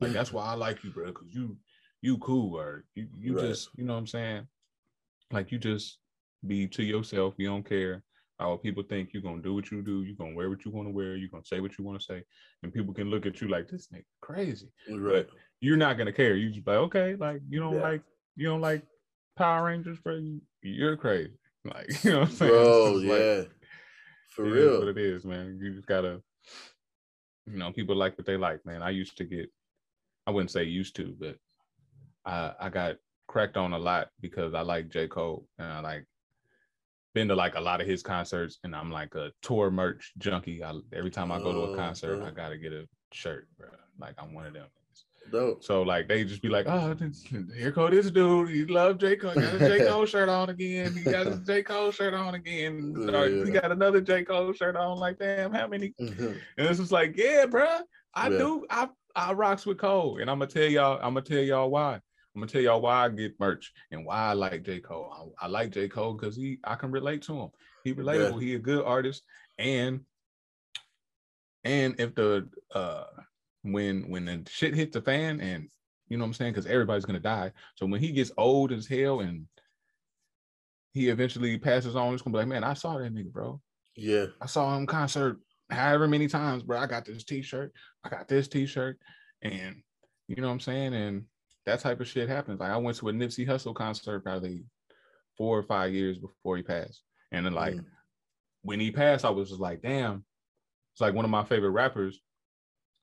Like 0.00 0.10
mm. 0.10 0.14
that's 0.14 0.32
why 0.32 0.44
I 0.46 0.54
like 0.54 0.82
you, 0.84 0.90
bro, 0.90 1.06
because 1.06 1.28
you 1.34 1.56
you 2.02 2.18
cool 2.18 2.56
or 2.58 2.84
you 2.94 3.08
you 3.18 3.36
Right. 3.36 3.46
just 3.48 3.68
you 3.76 3.84
know 3.84 3.92
what 3.94 3.98
I'm 4.00 4.06
saying. 4.06 4.46
Like 5.30 5.52
you 5.52 5.58
just 5.58 5.98
be 6.46 6.66
to 6.68 6.82
yourself. 6.82 7.34
You 7.36 7.48
don't 7.48 7.68
care 7.68 8.02
how 8.38 8.56
people 8.56 8.82
think. 8.82 9.12
You're 9.12 9.22
gonna 9.22 9.42
do 9.42 9.54
what 9.54 9.70
you 9.70 9.82
do. 9.82 10.02
You're 10.02 10.16
gonna 10.16 10.34
wear 10.34 10.48
what 10.48 10.64
you 10.64 10.70
want 10.70 10.88
to 10.88 10.92
wear. 10.92 11.16
You're 11.16 11.28
gonna 11.28 11.44
say 11.44 11.60
what 11.60 11.76
you 11.78 11.84
want 11.84 12.00
to 12.00 12.04
say, 12.04 12.22
and 12.62 12.72
people 12.72 12.94
can 12.94 13.10
look 13.10 13.26
at 13.26 13.40
you 13.40 13.48
like 13.48 13.68
this 13.68 13.88
nigga 13.88 14.04
crazy. 14.22 14.72
right. 14.90 15.26
You're 15.60 15.76
not 15.76 15.98
gonna 15.98 16.12
care. 16.12 16.34
You 16.36 16.48
just 16.50 16.64
be 16.64 16.70
like, 16.70 16.80
okay, 16.80 17.16
like 17.16 17.42
you 17.48 17.60
don't 17.60 17.74
Yeah. 17.74 17.82
like 17.82 18.02
you 18.36 18.46
don't 18.48 18.62
like 18.62 18.82
Power 19.36 19.66
Rangers, 19.66 19.98
bro. 20.00 20.14
You, 20.16 20.40
you're 20.62 20.96
crazy. 20.96 21.36
Like 21.66 22.02
you 22.04 22.12
know 22.12 22.20
what 22.20 22.28
I'm 22.30 22.34
saying. 22.34 22.50
Bro, 22.52 22.92
just 23.02 23.04
like- 23.04 23.18
yeah, 23.20 23.42
for 24.30 24.44
real. 24.44 24.78
what 24.78 24.88
it 24.88 24.96
is, 24.96 25.26
man. 25.26 25.58
You 25.60 25.74
just 25.74 25.86
gotta, 25.86 26.22
you 27.46 27.58
know, 27.58 27.70
people 27.70 27.94
like 27.96 28.16
what 28.16 28.26
they 28.26 28.38
like, 28.38 28.64
man. 28.64 28.82
I 28.82 28.88
used 28.90 29.18
to 29.18 29.24
get, 29.24 29.50
I 30.26 30.30
wouldn't 30.30 30.50
say 30.50 30.64
used 30.64 30.96
to, 30.96 31.14
but 31.18 31.36
I 32.24 32.52
I 32.60 32.68
got 32.68 32.96
cracked 33.26 33.56
on 33.56 33.72
a 33.72 33.78
lot 33.78 34.08
because 34.20 34.54
I 34.54 34.60
like 34.62 34.88
J 34.88 35.06
Cole 35.08 35.46
and 35.58 35.68
I 35.68 35.80
like 35.80 36.04
been 37.14 37.28
to 37.28 37.34
like 37.34 37.56
a 37.56 37.60
lot 37.60 37.80
of 37.80 37.86
his 37.88 38.02
concerts, 38.02 38.58
and 38.62 38.74
I'm 38.74 38.90
like 38.90 39.14
a 39.16 39.32
tour 39.42 39.70
merch 39.70 40.12
junkie. 40.18 40.62
I, 40.62 40.72
every 40.92 41.10
time 41.10 41.32
I 41.32 41.38
go 41.38 41.52
to 41.52 41.60
Oh, 41.60 41.72
a 41.72 41.76
concert, 41.76 42.18
bro. 42.18 42.26
I 42.28 42.30
gotta 42.30 42.56
get 42.56 42.72
a 42.72 42.86
shirt, 43.12 43.48
bro. 43.58 43.68
Like 43.98 44.14
I'm 44.18 44.32
one 44.32 44.46
of 44.46 44.52
them. 44.54 44.66
Dope. 45.32 45.62
So 45.62 45.82
like 45.82 46.08
they 46.08 46.24
just 46.24 46.42
be 46.42 46.48
like, 46.48 46.66
oh, 46.68 46.94
this, 46.94 47.22
here 47.24 47.70
go 47.70 47.88
this 47.90 48.10
dude. 48.10 48.48
He 48.50 48.64
love 48.64 48.98
J 48.98 49.16
Cole. 49.16 49.30
He 49.32 49.40
got 49.40 49.52
his 49.60 49.68
J 49.68 49.80
Cole 49.80 50.06
shirt 50.06 50.28
on 50.28 50.50
again. 50.50 50.92
He 50.96 51.04
got 51.04 51.26
his 51.26 51.40
J 51.40 51.62
Cole 51.62 51.90
shirt 51.90 52.14
on 52.14 52.34
again. 52.34 52.94
Or 53.12 53.28
He 53.44 53.50
got 53.50 53.70
another 53.70 54.00
J 54.00 54.24
Cole 54.24 54.52
shirt 54.52 54.76
on. 54.76 54.98
Like 54.98 55.18
damn, 55.18 55.52
how 55.52 55.66
many? 55.66 55.94
And 55.98 56.40
it's 56.58 56.78
just 56.78 56.92
like, 56.92 57.16
yeah, 57.16 57.46
bro. 57.46 57.68
I 58.14 58.28
Yeah. 58.28 58.38
do. 58.38 58.66
I 58.70 58.88
I 59.14 59.32
rocks 59.32 59.66
with 59.66 59.78
Cole, 59.78 60.18
and 60.18 60.30
I'm 60.30 60.38
gonna 60.38 60.50
tell 60.50 60.64
y'all. 60.64 60.98
I'm 61.02 61.14
gonna 61.14 61.22
tell 61.22 61.38
y'all 61.38 61.70
why. 61.70 61.94
I'm 61.94 62.40
gonna 62.40 62.46
tell 62.46 62.62
y'all 62.62 62.80
why 62.80 63.04
I 63.04 63.08
get 63.08 63.38
merch 63.40 63.72
and 63.90 64.04
why 64.04 64.28
I 64.28 64.32
like 64.34 64.62
J 64.62 64.80
Cole. 64.80 65.34
I, 65.40 65.46
I 65.46 65.48
like 65.48 65.70
J 65.70 65.88
Cole 65.88 66.14
because 66.14 66.36
he 66.36 66.58
I 66.64 66.76
can 66.76 66.90
relate 66.90 67.22
to 67.22 67.34
him. 67.34 67.50
He 67.84 67.94
relatable. 67.94 68.40
He 68.40 68.54
a 68.54 68.58
good 68.58 68.84
artist, 68.84 69.24
and 69.58 70.00
and 71.64 71.94
if 71.98 72.14
the 72.14 72.48
uh 72.74 73.04
when 73.62 74.08
when 74.08 74.24
the 74.24 74.46
shit 74.48 74.74
hits 74.74 74.94
the 74.94 75.02
fan 75.02 75.40
and 75.40 75.68
you 76.08 76.16
know 76.16 76.24
what 76.24 76.28
I'm 76.28 76.34
saying 76.34 76.52
because 76.52 76.66
everybody's 76.66 77.04
gonna 77.04 77.20
die. 77.20 77.52
So 77.74 77.86
when 77.86 78.00
he 78.00 78.12
gets 78.12 78.32
old 78.36 78.72
as 78.72 78.86
hell 78.86 79.20
and 79.20 79.46
he 80.92 81.08
eventually 81.08 81.58
passes 81.58 81.96
on, 81.96 82.14
it's 82.14 82.22
gonna 82.22 82.34
be 82.34 82.38
like, 82.38 82.48
man, 82.48 82.64
I 82.64 82.74
saw 82.74 82.98
that 82.98 83.14
nigga, 83.14 83.32
bro. 83.32 83.60
Yeah, 83.96 84.26
I 84.40 84.46
saw 84.46 84.76
him 84.76 84.86
concert 84.86 85.38
however 85.70 86.08
many 86.08 86.28
times, 86.28 86.62
bro. 86.62 86.78
I 86.78 86.86
got 86.86 87.04
this 87.04 87.24
t-shirt, 87.24 87.72
I 88.04 88.08
got 88.08 88.28
this 88.28 88.48
t-shirt, 88.48 88.98
and 89.42 89.82
you 90.28 90.36
know 90.36 90.48
what 90.48 90.54
I'm 90.54 90.60
saying? 90.60 90.94
And 90.94 91.24
that 91.66 91.80
type 91.80 92.00
of 92.00 92.08
shit 92.08 92.28
happens. 92.28 92.60
Like 92.60 92.70
I 92.70 92.76
went 92.76 92.96
to 92.98 93.08
a 93.08 93.12
Nipsey 93.12 93.46
Hussle 93.46 93.74
concert 93.74 94.20
probably 94.24 94.64
four 95.36 95.58
or 95.58 95.62
five 95.62 95.92
years 95.92 96.18
before 96.18 96.56
he 96.56 96.62
passed. 96.62 97.02
And 97.32 97.44
then 97.46 97.52
like 97.54 97.74
Mm. 97.74 97.84
when 98.62 98.80
he 98.80 98.90
passed, 98.90 99.24
I 99.24 99.30
was 99.30 99.48
just 99.48 99.60
like, 99.60 99.82
damn, 99.82 100.24
it's 100.92 101.00
like 101.00 101.14
one 101.14 101.24
of 101.24 101.30
my 101.30 101.44
favorite 101.44 101.70
rappers, 101.70 102.20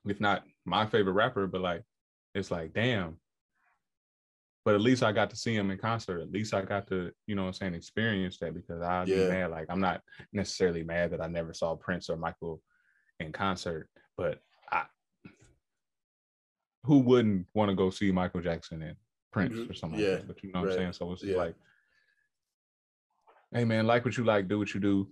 if 0.04 0.20
not 0.20 0.44
my 0.64 0.86
favorite 0.86 1.14
rapper, 1.14 1.46
but 1.46 1.60
like 1.60 1.82
it's 2.34 2.50
like, 2.50 2.72
damn. 2.72 3.18
But 4.64 4.74
at 4.74 4.80
least 4.80 5.02
I 5.02 5.12
got 5.12 5.30
to 5.30 5.36
see 5.36 5.54
him 5.54 5.70
in 5.70 5.78
concert. 5.78 6.20
At 6.20 6.30
least 6.32 6.52
I 6.52 6.62
got 6.62 6.86
to, 6.88 7.10
you 7.26 7.34
know 7.34 7.42
what 7.42 7.48
I'm 7.48 7.54
saying, 7.54 7.74
experience 7.74 8.38
that 8.38 8.54
because 8.54 8.82
I'd 8.82 9.08
Yeah. 9.08 9.22
be 9.22 9.28
mad. 9.28 9.50
Like 9.50 9.66
I'm 9.70 9.80
not 9.80 10.02
necessarily 10.32 10.82
mad 10.82 11.12
that 11.12 11.20
I 11.20 11.26
never 11.28 11.54
saw 11.54 11.74
Prince 11.76 12.10
or 12.10 12.16
Michael 12.16 12.62
in 13.20 13.32
concert, 13.32 13.88
but 14.16 14.40
I 14.70 14.84
who 16.84 16.98
wouldn't 16.98 17.46
want 17.54 17.70
to 17.70 17.74
go 17.74 17.90
see 17.90 18.10
Michael 18.12 18.40
Jackson 18.40 18.82
and 18.82 18.96
Prince 19.32 19.54
Mhm. 19.54 19.70
or 19.70 19.74
something 19.74 20.00
Yeah, 20.00 20.10
like 20.10 20.18
that? 20.20 20.28
But 20.28 20.42
you 20.42 20.52
know 20.52 20.60
what 20.60 20.66
right. 20.66 20.72
I'm 20.72 20.78
saying? 20.78 20.92
So 20.94 21.12
it's 21.12 21.22
Yeah. 21.22 21.36
like, 21.36 21.54
hey 23.52 23.64
man, 23.64 23.86
like 23.86 24.04
what 24.04 24.16
you 24.16 24.24
like, 24.24 24.48
do 24.48 24.58
what 24.58 24.74
you 24.74 24.80
do. 24.80 25.10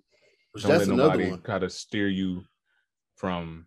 Which 0.52 0.62
Don't 0.64 0.78
let 0.78 0.88
another 0.88 1.02
nobody 1.02 1.30
one. 1.30 1.42
try 1.42 1.59
to 1.59 1.68
steer 1.70 2.09
you 2.09 2.44
from 3.16 3.66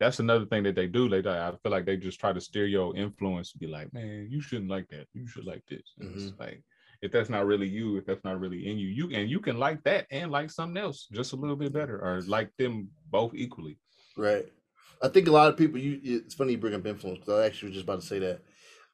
that's 0.00 0.18
another 0.18 0.46
thing 0.46 0.62
that 0.64 0.74
they 0.74 0.86
do. 0.86 1.08
They 1.08 1.28
I 1.28 1.52
feel 1.62 1.72
like 1.72 1.86
they 1.86 1.96
just 1.96 2.20
try 2.20 2.32
to 2.32 2.40
steer 2.40 2.66
your 2.66 2.96
influence 2.96 3.52
to 3.52 3.58
be 3.58 3.66
like, 3.66 3.92
man, 3.92 4.28
you 4.30 4.40
shouldn't 4.40 4.70
like 4.70 4.88
that. 4.88 5.06
You 5.14 5.26
should 5.26 5.44
like 5.44 5.62
this. 5.68 5.94
Mm-hmm. 6.00 6.18
It's 6.18 6.38
like 6.38 6.62
if 7.02 7.12
that's 7.12 7.30
not 7.30 7.46
really 7.46 7.68
you, 7.68 7.96
if 7.96 8.06
that's 8.06 8.24
not 8.24 8.40
really 8.40 8.68
in 8.68 8.78
you, 8.78 8.88
you 8.88 9.10
and 9.16 9.28
you 9.28 9.40
can 9.40 9.58
like 9.58 9.82
that 9.84 10.06
and 10.10 10.30
like 10.30 10.50
something 10.50 10.82
else 10.82 11.06
just 11.12 11.32
a 11.32 11.36
little 11.36 11.56
bit 11.56 11.72
better, 11.72 11.98
or 11.98 12.22
like 12.22 12.50
them 12.58 12.88
both 13.10 13.34
equally. 13.34 13.78
Right. 14.16 14.46
I 15.02 15.08
think 15.08 15.28
a 15.28 15.32
lot 15.32 15.48
of 15.48 15.56
people. 15.56 15.78
You. 15.78 16.00
It's 16.02 16.34
funny 16.34 16.52
you 16.52 16.58
bring 16.58 16.74
up 16.74 16.86
influence 16.86 17.20
because 17.20 17.40
I 17.40 17.46
actually 17.46 17.68
was 17.68 17.76
just 17.76 17.84
about 17.84 18.00
to 18.00 18.06
say 18.06 18.18
that. 18.20 18.40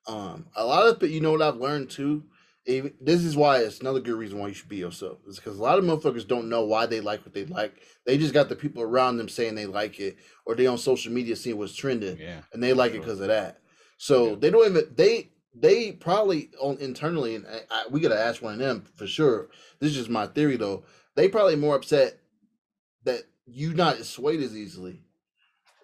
Um, 0.07 0.47
a 0.57 0.65
lot 0.65 0.87
of 0.87 0.97
people. 0.97 1.15
You 1.15 1.21
know 1.21 1.33
what 1.33 1.43
I've 1.43 1.57
learned 1.57 1.91
too 1.91 2.25
even, 2.66 2.94
this 3.01 3.25
is 3.25 3.37
why 3.37 3.59
it's 3.59 3.81
another 3.81 4.01
good 4.01 4.16
reason 4.16 4.38
why 4.38 4.49
you 4.49 4.55
should 4.55 4.68
be 4.68 4.77
yourself. 4.77 5.18
It's 5.27 5.38
because 5.38 5.59
a 5.59 5.62
lot 5.62 5.79
of 5.79 5.85
motherfuckers 5.85 6.27
don't 6.27 6.49
know 6.49 6.64
why 6.64 6.87
they 6.87 7.01
like 7.01 7.25
what 7.25 7.35
they 7.35 7.46
like. 7.46 7.75
They 8.07 8.18
just 8.18 8.35
got 8.35 8.49
the 8.49 8.57
people 8.57 8.83
around 8.83 9.16
them 9.16 9.29
saying 9.29 9.55
they 9.55 9.66
like 9.66 9.99
it, 9.99 10.16
or 10.44 10.55
they 10.55 10.66
on 10.66 10.79
social 10.79 11.12
media 11.12 11.37
seeing 11.37 11.57
what's 11.57 11.75
trending, 11.75 12.18
Yeah. 12.18 12.42
and 12.53 12.62
they 12.62 12.73
like 12.73 12.92
it 12.92 13.01
because 13.01 13.20
of 13.20 13.29
that. 13.29 13.61
So 13.99 14.31
Yeah. 14.31 14.35
they 14.37 14.51
don't 14.51 14.70
even 14.70 14.94
they 14.94 15.31
they 15.55 15.92
probably 15.92 16.51
on 16.61 16.77
internally, 16.79 17.35
and 17.35 17.46
I, 17.46 17.61
I, 17.70 17.85
we 17.90 18.01
gotta 18.01 18.20
ask 18.20 18.42
one 18.42 18.55
of 18.55 18.59
them 18.61 18.85
for 18.94 19.07
sure. 19.07 19.49
This 19.81 19.90
is 19.90 19.96
just 19.96 20.11
my 20.11 20.27
theory 20.27 20.57
though. 20.57 20.85
They 21.16 21.29
probably 21.29 21.57
more 21.57 21.77
upset 21.77 22.18
that 23.05 23.23
you 23.46 23.75
not 23.75 24.05
swayed 24.05 24.40
as 24.40 24.57
easily 24.57 25.03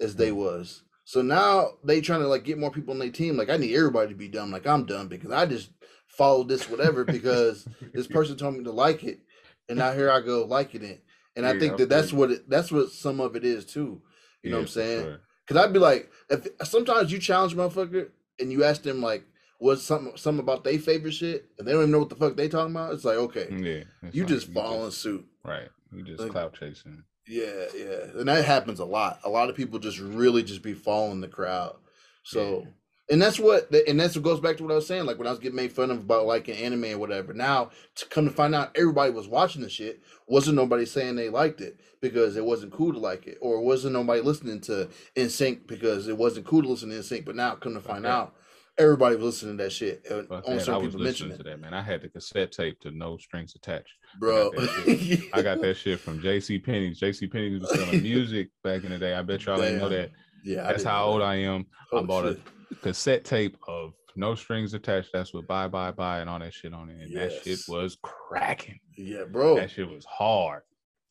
as 0.00 0.16
they 0.16 0.30
hmm. 0.30 0.36
was. 0.36 0.82
So 1.04 1.22
now 1.22 1.74
they 1.84 2.00
trying 2.00 2.20
to 2.20 2.28
like 2.28 2.44
get 2.44 2.58
more 2.58 2.70
people 2.70 2.92
on 2.92 2.98
their 2.98 3.10
team. 3.10 3.36
Like 3.36 3.48
I 3.48 3.56
need 3.56 3.76
everybody 3.76 4.08
to 4.08 4.14
be 4.14 4.28
dumb. 4.28 4.50
Like 4.50 4.66
I'm 4.66 4.86
dumb 4.86 5.08
because 5.08 5.30
I 5.30 5.46
just 5.46 5.70
followed 6.16 6.48
this 6.48 6.68
whatever 6.68 7.04
because 7.16 7.66
this 7.92 8.06
person 8.06 8.36
told 8.36 8.56
me 8.56 8.64
to 8.64 8.72
like 8.72 9.04
it, 9.04 9.20
and 9.68 9.78
now 9.78 9.92
here 9.92 10.10
I 10.10 10.20
go 10.20 10.44
liking 10.44 10.82
it. 10.84 11.02
And 11.36 11.46
I 11.46 11.58
think 11.58 11.76
that 11.76 11.90
that's 11.90 12.12
what 12.14 12.30
it, 12.30 12.48
that's 12.48 12.72
what 12.72 12.90
some 12.90 13.20
of 13.20 13.36
it 13.36 13.44
is 13.44 13.66
too. 13.66 14.00
You 14.42 14.50
know 14.50 14.56
what 14.56 14.62
I'm 14.62 14.68
saying? 14.68 15.02
sure. 15.02 15.20
Cause 15.46 15.56
I'd 15.58 15.72
be 15.72 15.78
like, 15.78 16.10
if 16.30 16.48
sometimes 16.64 17.12
you 17.12 17.18
challenge 17.18 17.52
a 17.52 17.56
motherfucker 17.56 18.08
and 18.40 18.50
you 18.50 18.64
ask 18.64 18.82
them 18.82 19.00
like, 19.02 19.24
what's 19.58 19.82
something 19.82 20.16
something 20.16 20.42
about 20.42 20.64
their 20.64 20.78
favorite 20.78 21.12
shit, 21.12 21.46
and 21.58 21.66
they 21.68 21.72
don't 21.72 21.82
even 21.82 21.92
know 21.92 21.98
what 22.00 22.08
the 22.08 22.16
fuck 22.16 22.36
they 22.36 22.48
talking 22.48 22.74
about. 22.74 22.94
It's 22.94 23.04
like, 23.04 23.16
okay, 23.16 23.48
Yeah. 23.50 24.10
you 24.12 24.22
like 24.22 24.28
just 24.28 24.52
follow 24.52 24.88
suit. 24.90 25.26
Right. 25.44 25.68
You 25.92 26.02
just 26.02 26.20
Like- 26.20 26.32
clout 26.32 26.54
chasing. 26.58 27.04
Yeah, 27.28 27.66
yeah, 27.76 28.04
and 28.18 28.28
that 28.28 28.44
happens 28.44 28.78
a 28.78 28.84
lot. 28.84 29.18
A 29.24 29.28
lot 29.28 29.50
of 29.50 29.56
people 29.56 29.80
just 29.80 29.98
really 29.98 30.44
just 30.44 30.62
be 30.62 30.74
following 30.74 31.20
the 31.20 31.26
crowd. 31.28 31.74
So, 32.22 32.60
Yeah. 32.60 32.70
And 33.08 33.22
that's 33.22 33.38
what, 33.38 33.72
and 33.86 33.98
that's 34.00 34.16
what 34.16 34.24
goes 34.24 34.40
back 34.40 34.56
to 34.56 34.62
what 34.64 34.72
I 34.72 34.76
was 34.76 34.86
saying. 34.86 35.06
Like 35.06 35.18
when 35.18 35.26
I 35.26 35.30
was 35.30 35.38
getting 35.38 35.56
made 35.56 35.72
fun 35.72 35.90
of 35.90 35.98
about 35.98 36.26
like 36.26 36.48
an 36.48 36.54
anime 36.56 36.84
or 36.94 36.98
whatever. 36.98 37.32
Now 37.32 37.70
to 37.96 38.06
come 38.06 38.24
to 38.26 38.30
find 38.32 38.54
out, 38.54 38.76
everybody 38.76 39.12
was 39.12 39.28
watching 39.28 39.62
the 39.62 39.70
shit. 39.70 40.02
Wasn't 40.26 40.56
nobody 40.56 40.84
saying 40.86 41.16
they 41.16 41.28
liked 41.28 41.60
it 41.60 41.80
because 42.00 42.36
it 42.36 42.44
wasn't 42.44 42.72
cool 42.72 42.92
to 42.92 42.98
like 42.98 43.26
it, 43.26 43.38
or 43.40 43.60
wasn't 43.60 43.92
nobody 43.94 44.20
listening 44.20 44.60
to 44.62 44.88
NSYNC 45.16 45.66
because 45.66 46.08
it 46.08 46.16
wasn't 46.18 46.46
cool 46.46 46.62
to 46.62 46.68
listen 46.68 46.90
to 46.90 46.96
NSYNC. 46.96 47.24
But 47.24 47.36
now, 47.36 47.54
come 47.54 47.74
to 47.74 47.80
find 47.80 48.04
Okay. 48.04 48.12
out, 48.12 48.34
everybody 48.78 49.16
was 49.16 49.24
listening 49.24 49.56
to 49.58 49.64
that 49.64 49.70
shit. 49.70 50.04
And 50.10 50.28
Fuck 50.28 50.44
only 50.46 50.64
that. 50.64 50.68
I 50.72 50.76
was 50.76 50.94
listening 50.94 51.32
it, 51.32 51.36
to 51.38 51.42
that, 51.44 51.60
man. 51.60 51.74
I 51.74 51.82
had 51.82 52.02
the 52.02 52.08
cassette 52.08 52.52
tape 52.52 52.80
to 52.80 52.90
No 52.90 53.16
Strings 53.18 53.54
Attached. 53.54 53.94
bro. 54.18 54.50
that 54.50 55.28
I 55.32 55.42
got 55.42 55.60
that 55.62 55.76
shit 55.76 56.00
from 56.00 56.20
JC 56.20 56.62
Penney's. 56.62 57.00
JC 57.00 57.30
Penney's 57.30 57.60
was 57.60 57.70
selling 57.70 58.02
music 58.02 58.48
back 58.64 58.82
in 58.84 58.90
the 58.90 58.98
day. 58.98 59.14
I 59.14 59.22
bet 59.22 59.44
y'all 59.46 59.58
didn't 59.60 59.78
know 59.78 59.88
that. 59.90 60.10
yeah, 60.44 60.64
That's 60.66 60.82
how 60.84 61.06
old. 61.06 61.22
I 61.22 61.36
am. 61.36 61.66
Oh, 61.92 61.98
I 62.00 62.02
bought 62.02 62.24
shit. 62.24 62.38
a 62.38 62.55
cassette 62.82 63.24
tape 63.24 63.56
of 63.68 63.92
No 64.16 64.34
Strings 64.34 64.74
Attached. 64.74 65.10
That's 65.12 65.32
with 65.32 65.46
Bye 65.46 65.68
Bye 65.68 65.90
Bye 65.92 66.20
and 66.20 66.30
all 66.30 66.38
that 66.38 66.54
shit 66.54 66.72
on 66.74 66.88
it. 66.90 67.00
And 67.00 67.16
that 67.16 67.32
shit 67.42 67.60
was 67.68 67.96
cracking. 68.02 68.80
Yeah, 68.96 69.24
bro. 69.24 69.56
That 69.56 69.70
shit 69.70 69.88
was 69.88 70.04
hard. 70.04 70.62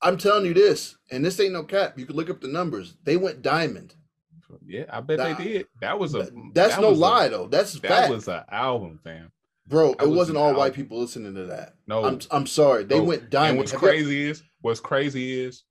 I'm 0.02 0.18
telling 0.18 0.46
you 0.46 0.54
this, 0.54 0.98
and 1.12 1.24
this 1.26 1.40
ain't 1.40 1.54
no 1.54 1.64
cap. 1.64 1.98
You 1.98 2.06
can 2.06 2.16
look 2.16 2.30
up 2.30 2.42
the 2.42 2.48
numbers. 2.48 2.96
They 3.04 3.18
went 3.18 3.42
diamond. 3.42 3.96
Yeah, 4.66 4.86
I 4.90 5.02
bet 5.02 5.18
That- 5.18 5.38
they 5.38 5.44
did. 5.44 5.68
That 5.82 5.98
was 6.00 6.14
a 6.16 6.30
That's 6.54 6.76
that 6.76 6.82
no 6.82 6.90
was 6.92 6.98
a- 7.00 7.02
lie 7.02 7.28
though. 7.30 7.48
That's 7.48 7.74
that 7.74 7.88
fact, 7.88 8.12
was 8.14 8.28
an 8.28 8.44
album, 8.52 9.00
fam. 9.04 9.32
bro. 9.68 9.94
that 9.96 10.04
It 10.04 10.08
was 10.08 10.18
wasn't 10.18 10.38
an 10.38 10.44
all 10.44 10.54
white 10.56 10.74
people 10.74 11.00
listening 11.00 11.34
to 11.36 11.46
that. 11.48 11.74
No, 11.88 12.06
I'm 12.06 12.20
I'm 12.32 12.46
sorry. 12.46 12.84
They 12.84 12.98
no. 13.00 13.04
went 13.06 13.22
And 13.24 13.32
diamond. 13.32 13.58
what's 13.60 13.72
Have 13.72 13.80
crazy 13.82 14.30
is 14.30 14.44
what's 14.62 14.80
crazy 14.80 15.40
is 15.44 15.64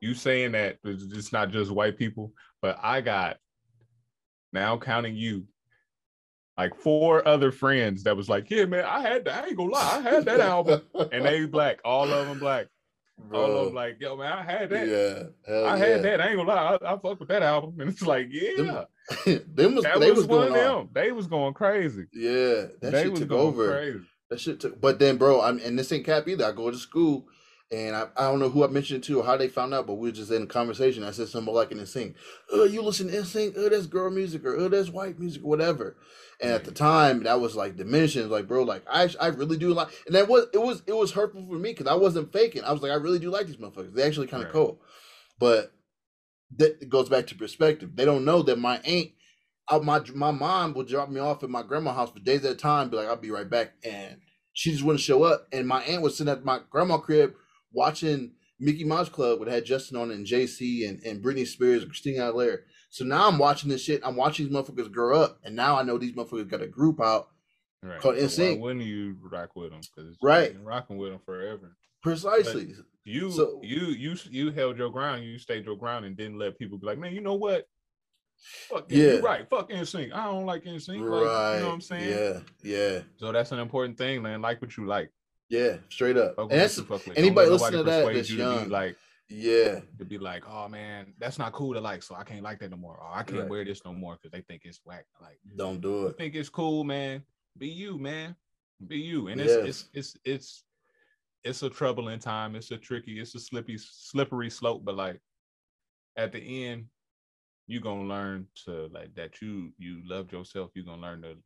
you 0.00 0.14
saying 0.14 0.52
that 0.52 0.78
it's 0.84 1.32
not 1.32 1.50
just 1.50 1.70
white 1.72 1.96
people, 1.98 2.32
but 2.60 2.78
I 2.82 3.00
got 3.00 3.38
now 4.52 4.76
counting 4.76 5.16
you 5.16 5.46
like 6.56 6.74
four 6.76 7.26
other 7.26 7.50
friends 7.50 8.02
that 8.04 8.16
was 8.16 8.28
like, 8.28 8.50
yeah, 8.50 8.66
man, 8.66 8.84
I 8.84 9.00
had 9.00 9.24
that. 9.24 9.44
I 9.44 9.46
ain't 9.48 9.56
gonna 9.56 9.70
lie, 9.70 9.96
I 9.96 10.00
had 10.00 10.24
that 10.26 10.40
album, 10.40 10.82
and 11.10 11.24
they 11.24 11.46
black, 11.46 11.78
all 11.84 12.10
of 12.12 12.28
them 12.28 12.38
black, 12.38 12.66
all 13.32 13.56
of 13.56 13.66
them 13.66 13.74
like, 13.74 13.96
yo, 14.00 14.16
man, 14.16 14.32
I 14.32 14.42
had 14.42 14.70
that. 14.70 14.86
yeah, 14.86 15.52
I 15.52 15.76
yeah. 15.76 15.76
had 15.76 16.02
that. 16.02 16.20
I 16.20 16.28
ain't 16.28 16.36
gonna 16.36 16.48
lie, 16.48 16.78
I, 16.82 16.94
I 16.94 16.98
fuck 16.98 17.18
with 17.20 17.28
that 17.28 17.42
album, 17.42 17.76
and 17.80 17.90
it's 17.90 18.02
like, 18.02 18.28
yeah, 18.30 18.84
them 19.26 19.74
was 19.74 19.84
that 19.84 19.98
they 20.00 20.10
was, 20.10 20.20
was 20.20 20.26
one 20.26 20.48
going 20.48 20.60
of 20.60 20.70
on. 20.70 20.78
them. 20.78 20.88
They 20.92 21.12
was 21.12 21.26
going 21.26 21.54
crazy. 21.54 22.04
Yeah, 22.12 22.66
that 22.80 22.92
they 22.92 23.02
shit 23.04 23.10
was 23.10 23.20
took 23.20 23.28
going 23.30 23.46
over. 23.46 23.70
crazy. 23.70 24.00
That 24.30 24.40
shit 24.40 24.60
took. 24.60 24.80
But 24.80 24.98
then, 24.98 25.16
bro, 25.16 25.40
I'm 25.40 25.58
and 25.58 25.78
this 25.78 25.90
ain't 25.92 26.06
cap 26.06 26.28
either. 26.28 26.44
I 26.44 26.52
go 26.52 26.70
to 26.70 26.78
school, 26.78 27.26
and 27.72 27.96
I, 27.96 28.06
I 28.18 28.24
don't 28.24 28.38
know 28.38 28.50
who 28.50 28.64
I 28.64 28.68
mentioned 28.68 29.02
it 29.02 29.06
to 29.06 29.20
or 29.20 29.24
how 29.24 29.38
they 29.38 29.48
found 29.48 29.72
out, 29.72 29.86
but 29.86 29.94
we 29.94 30.10
were 30.10 30.14
just 30.14 30.30
in 30.30 30.42
a 30.42 30.46
conversation. 30.46 31.02
I 31.02 31.10
said 31.10 31.28
something 31.28 31.54
like 31.54 31.70
NSYNC. 31.70 32.14
Oh, 32.52 32.64
you 32.64 32.82
listen 32.82 33.08
to 33.08 33.24
sync? 33.24 33.54
Oh, 33.56 33.70
that's 33.70 33.86
girl 33.86 34.10
music, 34.10 34.44
or 34.44 34.54
oh, 34.54 34.68
that's 34.68 34.90
white 34.90 35.18
music, 35.18 35.42
whatever. 35.42 35.96
And 36.42 36.52
at 36.52 36.64
the 36.64 36.70
mm. 36.70 36.76
time, 36.76 37.22
that 37.22 37.40
was 37.40 37.56
like 37.56 37.76
diminishing. 37.76 38.28
Like, 38.28 38.46
bro, 38.46 38.64
like 38.64 38.84
I, 38.86 39.08
I 39.18 39.28
really 39.28 39.56
do 39.56 39.72
like, 39.72 39.88
and 40.06 40.14
that 40.14 40.28
was 40.28 40.48
it 40.52 40.60
was 40.60 40.82
it 40.86 40.94
was 40.94 41.12
hurtful 41.12 41.46
for 41.46 41.54
me 41.54 41.70
because 41.70 41.86
I 41.86 41.94
wasn't 41.94 42.30
faking. 42.30 42.62
I 42.62 42.72
was 42.72 42.82
like, 42.82 42.92
I 42.92 42.96
really 42.96 43.18
do 43.18 43.30
like 43.30 43.46
these 43.46 43.56
motherfuckers. 43.56 43.94
They 43.94 44.02
actually 44.02 44.26
kind 44.26 44.42
of 44.42 44.48
Right. 44.48 44.52
cool, 44.52 44.80
but 45.38 45.72
that 46.58 46.90
goes 46.90 47.08
back 47.08 47.26
to 47.28 47.34
perspective. 47.34 47.96
They 47.96 48.04
don't 48.04 48.26
know 48.26 48.42
that 48.42 48.58
my 48.58 48.80
aunt, 48.80 49.12
uh, 49.68 49.78
my 49.78 50.02
my 50.14 50.30
mom 50.30 50.74
would 50.74 50.88
drop 50.88 51.08
me 51.08 51.20
off 51.20 51.42
at 51.42 51.48
my 51.48 51.62
grandma's 51.62 51.94
house 51.94 52.10
for 52.10 52.20
days 52.20 52.44
at 52.44 52.52
a 52.52 52.56
time. 52.56 52.90
Be 52.90 52.98
like, 52.98 53.08
I'll 53.08 53.16
be 53.16 53.30
right 53.30 53.48
back, 53.48 53.72
and 53.82 54.18
she 54.52 54.72
just 54.72 54.84
wouldn't 54.84 55.00
show 55.00 55.22
up. 55.22 55.48
And 55.52 55.66
my 55.66 55.82
aunt 55.84 56.02
was 56.02 56.18
sitting 56.18 56.30
at 56.30 56.44
my 56.44 56.60
grandma 56.70 56.98
crib 56.98 57.32
watching 57.72 58.32
Mickey 58.60 58.84
Mouse 58.84 59.08
Club, 59.08 59.40
which 59.40 59.48
had 59.48 59.64
Justin 59.64 59.96
on 59.96 60.10
it, 60.10 60.14
and 60.14 60.26
JC 60.26 60.88
and 60.88 61.00
and 61.04 61.22
Britney 61.22 61.46
Spears 61.46 61.82
and 61.82 61.90
Christina 61.90 62.20
Aguilera. 62.32 62.58
So 62.90 63.04
now 63.04 63.26
I'm 63.28 63.38
watching 63.38 63.70
this 63.70 63.82
shit. 63.82 64.00
I'm 64.04 64.16
watching 64.16 64.46
these 64.46 64.54
motherfuckers 64.54 64.92
grow 64.92 65.20
up, 65.20 65.38
and 65.44 65.56
now 65.56 65.76
I 65.78 65.82
know 65.82 65.98
these 65.98 66.12
motherfuckers 66.14 66.48
got 66.50 66.62
a 66.62 66.68
group 66.68 67.00
out. 67.00 67.28
Right. 67.82 68.00
Called 68.00 68.16
So 68.16 68.22
why 68.22 68.28
NSYNC. 68.54 68.60
wouldn't 68.60 68.84
you 68.84 69.16
rock 69.20 69.56
with 69.56 69.70
them? 69.70 69.80
Because 69.96 70.16
Right. 70.22 70.54
rocking 70.62 70.98
with 70.98 71.10
them 71.10 71.20
forever. 71.26 71.76
Precisely. 72.02 72.74
You 73.04 73.30
So- 73.32 73.60
you 73.64 73.86
you 73.86 74.14
you 74.30 74.50
held 74.52 74.78
your 74.78 74.90
ground. 74.90 75.24
You 75.24 75.38
stayed 75.38 75.64
your 75.64 75.76
ground 75.76 76.04
and 76.04 76.16
didn't 76.16 76.38
let 76.38 76.56
people 76.58 76.78
be 76.78 76.86
like, 76.86 76.98
man, 76.98 77.12
you 77.14 77.20
know 77.20 77.34
what? 77.34 77.66
Fuck 78.68 78.86
yeah, 78.90 79.14
Yeah. 79.14 79.18
right. 79.20 79.48
Fuck 79.48 79.70
NSYNC. 79.70 80.12
I 80.12 80.24
don't 80.26 80.46
like 80.46 80.64
NSYNC. 80.64 81.00
Like, 81.00 81.24
right. 81.26 81.54
you 81.56 81.60
know 81.60 81.66
what 81.68 81.74
I'm 81.74 81.80
saying? 81.80 82.08
Yeah. 82.10 82.40
Yeah. 82.62 83.02
So 83.16 83.32
that's 83.32 83.52
an 83.52 83.58
important 83.60 83.98
thing, 83.98 84.22
man. 84.22 84.42
Like 84.42 84.60
what 84.60 84.76
you 84.76 84.86
like. 84.86 85.10
Yeah. 85.52 85.76
Straight 85.90 86.16
up. 86.16 86.34
And 86.38 86.50
that's 86.50 86.78
you 86.78 86.84
fuck 86.84 87.06
with. 87.06 87.18
anybody 87.18 87.50
listening 87.50 87.72
to 87.72 87.82
that 87.84 88.12
that's 88.14 88.30
you 88.30 88.38
to 88.38 88.42
young. 88.42 88.64
be 88.64 88.70
like 88.70 88.96
yeah. 89.28 89.80
to 89.98 90.04
be 90.04 90.16
like, 90.18 90.44
oh 90.48 90.66
man, 90.68 91.12
that's 91.18 91.38
not 91.38 91.52
cool 91.52 91.74
to 91.74 91.80
like, 91.80 92.02
so 92.02 92.14
I 92.14 92.24
can't 92.24 92.42
like 92.42 92.58
that 92.60 92.70
no 92.70 92.76
more. 92.78 92.96
Or 92.96 93.08
I 93.12 93.22
can't 93.22 93.40
Right. 93.40 93.48
wear 93.50 93.64
this 93.64 93.84
no 93.84 93.92
more 93.92 94.14
because 94.16 94.30
they 94.32 94.40
think 94.40 94.62
it's 94.64 94.80
whack. 94.84 95.04
Like 95.20 95.38
Don't 95.56 95.80
do 95.82 96.06
it. 96.06 96.16
think 96.16 96.34
it's 96.34 96.48
cool, 96.48 96.84
man. 96.84 97.22
Be 97.58 97.68
you, 97.68 97.98
man. 97.98 98.34
Be 98.88 98.96
you. 98.96 99.28
And 99.28 99.40
it's 99.40 99.52
Yes. 99.52 99.64
it's 99.66 99.88
it's 99.92 100.16
it's 100.24 100.64
it's 101.44 101.62
a 101.62 101.68
troubling 101.70 102.18
time. 102.18 102.56
It's 102.56 102.70
a 102.70 102.78
tricky, 102.78 103.20
it's 103.20 103.34
a 103.34 103.40
slippy, 103.40 103.76
slippery 103.78 104.48
slope. 104.48 104.84
But 104.86 104.94
like 104.96 105.20
at 106.16 106.32
the 106.32 106.64
end, 106.66 106.86
you're 107.66 107.82
gonna 107.82 108.08
learn 108.08 108.46
to 108.64 108.88
like 108.92 109.14
that 109.16 109.42
you 109.42 109.72
you 109.76 110.00
loved 110.06 110.32
yourself. 110.32 110.70
You're 110.74 110.84
gonna 110.86 111.02
learn 111.02 111.22
to 111.22 111.36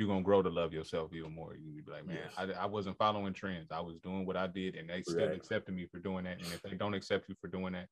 you're 0.00 0.08
gonna 0.08 0.22
grow 0.22 0.40
to 0.42 0.48
love 0.48 0.72
yourself 0.72 1.12
even 1.12 1.34
more. 1.34 1.54
You 1.54 1.82
be 1.82 1.92
like, 1.92 2.06
man, 2.06 2.16
Yes. 2.24 2.32
I, 2.56 2.62
I 2.62 2.66
wasn't 2.66 2.96
following 2.96 3.34
trends. 3.34 3.70
I 3.70 3.80
was 3.80 3.98
doing 3.98 4.24
what 4.24 4.34
I 4.34 4.46
did, 4.46 4.74
and 4.74 4.88
they 4.88 5.02
still 5.02 5.26
Right. 5.26 5.36
accepted 5.36 5.74
me 5.74 5.86
for 5.92 5.98
doing 5.98 6.24
that. 6.24 6.38
And 6.42 6.52
if 6.54 6.62
they 6.62 6.74
don't 6.74 6.94
accept 6.94 7.28
you 7.28 7.34
for 7.38 7.48
doing 7.48 7.74
that, 7.74 7.88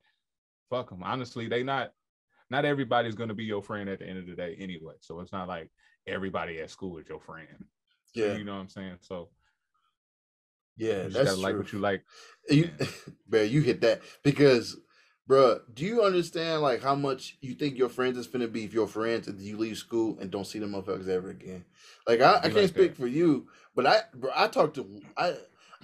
fuck 0.71 0.89
them. 0.89 1.03
Honestly, 1.03 1.49
they 1.49 1.63
not 1.63 1.91
not 2.49 2.65
everybody's 2.65 3.15
gonna 3.15 3.35
be 3.35 3.45
your 3.45 3.63
friend 3.63 3.91
at 3.91 3.99
the 3.99 4.07
end 4.07 4.19
of 4.19 4.27
the 4.27 4.35
day 4.35 4.57
anyway. 4.59 4.95
So 5.01 5.21
it's 5.21 5.33
not 5.33 5.49
like 5.49 5.71
everybody 6.07 6.61
at 6.61 6.71
school 6.71 6.97
is 6.97 7.07
your 7.07 7.21
friend. 7.21 7.47
Yeah. 8.15 8.37
You 8.37 8.45
know 8.45 8.55
what 8.55 8.61
I'm 8.63 8.69
saying? 8.71 8.97
So 9.03 9.29
Yeah. 10.79 11.03
you 11.03 11.03
just 11.11 11.15
That's 11.17 11.31
gotta 11.33 11.43
like 11.43 11.57
what 11.59 11.73
you 11.75 11.79
like. 11.79 12.05
You, 12.49 12.71
bro, 13.29 13.43
you 13.55 13.61
hit 13.61 13.83
that 13.83 14.01
because, 14.25 14.79
bruh, 15.29 15.61
do 15.75 15.85
you 15.85 16.03
understand 16.03 16.63
like 16.63 16.83
how 16.83 16.95
much 16.95 17.37
you 17.41 17.55
think 17.55 17.77
your 17.77 17.89
friends 17.89 18.17
is 18.17 18.27
finna 18.27 18.51
be 18.51 18.65
if 18.65 18.73
your 18.73 18.89
friends 18.89 19.29
and 19.29 19.41
you 19.41 19.57
leave 19.59 19.77
school 19.77 20.17
and 20.21 20.31
don't 20.31 20.47
see 20.47 20.59
them 20.59 20.73
motherfuckers 20.73 21.09
ever 21.09 21.31
again? 21.31 21.65
Like 22.07 22.21
I, 22.21 22.37
I 22.37 22.41
can't 22.43 22.55
like 22.57 22.69
speak 22.69 22.91
that. 22.93 22.97
for 22.97 23.07
you, 23.07 23.49
but 23.77 23.87
I, 23.87 24.01
bro, 24.15 24.31
I 24.35 24.49
talked 24.49 24.77
to 24.77 25.03
I, 25.17 25.35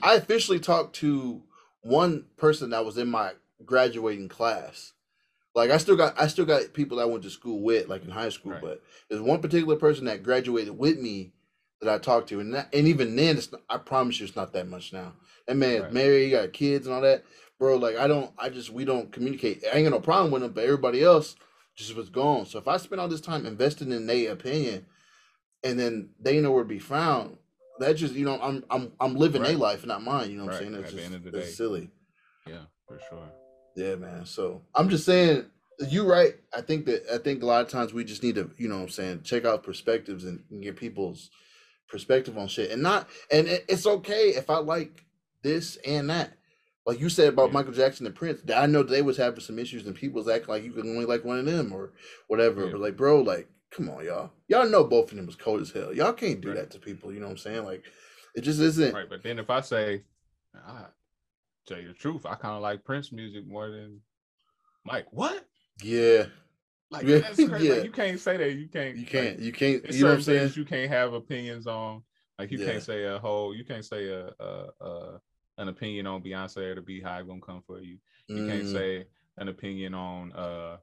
I 0.02 0.14
officially 0.14 0.58
talked 0.58 0.96
to 0.96 1.42
one 1.82 2.24
person 2.36 2.70
that 2.70 2.84
was 2.84 2.96
in 2.98 3.10
my 3.10 3.32
graduating 3.64 4.28
class. 4.28 4.92
Like 5.54 5.70
I 5.70 5.76
still 5.76 5.96
got 5.96 6.20
I 6.20 6.26
still 6.26 6.46
got 6.46 6.72
people 6.72 6.96
that 6.96 7.04
I 7.04 7.06
went 7.06 7.22
to 7.24 7.30
school 7.30 7.60
with, 7.62 7.88
like 7.88 8.04
in 8.04 8.10
high 8.10 8.30
school, 8.30 8.52
Right. 8.52 8.60
but 8.62 8.82
there's 9.08 9.20
one 9.22 9.40
particular 9.40 9.76
person 9.76 10.06
that 10.06 10.22
graduated 10.22 10.76
with 10.76 10.98
me 10.98 11.32
that 11.80 11.92
I 11.92 11.98
talked 11.98 12.28
to, 12.30 12.40
and 12.40 12.54
that, 12.54 12.74
and 12.74 12.88
even 12.88 13.14
then, 13.14 13.36
it's 13.36 13.52
not, 13.52 13.60
I 13.68 13.76
promise 13.76 14.18
you, 14.18 14.26
it's 14.26 14.36
not 14.36 14.52
that 14.54 14.68
much 14.68 14.92
now. 14.92 15.12
That 15.46 15.56
man's 15.56 15.82
Right. 15.82 15.92
married, 15.92 16.24
he 16.24 16.30
got 16.30 16.52
kids 16.52 16.86
and 16.86 16.94
all 16.94 17.02
that, 17.02 17.24
bro. 17.64 17.76
Like 17.76 17.96
I 17.96 18.06
don't, 18.06 18.30
I 18.38 18.50
just 18.50 18.70
we 18.70 18.84
don't 18.84 19.10
communicate. 19.10 19.64
I 19.72 19.76
ain't 19.76 19.84
got 19.86 19.96
no 19.96 20.00
problem 20.00 20.30
with 20.30 20.42
them, 20.42 20.52
but 20.52 20.64
everybody 20.64 21.02
else 21.02 21.34
just 21.74 21.94
was 21.96 22.10
gone. 22.10 22.44
So 22.46 22.58
if 22.58 22.68
I 22.68 22.76
spend 22.76 23.00
all 23.00 23.08
this 23.08 23.22
time 23.22 23.46
investing 23.46 23.90
in 23.90 24.06
their 24.06 24.32
opinion, 24.32 24.84
and 25.62 25.78
then 25.78 26.10
they 26.20 26.40
know 26.40 26.50
where 26.50 26.62
to 26.62 26.68
be 26.68 26.78
found, 26.78 27.38
that 27.78 27.94
just 27.94 28.14
you 28.14 28.24
know 28.26 28.38
I'm 28.40 28.64
I'm 28.70 28.92
I'm 29.00 29.14
living 29.16 29.42
their 29.42 29.52
Right. 29.52 29.60
life, 29.60 29.86
not 29.86 30.02
mine. 30.02 30.30
You 30.30 30.36
know 30.36 30.44
what 30.44 30.54
I'm 30.54 30.60
Right. 30.60 30.60
saying? 30.60 30.74
At 30.74 30.80
That's 30.82 30.92
the 30.92 30.98
just 31.00 31.12
end 31.12 31.26
of 31.26 31.32
the 31.32 31.38
day. 31.38 31.46
silly. 31.46 31.90
Yeah, 32.46 32.64
for 32.86 33.00
sure. 33.08 33.32
Yeah, 33.76 33.94
man. 33.96 34.26
So 34.26 34.62
I'm 34.74 34.90
just 34.90 35.06
saying, 35.06 35.46
you 35.88 36.06
right. 36.06 36.34
I 36.54 36.60
think 36.60 36.84
that 36.86 37.04
I 37.12 37.16
think 37.18 37.42
a 37.42 37.46
lot 37.46 37.62
of 37.62 37.68
times 37.68 37.94
we 37.94 38.04
just 38.04 38.22
need 38.22 38.34
to, 38.34 38.50
you 38.58 38.68
know 38.68 38.76
what 38.76 38.82
I'm 38.82 38.88
saying, 38.90 39.22
check 39.22 39.46
out 39.46 39.62
perspectives 39.62 40.24
and, 40.24 40.44
and 40.50 40.62
get 40.62 40.76
people's 40.76 41.30
perspective 41.88 42.36
on 42.36 42.46
shit, 42.48 42.70
and 42.70 42.82
not 42.82 43.08
and 43.32 43.48
it, 43.48 43.64
it's 43.68 43.86
okay 43.86 44.28
if 44.34 44.50
I 44.50 44.58
like 44.58 45.06
this 45.42 45.76
and 45.86 46.10
that. 46.10 46.34
Like 46.86 47.00
you 47.00 47.08
said 47.08 47.28
about 47.28 47.48
Yeah. 47.48 47.52
Michael 47.54 47.72
Jackson 47.72 48.06
and 48.06 48.14
Prince, 48.14 48.42
I 48.54 48.66
know 48.66 48.82
they 48.82 49.02
was 49.02 49.16
having 49.16 49.40
some 49.40 49.58
issues, 49.58 49.86
and 49.86 49.94
people 49.94 50.18
was 50.20 50.28
acting 50.28 50.48
like 50.50 50.64
you 50.64 50.72
could 50.72 50.84
only 50.86 51.06
like 51.06 51.24
one 51.24 51.38
of 51.38 51.46
them 51.46 51.72
or 51.72 51.92
whatever. 52.28 52.66
Yeah. 52.66 52.72
But 52.72 52.80
like, 52.80 52.96
bro, 52.96 53.20
like, 53.22 53.48
come 53.70 53.88
on, 53.88 54.04
y'all. 54.04 54.30
Y'all 54.48 54.68
know 54.68 54.84
both 54.84 55.10
of 55.10 55.16
them 55.16 55.26
was 55.26 55.36
cold 55.36 55.60
as 55.62 55.70
hell. 55.70 55.94
Y'all 55.94 56.12
can't 56.12 56.40
do 56.40 56.48
Right. 56.48 56.56
that 56.58 56.70
to 56.72 56.78
people. 56.78 57.12
You 57.12 57.20
know 57.20 57.26
what 57.26 57.32
I'm 57.32 57.38
saying? 57.38 57.64
Like, 57.64 57.84
it 58.34 58.42
just 58.42 58.60
isn't. 58.60 58.94
Right, 58.94 59.08
but 59.08 59.22
then 59.22 59.38
if 59.38 59.48
I 59.48 59.60
say, 59.62 60.04
I 60.54 60.84
tell 61.66 61.80
you 61.80 61.88
the 61.88 61.94
truth, 61.94 62.26
I 62.26 62.34
kind 62.34 62.54
of 62.54 62.62
like 62.62 62.84
Prince 62.84 63.12
music 63.12 63.46
more 63.46 63.70
than 63.70 64.00
Mike. 64.84 65.06
What? 65.10 65.46
Yeah, 65.82 66.26
Like 66.90 67.06
Yeah, 67.06 67.18
that's 67.18 67.36
crazy. 67.36 67.66
yeah. 67.68 67.74
Like, 67.76 67.84
you 67.84 67.90
can't 67.92 68.20
say 68.20 68.36
that. 68.36 68.52
You 68.52 68.68
can't. 68.68 68.96
you 68.96 69.06
can't. 69.06 69.38
You 69.40 69.52
can't. 69.52 69.90
You 69.92 70.02
know 70.02 70.08
what 70.10 70.14
I'm 70.16 70.22
saying? 70.22 70.52
you 70.54 70.64
can't 70.64 70.90
have 70.90 71.14
opinions 71.14 71.66
on. 71.66 72.02
Like 72.38 72.50
you 72.50 72.58
Yeah. 72.58 72.66
can't 72.72 72.82
say 72.82 73.04
a 73.04 73.18
whole. 73.18 73.54
You 73.54 73.64
can't 73.64 73.84
say 73.84 74.08
a, 74.08 74.26
a, 74.38 74.66
a 74.80 75.20
an 75.58 75.68
opinion 75.68 76.06
on 76.06 76.22
Beyonce 76.22 76.58
or 76.58 76.74
the 76.74 76.80
BeyHive 76.80 77.26
gonna 77.26 77.40
come 77.40 77.62
for 77.66 77.80
you. 77.80 77.98
You 78.28 78.44
can't 78.44 78.64
Mm, 78.66 78.72
say 78.72 79.06
an 79.38 79.48
opinion 79.48 79.94
on 79.94 80.32
uh 80.32 80.76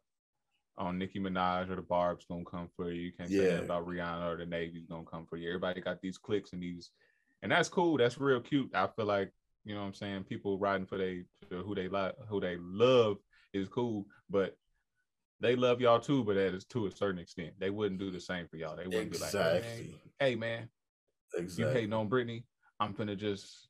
on 0.77 0.97
Nicki 0.97 1.19
Minaj 1.19 1.69
or 1.69 1.75
the 1.75 1.81
Barbz 1.81 2.27
gonna 2.27 2.45
come 2.45 2.69
for 2.75 2.91
you. 2.91 3.01
You 3.01 3.11
can't 3.11 3.29
say 3.29 3.47
that 3.47 3.63
about 3.63 3.87
Rihanna 3.87 4.33
or 4.33 4.37
the 4.37 4.45
Navy's 4.45 4.85
gonna 4.85 5.05
come 5.05 5.25
for 5.25 5.37
you. 5.37 5.49
Everybody 5.49 5.81
got 5.81 6.01
these 6.01 6.17
clicks 6.17 6.53
and 6.53 6.63
these, 6.63 6.91
and 7.41 7.51
that's 7.51 7.69
cool. 7.69 7.97
That's 7.97 8.17
real 8.17 8.39
cute. 8.39 8.71
I 8.73 8.87
feel 8.87 9.05
like 9.05 9.31
you 9.65 9.75
know 9.75 9.81
what 9.81 9.87
I'm 9.87 9.93
saying. 9.93 10.23
People 10.23 10.57
riding 10.57 10.87
for 10.87 10.97
they 10.97 11.23
for 11.49 11.57
who 11.57 11.75
they 11.75 11.87
like, 11.87 12.15
who 12.27 12.39
they 12.39 12.57
love 12.57 13.17
is 13.53 13.67
cool, 13.67 14.05
but 14.29 14.55
they 15.41 15.55
love 15.55 15.81
y'all 15.81 15.99
too, 15.99 16.23
but 16.23 16.35
that 16.35 16.53
is 16.53 16.65
to 16.65 16.85
a 16.85 16.91
certain 16.91 17.19
extent. 17.19 17.53
They 17.59 17.69
wouldn't 17.71 17.99
do 17.99 18.11
the 18.11 18.19
same 18.19 18.47
for 18.47 18.57
y'all. 18.57 18.75
They 18.77 18.87
wouldn't 18.87 19.11
be 19.11 19.17
like, 19.17 19.31
hey, 19.33 19.95
hey 20.19 20.35
man, 20.35 20.69
you 21.33 21.39
Exactly. 21.43 21.73
hating 21.81 21.93
on 21.93 22.09
Britney? 22.09 22.43
I'm 22.79 22.93
finna 22.93 23.17
just 23.17 23.67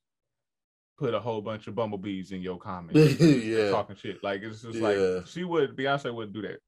put 1.02 1.16
a 1.16 1.20
whole 1.20 1.42
bunch 1.42 1.66
of 1.68 1.74
bumblebees 1.74 2.32
in 2.32 2.42
your 2.42 2.58
comments 2.60 3.20
yeah. 3.20 3.72
talking 3.72 3.96
shit. 3.96 4.24
Like 4.24 4.42
it's 4.44 4.62
just 4.62 4.76
Yeah. 4.78 4.88
like 5.18 5.26
she 5.28 5.44
would 5.44 5.76
Beyonce 5.76 6.14
wouldn't 6.14 6.34
do 6.34 6.44
that 6.44 6.60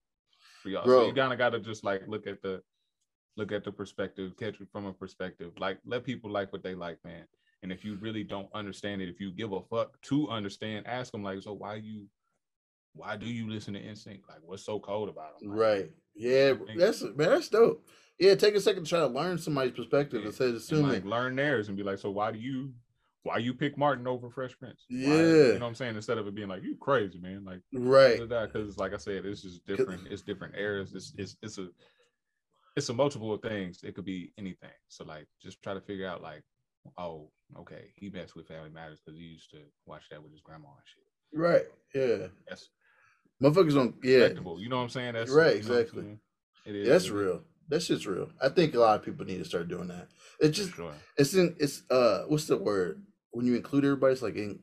for 0.64 0.70
y'all. 0.70 0.86
So 0.86 1.06
you 1.06 1.14
kinda 1.14 1.38
gotta 1.38 1.60
just 1.60 1.84
like 1.84 2.02
look 2.08 2.26
at 2.26 2.42
the 2.42 2.62
look 3.38 3.52
at 3.52 3.64
the 3.64 3.72
perspective, 3.72 4.34
catch 4.40 4.60
it 4.60 4.68
from 4.72 4.86
a 4.88 4.94
perspective. 4.94 5.52
Like 5.60 5.78
let 5.86 6.04
people 6.04 6.32
like 6.32 6.52
what 6.52 6.64
they 6.64 6.74
like, 6.74 6.98
man. 7.06 7.26
And 7.62 7.72
if 7.72 7.86
you 7.86 7.96
really 8.02 8.24
don't 8.24 8.50
understand 8.54 9.02
it, 9.04 9.08
if 9.10 9.20
you 9.22 9.32
give 9.32 9.54
a 9.54 9.62
fuck 9.62 10.02
to 10.10 10.28
understand, 10.30 10.86
ask 10.88 11.12
them 11.12 11.24
like, 11.24 11.42
so 11.44 11.54
why 11.54 11.76
you 11.76 12.08
why 12.96 13.16
do 13.18 13.28
you 13.28 13.50
listen 13.50 13.74
to 13.76 13.80
Instinct? 13.80 14.28
Like 14.28 14.40
what's 14.44 14.66
so 14.66 14.80
cold 14.80 15.10
about 15.10 15.40
them? 15.40 15.52
Right. 15.52 15.92
Yeah. 16.16 16.54
That's 16.76 17.04
man. 17.04 17.16
That's 17.30 17.50
dope. 17.50 17.86
Yeah. 18.20 18.34
Take 18.36 18.56
a 18.56 18.62
second 18.62 18.84
to 18.86 18.90
try 18.90 19.00
to 19.00 19.08
learn 19.08 19.38
somebody's 19.38 19.74
perspective 19.74 20.22
Yeah, 20.22 20.28
instead 20.28 20.46
of 20.50 20.56
and 20.56 20.58
assuming. 20.58 20.92
like 20.92 21.06
learn 21.06 21.36
theirs 21.36 21.68
and 21.68 21.78
be 21.78 21.84
like, 21.84 22.00
so 22.00 22.10
why 22.10 22.32
do 22.32 22.40
you 22.40 22.74
why 23.24 23.38
you 23.38 23.54
pick 23.54 23.78
Martin 23.78 24.08
over 24.08 24.30
Fresh 24.30 24.58
Prince? 24.60 24.86
Why- 24.90 24.98
Yeah. 24.98 25.14
you 25.14 25.54
know 25.54 25.60
what 25.60 25.68
I'm 25.68 25.76
saying? 25.76 25.96
Instead 25.96 26.18
of 26.18 26.28
it 26.28 26.36
being 26.36 26.50
like 26.50 26.64
you 26.64 26.76
crazy, 26.80 27.20
man. 27.20 27.44
Like 27.46 27.62
right. 27.74 28.20
because 28.20 28.70
it's 28.70 28.78
like 28.78 28.94
I 28.94 28.98
said, 28.98 29.26
it's 29.26 29.42
just 29.42 29.66
different. 29.66 30.08
It's 30.10 30.22
different 30.22 30.56
eras. 30.56 30.94
It's 30.94 31.14
it's 31.18 31.38
it's 31.42 31.58
a 31.58 31.70
it's 32.76 32.90
a 32.90 32.94
multiple 32.94 33.34
of 33.34 33.42
things. 33.42 33.84
It 33.84 33.96
could 33.96 34.06
be 34.06 34.34
anything. 34.38 34.72
So 34.88 35.04
like, 35.06 35.28
just 35.42 35.62
try 35.62 35.74
to 35.74 35.82
figure 35.82 36.08
out 36.08 36.22
like, 36.22 36.44
oh, 36.98 37.30
okay, 37.60 37.92
he 37.96 38.10
messed 38.10 38.36
with 38.36 38.48
Family 38.48 38.70
Matters 38.70 39.00
because 39.04 39.18
he 39.18 39.26
used 39.26 39.52
to 39.52 39.60
watch 39.86 40.04
that 40.10 40.22
with 40.22 40.32
his 40.32 40.42
grandma 40.42 40.70
and 40.70 40.78
shit. 40.86 41.40
Right. 41.40 41.66
Yeah. 41.94 42.28
That's 42.48 42.70
Motherfuckers 43.42 43.74
don't. 43.74 43.96
Yeah. 44.04 44.28
You 44.28 44.70
know 44.70 44.78
what 44.78 44.84
I'm 44.84 44.90
saying? 44.90 45.14
That's 45.14 45.32
Right, 45.32 45.58
you 45.58 45.64
know 45.64 45.76
I'm 45.76 45.80
exactly. 45.82 46.18
It 46.66 46.76
is. 46.76 46.88
That's 46.88 47.10
real. 47.10 47.42
That 47.70 47.82
shit's 47.82 48.06
real. 48.06 48.30
I 48.42 48.50
think 48.50 48.76
a 48.76 48.80
lot 48.80 49.00
of 49.00 49.06
people 49.06 49.26
need 49.26 49.40
to 49.40 49.46
start 49.46 49.68
doing 49.68 49.88
that. 49.88 50.08
It's 50.40 50.58
just 50.58 50.74
sure. 50.74 50.94
it's 51.18 51.34
in 51.34 51.56
it's 51.60 51.84
uh 51.90 52.24
what's 52.28 52.46
the 52.46 52.58
word 52.58 53.02
when 53.34 53.46
you 53.46 53.56
include 53.56 53.86
everybody? 53.86 54.14
It's 54.14 54.22
like 54.22 54.36
in 54.36 54.60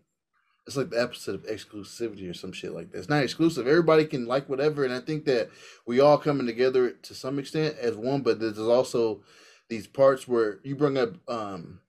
it's 0.66 0.76
like 0.76 0.90
the 0.90 1.02
opposite 1.02 1.34
of 1.34 1.46
exclusivity 1.46 2.30
or 2.30 2.34
some 2.34 2.52
shit 2.52 2.72
like 2.72 2.92
that. 2.92 2.98
It's 2.98 3.08
not 3.08 3.22
exclusive. 3.22 3.66
Everybody 3.66 4.04
can 4.04 4.26
like 4.26 4.48
whatever, 4.48 4.84
and 4.84 4.94
I 4.94 5.00
think 5.00 5.24
that 5.24 5.50
we 5.86 6.00
all 6.00 6.18
coming 6.18 6.46
together 6.46 6.90
to 6.90 7.14
some 7.14 7.38
extent 7.38 7.76
as 7.78 7.96
one. 7.96 8.22
But 8.22 8.40
there's 8.40 8.58
also 8.58 9.22
these 9.68 9.86
parts 9.86 10.28
where 10.28 10.60
you 10.62 10.76
bring 10.76 10.96
up 10.96 11.14
um 11.28 11.80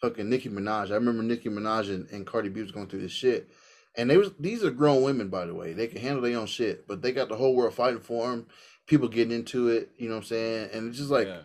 fucking 0.00 0.28
Nicki 0.28 0.48
Minaj. 0.48 0.90
I 0.90 0.94
remember 0.94 1.22
Nicki 1.22 1.48
Minaj 1.48 1.88
and, 1.88 2.08
and 2.10 2.26
Cardi 2.26 2.48
B 2.48 2.60
was 2.60 2.72
going 2.72 2.88
through 2.88 3.02
this 3.02 3.12
shit. 3.12 3.48
And 3.96 4.10
they 4.10 4.16
was 4.16 4.32
these 4.38 4.64
are 4.64 4.70
grown 4.70 5.02
women, 5.02 5.28
by 5.28 5.46
the 5.46 5.54
way. 5.54 5.72
They 5.72 5.86
can 5.86 6.00
handle 6.00 6.22
their 6.22 6.38
own 6.38 6.46
shit, 6.46 6.88
but 6.88 7.02
they 7.02 7.12
got 7.12 7.28
the 7.28 7.36
whole 7.36 7.54
world 7.54 7.74
fighting 7.74 8.00
for 8.00 8.30
them. 8.30 8.46
People 8.86 9.08
getting 9.08 9.34
into 9.34 9.68
it, 9.68 9.90
you 9.96 10.08
know 10.08 10.16
what 10.16 10.22
I'm 10.22 10.26
saying? 10.26 10.70
And 10.72 10.88
it's 10.88 10.98
just 10.98 11.10
like 11.10 11.28
yeah. 11.28 11.42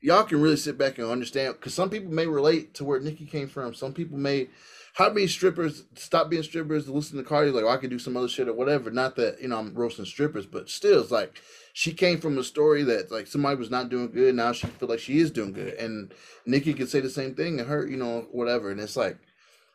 Y'all 0.00 0.24
can 0.24 0.40
really 0.40 0.56
sit 0.56 0.78
back 0.78 0.98
and 0.98 1.08
understand 1.08 1.54
because 1.54 1.74
some 1.74 1.90
people 1.90 2.12
may 2.12 2.26
relate 2.26 2.74
to 2.74 2.84
where 2.84 3.00
Nicki 3.00 3.26
came 3.26 3.48
from. 3.48 3.74
Some 3.74 3.92
people 3.92 4.18
may 4.18 4.48
how 4.94 5.08
many 5.12 5.26
strippers 5.26 5.84
stop 5.94 6.30
being 6.30 6.42
strippers 6.42 6.86
to 6.86 6.92
listen 6.92 7.16
to 7.16 7.24
Cardi 7.24 7.50
like 7.50 7.64
oh, 7.64 7.68
I 7.68 7.76
could 7.76 7.90
do 7.90 7.98
some 7.98 8.16
other 8.16 8.28
shit 8.28 8.48
or 8.48 8.54
whatever. 8.54 8.90
Not 8.90 9.16
that 9.16 9.40
you 9.40 9.48
know 9.48 9.58
I'm 9.58 9.74
roasting 9.74 10.04
strippers, 10.04 10.46
but 10.46 10.68
still 10.68 11.00
it's 11.00 11.10
like 11.10 11.40
she 11.72 11.92
came 11.92 12.18
from 12.18 12.38
a 12.38 12.44
story 12.44 12.82
that 12.84 13.10
like 13.10 13.26
somebody 13.26 13.56
was 13.56 13.70
not 13.70 13.88
doing 13.88 14.10
good. 14.10 14.34
Now 14.34 14.52
she 14.52 14.66
feel 14.66 14.88
like 14.88 14.98
she 14.98 15.18
is 15.18 15.30
doing 15.30 15.52
good, 15.52 15.74
and 15.74 16.12
Nicki 16.46 16.74
could 16.74 16.88
say 16.88 17.00
the 17.00 17.10
same 17.10 17.34
thing 17.34 17.60
and 17.60 17.68
her 17.68 17.86
you 17.86 17.96
know 17.96 18.26
whatever. 18.32 18.70
And 18.70 18.80
it's 18.80 18.96
like 18.96 19.18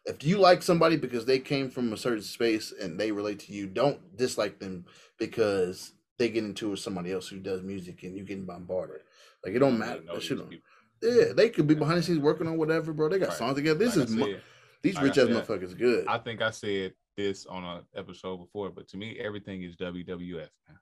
if 0.05 0.23
you 0.23 0.37
like 0.37 0.61
somebody 0.61 0.97
because 0.97 1.25
they 1.25 1.39
came 1.39 1.69
from 1.69 1.91
a 1.91 1.97
certain 1.97 2.21
space 2.21 2.73
and 2.79 2.99
they 2.99 3.11
relate 3.11 3.39
to 3.39 3.53
you, 3.53 3.67
don't 3.67 4.17
dislike 4.17 4.59
them 4.59 4.85
because 5.17 5.93
they 6.17 6.29
get 6.29 6.43
into 6.43 6.69
with 6.71 6.79
somebody 6.79 7.11
else 7.11 7.27
who 7.27 7.39
does 7.39 7.61
music 7.61 8.03
and 8.03 8.15
you 8.15 8.23
getting 8.23 8.45
bombarded. 8.45 9.01
Like 9.43 9.53
it 9.55 9.59
don't 9.59 9.77
matter. 9.77 10.01
That 10.01 10.21
shit 10.21 10.37
don't- 10.37 10.53
yeah, 11.01 11.33
they 11.35 11.49
could 11.49 11.67
be 11.67 11.75
behind 11.75 11.99
the 11.99 12.03
scenes 12.03 12.19
working 12.19 12.47
on 12.47 12.57
whatever, 12.57 12.93
bro. 12.93 13.09
They 13.09 13.19
got 13.19 13.29
Right. 13.29 13.37
songs 13.37 13.55
together. 13.55 13.77
This 13.79 13.95
Like 13.97 14.07
is 14.07 14.13
said, 14.17 14.41
these 14.81 14.95
like 14.95 15.03
rich 15.03 15.17
ass 15.17 15.27
motherfuckers 15.27 15.77
good. 15.77 16.07
I 16.07 16.17
think 16.17 16.41
I 16.41 16.51
said 16.51 16.93
this 17.17 17.45
on 17.45 17.63
an 17.63 17.83
episode 17.95 18.37
before, 18.37 18.69
but 18.71 18.87
to 18.89 18.97
me, 18.97 19.19
everything 19.19 19.63
is 19.63 19.75
WWF. 19.75 20.49
Man. 20.67 20.79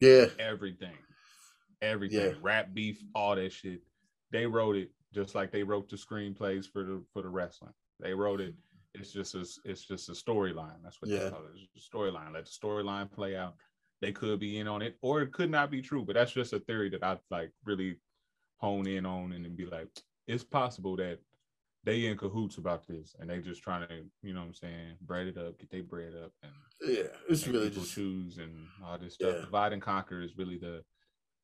yeah, 0.00 0.26
everything, 0.38 0.96
everything, 1.80 2.18
Yeah. 2.32 2.38
rap 2.42 2.72
beef, 2.74 3.02
all 3.14 3.36
that 3.36 3.52
shit. 3.52 3.82
They 4.30 4.46
wrote 4.46 4.76
it 4.76 4.90
just 5.12 5.34
like 5.34 5.50
they 5.52 5.62
wrote 5.62 5.88
the 5.88 5.96
screenplays 5.96 6.66
for 6.70 6.82
the 6.84 7.04
for 7.12 7.22
the 7.22 7.28
wrestling. 7.28 7.74
They 8.00 8.14
wrote 8.14 8.40
it. 8.40 8.54
It's 8.94 9.12
just 9.12 9.34
a 9.34 9.46
it's 9.64 9.84
just 9.84 10.08
a 10.08 10.12
storyline. 10.12 10.82
That's 10.82 11.00
what 11.00 11.10
Yeah. 11.10 11.24
they 11.24 11.30
call 11.30 11.44
it. 11.44 11.52
It's 11.74 11.86
a 11.86 11.90
storyline. 11.96 12.32
Let 12.32 12.46
the 12.46 12.50
storyline 12.50 13.10
play 13.10 13.36
out. 13.36 13.54
They 14.02 14.12
could 14.12 14.40
be 14.40 14.58
in 14.58 14.66
on 14.68 14.82
it, 14.82 14.98
or 15.00 15.22
it 15.22 15.32
could 15.32 15.50
not 15.50 15.70
be 15.70 15.80
true. 15.80 16.04
But 16.04 16.14
that's 16.16 16.32
just 16.32 16.52
a 16.52 16.58
theory 16.58 16.90
that 16.90 17.02
I 17.04 17.16
like 17.30 17.52
really 17.64 17.96
hone 18.56 18.86
in 18.86 19.06
on 19.06 19.32
and 19.32 19.56
be 19.56 19.64
like, 19.64 19.88
it's 20.26 20.44
possible 20.44 20.96
that 20.96 21.18
they 21.84 22.06
in 22.06 22.16
cahoots 22.16 22.58
about 22.58 22.86
this 22.86 23.14
and 23.18 23.30
they 23.30 23.38
just 23.40 23.62
trying 23.62 23.88
to, 23.88 24.04
you 24.22 24.34
know 24.34 24.40
what 24.40 24.46
I'm 24.46 24.54
saying, 24.54 24.96
bread 25.00 25.26
it 25.28 25.38
up, 25.38 25.58
get 25.58 25.70
their 25.70 25.82
bread 25.82 26.12
up 26.22 26.32
and 26.42 26.52
yeah. 26.80 27.04
It's 27.28 27.46
really 27.46 27.68
people 27.68 27.82
just 27.82 27.94
choose 27.94 28.38
and 28.38 28.66
all 28.84 28.98
this 28.98 29.14
stuff. 29.14 29.34
Yeah. 29.36 29.44
Divide 29.44 29.72
and 29.72 29.82
conquer 29.82 30.20
is 30.20 30.36
really 30.36 30.58
the 30.58 30.82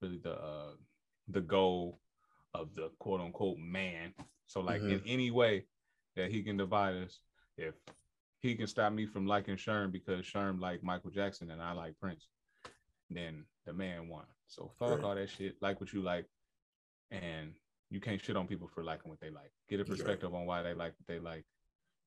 really 0.01 0.19
the 0.23 0.33
uh 0.35 0.73
the 1.29 1.41
goal 1.41 2.01
of 2.55 2.75
the 2.75 2.91
quote 2.99 3.21
unquote 3.21 3.59
man. 3.59 4.13
So 4.47 4.61
like 4.61 4.81
in 4.83 4.89
Mm-hmm. 4.89 5.07
any 5.07 5.31
way 5.31 5.67
that 6.17 6.31
he 6.31 6.43
can 6.43 6.57
divide 6.57 6.97
us, 6.97 7.21
if 7.57 7.75
he 8.41 8.55
can 8.55 8.67
stop 8.69 8.93
me 8.93 9.07
from 9.07 9.27
liking 9.27 9.57
Sherm 9.57 9.91
because 9.93 10.25
Sherm 10.25 10.61
like 10.61 10.83
Michael 10.85 11.11
Jackson 11.11 11.51
and 11.51 11.61
I 11.61 11.73
like 11.73 11.99
Prince, 12.01 12.29
then 13.11 13.45
the 13.67 13.73
man 13.73 14.09
won. 14.09 14.25
So 14.47 14.71
fuck 14.79 14.91
Right. 14.91 15.05
all 15.05 15.15
that 15.15 15.31
shit. 15.31 15.57
Like 15.61 15.81
what 15.81 15.93
you 15.93 16.03
like, 16.03 16.27
and 17.11 17.55
you 17.91 18.01
can't 18.01 18.23
shit 18.23 18.37
on 18.37 18.47
people 18.47 18.69
for 18.69 18.83
liking 18.85 19.11
what 19.11 19.21
they 19.21 19.31
like. 19.31 19.51
Get 19.69 19.81
a 19.81 19.83
Right. 19.83 19.91
perspective 19.91 20.35
on 20.35 20.47
why 20.47 20.63
they 20.63 20.75
like 20.75 20.93
what 20.99 21.07
they 21.07 21.19
like. 21.19 21.45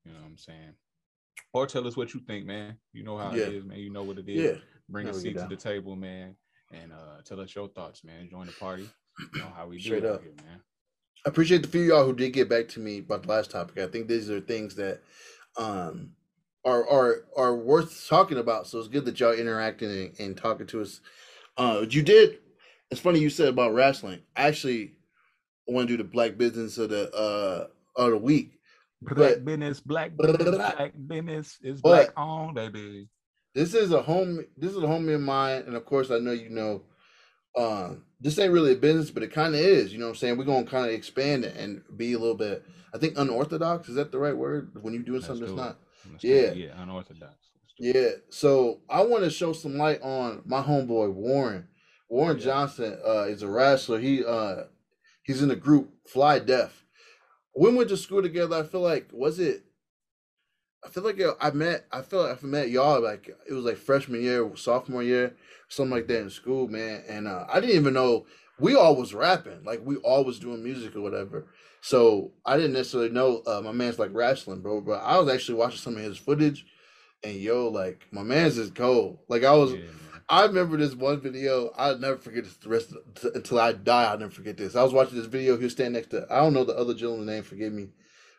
You 0.04 0.12
know 0.12 0.20
what 0.20 0.26
I'm 0.26 0.38
saying? 0.38 0.74
Or 1.52 1.66
tell 1.66 1.86
us 1.86 1.96
what 1.96 2.14
you 2.14 2.20
think, 2.20 2.46
man. 2.46 2.78
You 2.92 3.04
know 3.04 3.16
how 3.18 3.32
Yeah. 3.34 3.44
it 3.44 3.52
is, 3.54 3.64
man. 3.64 3.78
You 3.78 3.90
know 3.90 4.02
what 4.04 4.18
it 4.18 4.28
is. 4.28 4.58
yeah. 4.58 4.62
Bring 4.88 5.06
a 5.08 5.14
seat 5.14 5.38
to 5.38 5.46
the 5.48 5.56
table, 5.56 5.96
man, 5.96 6.36
and 6.70 6.92
uh 6.92 7.22
tell 7.24 7.40
us 7.40 7.54
your 7.54 7.68
thoughts, 7.68 8.04
man. 8.04 8.28
Join 8.30 8.46
the 8.46 8.52
party. 8.52 8.88
You 9.32 9.40
know 9.40 9.50
how 9.54 9.66
we 9.68 9.76
do 9.78 9.84
Straight 9.84 10.04
it 10.04 10.10
up. 10.10 10.22
here, 10.22 10.32
man. 10.44 10.60
I 11.24 11.28
appreciate 11.28 11.62
the 11.62 11.68
few 11.68 11.82
y'all 11.82 12.04
who 12.04 12.14
did 12.14 12.32
get 12.32 12.48
back 12.48 12.68
to 12.70 12.80
me 12.80 12.98
about 12.98 13.22
the 13.22 13.28
last 13.28 13.50
topic. 13.52 13.78
I 13.78 13.86
think 13.86 14.08
these 14.08 14.28
are 14.28 14.40
things 14.40 14.74
that 14.76 15.02
um 15.56 16.14
are 16.64 16.88
are 16.88 17.24
are 17.36 17.54
worth 17.56 18.06
talking 18.08 18.38
about. 18.38 18.66
So 18.66 18.78
it's 18.78 18.88
good 18.88 19.04
that 19.06 19.18
y'all 19.20 19.32
interacting 19.32 19.90
and, 19.90 20.20
and 20.20 20.36
talking 20.36 20.66
to 20.68 20.80
us. 20.82 21.00
Uh 21.56 21.84
you 21.88 22.02
did 22.02 22.38
it's 22.90 23.00
funny 23.00 23.18
you 23.20 23.30
said 23.30 23.48
about 23.48 23.74
wrestling. 23.74 24.20
I 24.36 24.42
actually 24.48 24.92
want 25.66 25.88
to 25.88 25.96
do 25.96 26.02
the 26.02 26.08
black 26.08 26.36
business 26.36 26.78
of 26.78 26.90
the 26.90 27.10
uh 27.14 27.66
of 27.96 28.10
the 28.10 28.18
week. 28.18 28.52
Black 29.02 29.16
But- 29.16 29.44
business, 29.44 29.80
black 29.80 30.16
business, 30.16 30.56
black 30.56 30.92
business 31.08 31.58
is 31.62 31.80
black 31.82 32.10
on, 32.16 32.54
baby. 32.54 33.08
this 33.54 33.74
is 33.74 33.92
a 33.92 34.00
home 34.00 34.44
this 34.56 34.70
is 34.70 34.78
a 34.78 34.86
homie 34.86 35.14
of 35.14 35.20
mine 35.20 35.64
and 35.66 35.74
of 35.74 35.84
course 35.84 36.10
i 36.10 36.18
know 36.18 36.30
you 36.32 36.48
know 36.48 36.82
um 37.58 38.04
this 38.20 38.38
ain't 38.38 38.52
really 38.52 38.72
a 38.72 38.76
business 38.76 39.10
but 39.10 39.22
it 39.22 39.32
kind 39.32 39.54
of 39.54 39.60
is 39.60 39.92
you 39.92 39.98
know 39.98 40.06
what 40.06 40.10
i'm 40.12 40.16
saying 40.16 40.38
we're 40.38 40.44
gonna 40.44 40.64
kind 40.64 40.86
of 40.86 40.92
expand 40.92 41.44
it 41.44 41.54
and 41.56 41.82
be 41.98 42.12
a 42.14 42.18
little 42.18 42.36
bit 42.36 42.64
i 42.94 42.98
think 42.98 43.18
unorthodox 43.18 43.88
is 43.90 43.96
that 43.96 44.10
the 44.12 44.18
right 44.18 44.36
word 44.36 44.70
when 44.80 44.94
you're 44.94 45.02
doing 45.02 45.18
Let's 45.20 45.26
something 45.26 45.46
that's 45.46 45.56
not 45.56 45.66
Let's 45.66 45.76
do 45.76 45.80
it. 45.80 45.91
Yeah. 46.20 46.52
yeah, 46.52 46.82
unorthodox. 46.82 47.34
Let's 47.54 47.74
do 47.78 47.88
it. 47.90 47.96
yeah 47.96 48.10
so 48.30 48.80
i 48.90 49.02
want 49.02 49.24
to 49.24 49.30
show 49.30 49.52
some 49.52 49.76
light 49.76 50.00
on 50.02 50.42
my 50.44 50.60
homeboy 50.62 51.12
warren 51.12 51.68
warren 52.08 52.38
Yeah. 52.38 52.44
johnson 52.44 52.98
uh 53.06 53.22
is 53.24 53.42
a 53.42 53.48
wrestler 53.48 53.98
he 54.00 54.24
uh 54.24 54.64
He's 55.24 55.40
in 55.42 55.48
the 55.48 55.56
group 55.56 55.90
Fly 56.08 56.40
Def. 56.40 56.84
We 57.56 57.72
went 57.72 57.88
to 57.90 57.96
school 57.96 58.22
together. 58.22 58.56
I 58.56 58.64
feel 58.64 58.80
like 58.80 59.08
was 59.12 59.38
it? 59.38 59.64
I 60.84 60.88
feel 60.88 61.04
like 61.04 61.20
I 61.40 61.50
met. 61.52 61.86
I 61.92 62.02
feel 62.02 62.24
like 62.26 62.42
I 62.42 62.46
met 62.46 62.70
y'all 62.70 63.00
like 63.00 63.28
it 63.48 63.52
was 63.52 63.64
like 63.64 63.76
freshman 63.76 64.20
year, 64.22 64.50
sophomore 64.56 65.04
year, 65.04 65.36
something 65.68 65.92
like 65.96 66.08
that 66.08 66.22
in 66.22 66.30
school, 66.30 66.66
man. 66.66 67.04
And 67.08 67.28
uh, 67.28 67.46
I 67.52 67.60
didn't 67.60 67.76
even 67.76 67.94
know 67.94 68.26
we 68.58 68.74
all 68.74 68.96
was 68.96 69.14
rapping. 69.14 69.62
Like 69.64 69.80
we 69.84 69.96
all 69.98 70.24
was 70.24 70.40
doing 70.40 70.64
music 70.64 70.96
or 70.96 71.02
whatever. 71.02 71.46
So 71.82 72.32
I 72.46 72.56
didn't 72.56 72.72
necessarily 72.72 73.10
know 73.10 73.42
uh, 73.46 73.60
my 73.60 73.72
man's 73.72 73.98
like 73.98 74.14
wrestling, 74.14 74.62
bro. 74.62 74.80
But 74.80 75.02
I 75.02 75.18
was 75.18 75.28
actually 75.28 75.58
watching 75.58 75.78
some 75.78 75.96
of 75.96 76.02
his 76.02 76.16
footage, 76.16 76.64
and 77.22 77.34
yo, 77.34 77.68
like 77.68 78.06
my 78.10 78.22
man's 78.22 78.56
is 78.56 78.70
cold. 78.70 79.18
Like 79.28 79.44
I 79.44 79.52
was. 79.52 79.74
Yeah 79.74 79.80
I 80.32 80.46
remember 80.46 80.78
this 80.78 80.94
one 80.94 81.20
video. 81.20 81.72
I'll 81.76 81.98
never 81.98 82.16
forget 82.16 82.44
this 82.44 82.56
the 82.56 82.70
rest 82.70 82.92
of, 82.92 83.34
until 83.34 83.60
I 83.60 83.72
die. 83.72 84.04
I'll 84.04 84.18
never 84.18 84.32
forget 84.32 84.56
this. 84.56 84.74
I 84.74 84.82
was 84.82 84.94
watching 84.94 85.18
this 85.18 85.26
video. 85.26 85.58
He 85.58 85.64
was 85.64 85.72
standing 85.72 85.92
next 85.92 86.08
to. 86.08 86.26
I 86.30 86.36
don't 86.36 86.54
know 86.54 86.64
the 86.64 86.76
other 86.76 86.94
gentleman's 86.94 87.28
name. 87.28 87.42
Forgive 87.42 87.72
me. 87.72 87.88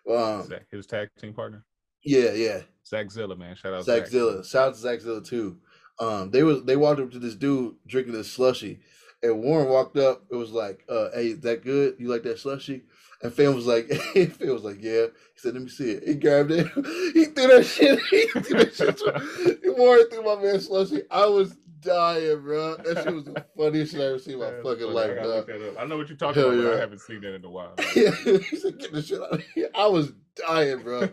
Um, 0.09 0.51
his 0.71 0.87
tag 0.87 1.09
team 1.19 1.33
partner. 1.33 1.63
Yeah, 2.03 2.31
yeah. 2.31 2.61
Zach 2.85 3.11
Zilla, 3.11 3.35
man. 3.35 3.55
Shout 3.55 3.73
out 3.73 3.85
Zach, 3.85 4.05
Zach 4.05 4.07
Zilla. 4.07 4.43
Shout 4.43 4.69
out 4.69 4.73
to 4.73 4.79
Zach 4.79 5.01
Zilla 5.01 5.21
too. 5.21 5.57
Um, 5.99 6.31
they 6.31 6.41
was 6.43 6.63
they 6.63 6.75
walked 6.75 6.99
up 6.99 7.11
to 7.11 7.19
this 7.19 7.35
dude 7.35 7.75
drinking 7.85 8.13
this 8.13 8.31
slushy, 8.31 8.79
and 9.23 9.41
Warren 9.41 9.69
walked 9.69 9.97
up. 9.97 10.23
It 10.29 10.35
was 10.35 10.51
like, 10.51 10.83
uh, 10.87 11.09
"Hey, 11.13 11.29
is 11.29 11.39
that 11.41 11.63
good? 11.63 11.95
You 11.97 12.09
like 12.09 12.23
that 12.23 12.39
slushy?" 12.39 12.83
And 13.23 13.33
Fam 13.33 13.55
was 13.55 13.65
like, 13.65 13.87
Fam 14.13 14.49
was 14.49 14.63
like, 14.63 14.81
yeah. 14.81 15.05
He 15.05 15.37
said, 15.37 15.53
let 15.53 15.63
me 15.63 15.69
see 15.69 15.91
it. 15.91 16.03
He 16.05 16.15
grabbed 16.15 16.51
it. 16.51 16.67
he 17.13 17.25
threw 17.25 17.47
that 17.47 17.65
shit. 17.65 17.99
He 18.09 18.27
threw 18.27 18.65
that 18.65 18.75
shit. 18.75 19.77
Warren 19.77 20.09
threw 20.09 20.23
my 20.23 20.41
man 20.41 20.59
slushy. 20.59 21.03
I 21.09 21.25
was 21.25 21.55
dying, 21.79 22.41
bro. 22.41 22.75
That 22.77 23.03
shit 23.03 23.13
was 23.13 23.23
the 23.23 23.45
funniest 23.57 23.93
shit 23.93 24.01
I 24.01 24.05
ever 24.05 24.19
seen 24.19 24.33
in 24.33 24.39
my 24.41 24.51
fucking 24.61 24.87
life, 24.87 25.11
I, 25.19 25.81
I 25.81 25.85
know 25.85 25.97
what 25.97 26.09
you're 26.09 26.17
talking 26.17 26.41
Hell 26.41 26.51
about, 26.51 26.61
yeah. 26.61 26.69
but 26.69 26.77
I 26.77 26.79
haven't 26.79 26.99
seen 26.99 27.21
that 27.21 27.35
in 27.35 27.45
a 27.45 27.49
while. 27.49 27.73
yeah, 27.95 28.11
he 28.11 28.57
said, 28.57 28.77
get 28.77 28.91
the 28.91 29.01
shit 29.01 29.21
out 29.21 29.33
of 29.33 29.43
here. 29.55 29.69
I 29.73 29.87
was 29.87 30.11
dying, 30.35 30.83
bro. 30.83 31.09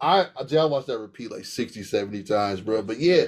I, 0.00 0.26
I 0.36 0.64
watched 0.64 0.88
that 0.88 0.98
repeat 0.98 1.30
like 1.30 1.44
60, 1.44 1.84
70 1.84 2.24
times, 2.24 2.60
bro. 2.60 2.82
But 2.82 2.98
yeah, 2.98 3.26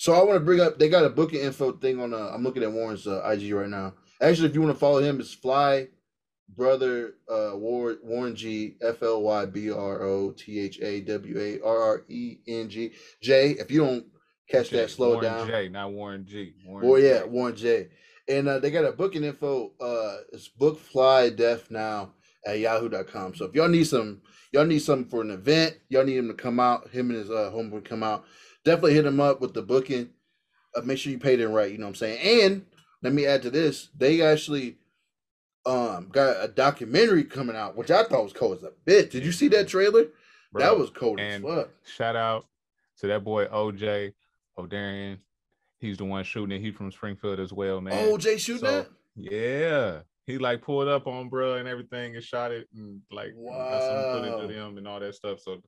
so 0.00 0.14
I 0.14 0.24
want 0.24 0.36
to 0.36 0.40
bring 0.40 0.60
up, 0.60 0.78
they 0.78 0.88
got 0.88 1.04
a 1.04 1.10
booking 1.10 1.40
info 1.40 1.72
thing 1.72 2.00
on, 2.00 2.14
uh, 2.14 2.30
I'm 2.32 2.42
looking 2.42 2.62
at 2.62 2.72
Warren's 2.72 3.06
uh, 3.06 3.22
IG 3.22 3.52
right 3.52 3.68
now. 3.68 3.92
Actually, 4.22 4.48
if 4.48 4.54
you 4.54 4.62
want 4.62 4.74
to 4.74 4.80
follow 4.80 5.00
him, 5.00 5.20
it's 5.20 5.34
Fly 5.34 5.88
Brother 6.56 7.16
uh, 7.30 7.50
Warren, 7.54 7.98
Warren 8.02 8.34
G, 8.34 8.76
F 8.80 9.02
L 9.02 9.20
Y 9.20 9.44
B 9.44 9.70
R 9.70 10.02
O 10.02 10.30
T 10.30 10.58
H 10.58 10.80
A 10.80 11.02
W 11.02 11.38
A 11.38 11.60
R 11.62 11.82
R 11.82 12.04
E 12.08 12.38
N 12.48 12.70
G. 12.70 12.92
J, 13.20 13.50
if 13.50 13.70
you 13.70 13.84
don't 13.84 14.06
catch 14.48 14.70
J, 14.70 14.78
that, 14.78 14.90
slow 14.90 15.20
down. 15.20 15.32
Warren 15.32 15.48
down. 15.48 15.48
J, 15.48 15.68
not 15.68 15.92
Warren 15.92 16.26
G. 16.26 16.54
Warren 16.64 16.88
well, 16.88 16.98
yeah, 16.98 17.18
J. 17.18 17.24
Warren 17.26 17.56
J. 17.56 17.88
And 18.26 18.48
uh, 18.48 18.58
they 18.58 18.70
got 18.70 18.86
a 18.86 18.92
booking 18.92 19.24
info. 19.24 19.72
Uh, 19.78 20.22
it's 20.32 20.48
book 20.48 20.78
fly 20.80 21.28
def 21.28 21.70
now 21.70 22.14
at 22.46 22.58
yahoo.com. 22.58 23.34
So 23.34 23.44
if 23.44 23.54
y'all 23.54 23.68
need 23.68 23.86
some, 23.86 24.22
y'all 24.50 24.64
need 24.64 24.80
something 24.80 25.10
for 25.10 25.20
an 25.20 25.30
event, 25.30 25.76
y'all 25.90 26.04
need 26.04 26.16
him 26.16 26.28
to 26.28 26.34
come 26.34 26.58
out, 26.58 26.88
him 26.88 27.10
and 27.10 27.18
his 27.18 27.30
uh, 27.30 27.50
homeboy 27.54 27.84
come 27.84 28.02
out, 28.02 28.24
definitely 28.64 28.94
hit 28.94 29.02
them 29.02 29.20
up 29.20 29.40
with 29.40 29.54
the 29.54 29.62
booking. 29.62 30.10
Uh, 30.76 30.82
make 30.82 30.98
sure 30.98 31.12
you 31.12 31.18
paid 31.18 31.40
it 31.40 31.48
right, 31.48 31.72
you 31.72 31.78
know 31.78 31.86
what 31.86 31.90
I'm 31.90 31.94
saying? 31.96 32.44
And 32.44 32.66
let 33.02 33.12
me 33.12 33.26
add 33.26 33.42
to 33.42 33.50
this, 33.50 33.88
they 33.96 34.22
actually 34.22 34.76
um 35.66 36.08
got 36.10 36.42
a 36.42 36.48
documentary 36.48 37.24
coming 37.24 37.56
out, 37.56 37.76
which 37.76 37.90
I 37.90 38.04
thought 38.04 38.24
was 38.24 38.32
cool 38.32 38.54
as 38.54 38.62
a 38.62 38.72
bit. 38.84 39.10
Did 39.10 39.24
you 39.24 39.32
see 39.32 39.48
that 39.48 39.68
trailer? 39.68 40.06
Bro, 40.52 40.62
that 40.62 40.78
was 40.78 40.90
cold 40.90 41.20
as 41.20 41.42
fuck. 41.42 41.70
Shout 41.84 42.16
out 42.16 42.46
to 42.98 43.06
that 43.08 43.24
boy 43.24 43.46
OJ 43.46 44.12
O'Darian. 44.58 45.18
He's 45.78 45.96
the 45.96 46.04
one 46.04 46.24
shooting 46.24 46.56
it. 46.56 46.60
He 46.60 46.70
from 46.70 46.90
Springfield 46.90 47.40
as 47.40 47.52
well, 47.52 47.80
man. 47.80 48.12
OJ 48.12 48.38
shooting 48.38 48.68
so, 48.68 48.86
Yeah. 49.16 50.00
He 50.26 50.38
like 50.38 50.62
pulled 50.62 50.88
up 50.88 51.06
on 51.06 51.28
bro 51.28 51.54
and 51.54 51.66
everything 51.66 52.14
and 52.14 52.24
shot 52.24 52.52
it 52.52 52.68
and 52.74 53.00
like 53.10 53.32
wow. 53.34 53.56
got 53.56 53.82
some 53.82 54.22
footage 54.22 54.44
of 54.44 54.50
him 54.50 54.78
and 54.78 54.86
all 54.86 55.00
that 55.00 55.14
stuff. 55.14 55.40
So 55.40 55.62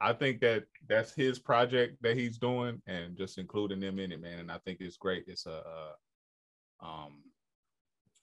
I 0.00 0.12
think 0.12 0.40
that 0.40 0.64
that's 0.88 1.14
his 1.14 1.38
project 1.38 2.02
that 2.02 2.16
he's 2.16 2.38
doing 2.38 2.82
and 2.86 3.16
just 3.16 3.38
including 3.38 3.80
them 3.80 3.98
in 3.98 4.12
it, 4.12 4.20
man. 4.20 4.40
And 4.40 4.52
I 4.52 4.58
think 4.58 4.78
it's 4.80 4.96
great. 4.96 5.24
It's 5.26 5.46
a, 5.46 5.62
uh, 6.82 6.86
um, 6.86 7.22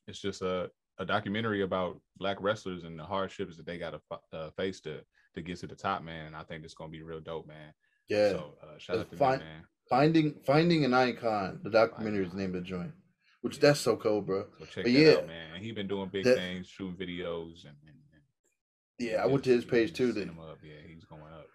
it's 0.07 0.19
just 0.19 0.41
a 0.41 0.69
a 0.99 1.05
documentary 1.05 1.63
about 1.63 1.99
black 2.17 2.37
wrestlers 2.39 2.83
and 2.83 2.97
the 2.97 3.03
hardships 3.03 3.57
that 3.57 3.65
they 3.65 3.77
got 3.77 3.91
to 3.91 4.37
uh, 4.37 4.51
face 4.51 4.79
to 4.81 5.01
to 5.33 5.41
get 5.41 5.57
to 5.59 5.67
the 5.67 5.75
top, 5.75 6.03
man. 6.03 6.27
And 6.27 6.35
I 6.35 6.43
think 6.43 6.63
it's 6.63 6.73
gonna 6.73 6.91
be 6.91 7.01
real 7.01 7.19
dope, 7.19 7.47
man. 7.47 7.73
Yeah. 8.07 8.31
So 8.31 8.53
uh, 8.61 8.77
shout 8.77 8.99
out 8.99 9.09
to 9.09 9.17
find, 9.17 9.41
me, 9.41 9.47
man. 9.47 9.63
Finding 9.89 10.35
Finding 10.45 10.85
an 10.85 10.93
Icon, 10.93 11.59
the 11.63 11.69
documentary 11.69 12.25
is 12.25 12.31
the 12.31 12.37
name 12.37 12.55
of 12.55 12.63
the 12.63 12.69
joint. 12.69 12.91
Which 13.41 13.59
that's 13.59 13.79
so 13.79 13.95
cool, 13.95 14.21
bro. 14.21 14.45
So 14.59 14.65
check 14.65 14.83
but 14.83 14.83
that 14.83 14.91
yeah, 14.91 15.13
out, 15.13 15.27
man. 15.27 15.59
He 15.59 15.71
been 15.71 15.87
doing 15.87 16.09
big 16.09 16.25
that, 16.25 16.35
things, 16.35 16.67
shooting 16.67 16.95
videos 16.95 17.63
and, 17.63 17.75
and, 17.87 17.97
and 18.13 18.21
yeah, 18.99 19.23
I 19.23 19.25
went 19.25 19.43
to 19.45 19.49
his 19.49 19.65
page 19.65 19.93
too. 19.93 20.11
Then 20.11 20.37
yeah, 20.63 20.73
he's 20.87 21.05
going 21.05 21.21
up 21.21 21.47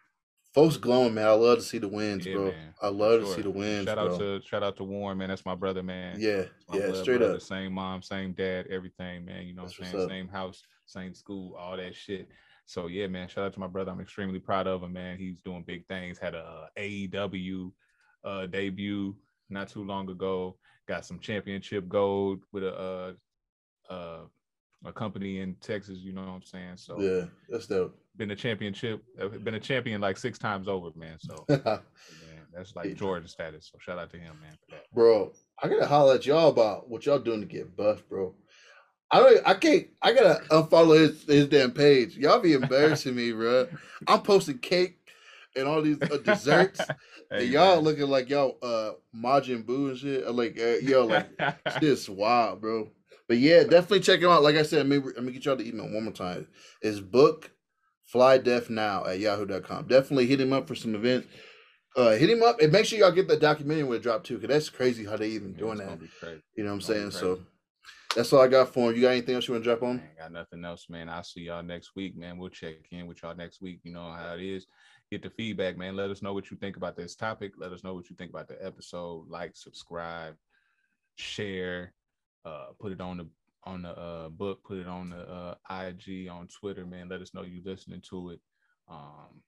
folks 0.57 0.79
glowing, 0.79 1.15
man. 1.15 1.27
I 1.27 1.33
love 1.33 1.59
to 1.59 1.65
see 1.65 1.79
the 1.79 1.87
wins, 1.87 2.27
yeah, 2.27 2.35
bro. 2.35 2.45
Man. 2.47 2.75
I 2.83 2.89
love 2.89 3.21
sure. 3.21 3.29
to 3.29 3.35
see 3.37 3.43
the 3.43 3.51
wins. 3.51 3.85
Shout 3.85 3.97
bro. 3.99 4.15
out 4.15 4.19
to 4.19 4.41
shout 4.43 4.63
out 4.63 4.77
to 4.79 4.85
Warren, 4.85 5.19
man. 5.19 5.29
That's 5.29 5.45
my 5.45 5.55
brother, 5.55 5.83
man. 5.83 6.17
Yeah, 6.19 6.45
yeah, 6.73 6.93
straight 6.95 7.19
brother, 7.19 7.35
up. 7.35 7.43
Same 7.43 7.73
mom, 7.75 8.03
same 8.03 8.33
dad, 8.33 8.67
everything, 8.69 9.27
man. 9.27 9.47
You 9.47 9.55
know 9.55 9.65
what 9.65 9.75
I'm 9.79 9.93
saying? 9.93 10.09
Same 10.09 10.29
house, 10.29 10.65
same 10.87 11.15
school, 11.15 11.55
all 11.55 11.77
that 11.77 11.95
shit. 11.95 12.29
So 12.65 12.89
yeah, 12.89 13.07
man. 13.07 13.29
Shout 13.29 13.45
out 13.45 13.53
to 13.53 13.61
my 13.61 13.69
brother. 13.69 13.93
I'm 13.93 14.01
extremely 14.01 14.41
proud 14.41 14.67
of 14.67 14.83
him, 14.83 14.95
man. 14.95 15.19
He's 15.19 15.39
doing 15.45 15.63
big 15.65 15.87
things. 15.87 16.19
Had 16.19 16.35
a 16.35 16.39
uh, 16.39 16.67
AEW 16.79 17.71
uh, 18.25 18.47
debut 18.47 19.15
not 19.51 19.69
too 19.69 19.85
long 19.85 20.11
ago. 20.11 20.57
Got 20.89 21.05
some 21.05 21.21
championship 21.21 21.89
gold 21.89 22.45
with 22.53 22.65
a 22.65 22.75
uh, 22.75 23.93
uh, 23.93 24.21
a 24.85 24.93
company 24.93 25.41
in 25.41 25.55
Texas. 25.61 25.99
You 25.99 26.13
know 26.13 26.23
what 26.23 26.31
I'm 26.31 26.43
saying? 26.43 26.77
So 26.77 26.99
yeah, 26.99 27.27
that's 27.51 27.67
dope 27.67 27.97
been 28.17 28.31
a 28.31 28.37
championship, 28.37 29.03
uh, 29.21 29.29
been 29.29 29.55
a 29.55 29.61
champion 29.61 30.01
like 30.01 30.17
six 30.17 30.39
times 30.39 30.69
over, 30.69 30.91
man. 30.97 31.19
So 31.19 31.45
man, 31.49 31.81
that's 32.55 32.75
like 32.75 32.95
Jordan 32.97 33.29
status. 33.29 33.71
So 33.73 33.79
shout 33.81 33.99
out 33.99 34.11
to 34.11 34.19
him, 34.19 34.37
man, 34.41 34.57
Bro, 34.93 35.33
I 35.63 35.69
gotta 35.69 35.87
holler 35.87 36.15
at 36.15 36.27
y'all 36.27 36.49
about 36.49 36.89
what 36.89 37.07
y'all 37.07 37.19
doing 37.19 37.41
to 37.41 37.47
get 37.47 37.77
buff, 37.77 38.03
bro. 38.09 38.35
I 39.11 39.21
don't. 39.21 39.47
I 39.47 39.55
can't. 39.55 39.87
I 40.03 40.13
gotta 40.13 40.43
unfollow 40.51 40.99
his 40.99 41.25
his 41.25 41.47
damn 41.49 41.71
page. 41.71 42.17
Y'all 42.17 42.41
be 42.41 42.55
embarrassing 42.55 43.15
me, 43.15 43.33
bro. 43.33 43.69
I'm 44.09 44.23
posting 44.23 44.59
cake 44.59 44.99
and 45.55 45.69
all 45.69 45.81
these 45.81 46.01
uh, 46.03 46.19
desserts, 46.19 46.81
hey, 47.31 47.45
and 47.45 47.49
y'all 47.49 47.77
man. 47.77 47.85
looking 47.85 48.09
like 48.09 48.29
y'all 48.29 48.59
uh 48.63 48.93
Majin 49.15 49.65
Buu 49.65 49.91
and 49.91 49.99
shit. 49.99 50.29
Like 50.35 50.59
uh, 50.59 50.79
yo, 50.83 51.07
like 51.07 51.29
shit's 51.81 52.09
wild, 52.11 52.61
bro. 52.61 52.91
But 53.29 53.39
yeah, 53.39 53.63
definitely 53.63 54.01
check 54.01 54.21
him 54.21 54.31
out. 54.31 54.43
Like 54.43 54.57
I 54.57 54.63
said, 54.63 54.89
let 54.89 55.05
me, 55.05 55.13
let 55.15 55.25
me 55.25 55.33
get 55.33 55.45
y'all 55.45 55.57
the 55.57 55.69
email 55.69 55.89
one 55.93 56.05
more 56.05 56.13
time. 56.13 56.47
It's 56.81 57.01
book 57.01 57.51
Fly 58.07 58.39
Def 58.39 58.71
now 58.71 59.05
at 59.05 59.19
yahoo.com. 59.19 59.87
Definitely 59.87 60.27
hit 60.27 60.41
him 60.41 60.53
up 60.53 60.69
for 60.69 60.75
some 60.75 60.95
events. 60.95 61.29
Uh, 61.97 62.11
hit 62.11 62.31
him 62.31 62.43
up 62.43 62.61
and 62.61 62.71
make 62.71 62.85
sure 62.85 62.99
y'all 62.99 63.11
get 63.11 63.27
the 63.27 63.37
documentary 63.37 63.83
when 63.83 63.97
it 63.97 64.03
drop 64.03 64.23
too, 64.23 64.35
because 64.39 64.49
that's 64.49 64.69
crazy 64.69 65.05
how 65.05 65.17
they 65.17 65.31
even 65.31 65.53
yeah, 65.53 65.59
doing 65.59 65.79
that. 65.79 65.99
You 66.55 66.65
know 66.65 66.71
what 66.71 66.75
I'm 66.75 66.81
saying? 66.83 67.11
So 67.11 67.41
that's 68.15 68.33
all 68.33 68.43
I 68.43 68.49
got 68.49 68.73
for 68.73 68.91
him. 68.91 68.97
You 68.97 69.03
got 69.03 69.11
anything 69.11 69.35
else 69.35 69.49
you 69.49 69.55
want 69.55 69.65
to 69.65 69.71
drop 69.71 69.83
on? 69.83 70.03
got 70.19 70.31
nothing 70.31 70.65
else, 70.65 70.87
man. 70.89 71.09
I'll 71.09 71.25
see 71.25 71.43
y'all 71.43 71.63
next 71.63 71.97
week, 71.97 72.17
man. 72.17 72.39
We'll 72.39 72.51
check 72.51 72.75
in 72.91 73.07
with 73.07 73.23
y'all 73.23 73.35
next 73.35 73.61
week. 73.63 73.81
You 73.83 73.93
know 73.93 74.13
how 74.13 74.35
it 74.35 74.43
is. 74.43 74.67
Get 75.11 75.23
the 75.23 75.31
feedback, 75.31 75.79
man. 75.79 75.97
Let 75.97 76.11
us 76.11 76.23
know 76.23 76.35
what 76.35 76.51
you 76.51 76.57
think 76.57 76.77
about 76.77 76.97
this 76.97 77.15
topic. 77.15 77.53
Let 77.57 77.73
us 77.73 77.83
know 77.83 77.95
what 77.95 78.11
you 78.11 78.17
think 78.17 78.31
about 78.31 78.49
the 78.49 78.63
episode. 78.65 79.29
Like, 79.29 79.53
subscribe, 79.55 80.35
share, 81.17 81.95
uh, 82.45 82.67
put 82.79 82.93
it 82.93 83.01
on 83.01 83.19
the 83.19 83.27
on 83.67 83.83
the 83.83 83.91
uh, 83.91 84.29
book, 84.29 84.63
put 84.65 84.79
it 84.79 84.87
on 84.87 85.11
the 85.11 85.19
uh, 85.19 85.55
IG, 85.71 86.29
on 86.29 86.49
Twitter, 86.49 86.87
man. 86.87 87.09
Let 87.09 87.21
us 87.21 87.35
know 87.35 87.43
you 87.43 87.61
listening 87.65 88.03
to 88.11 88.31
it. 88.31 88.41
Um, 88.89 89.43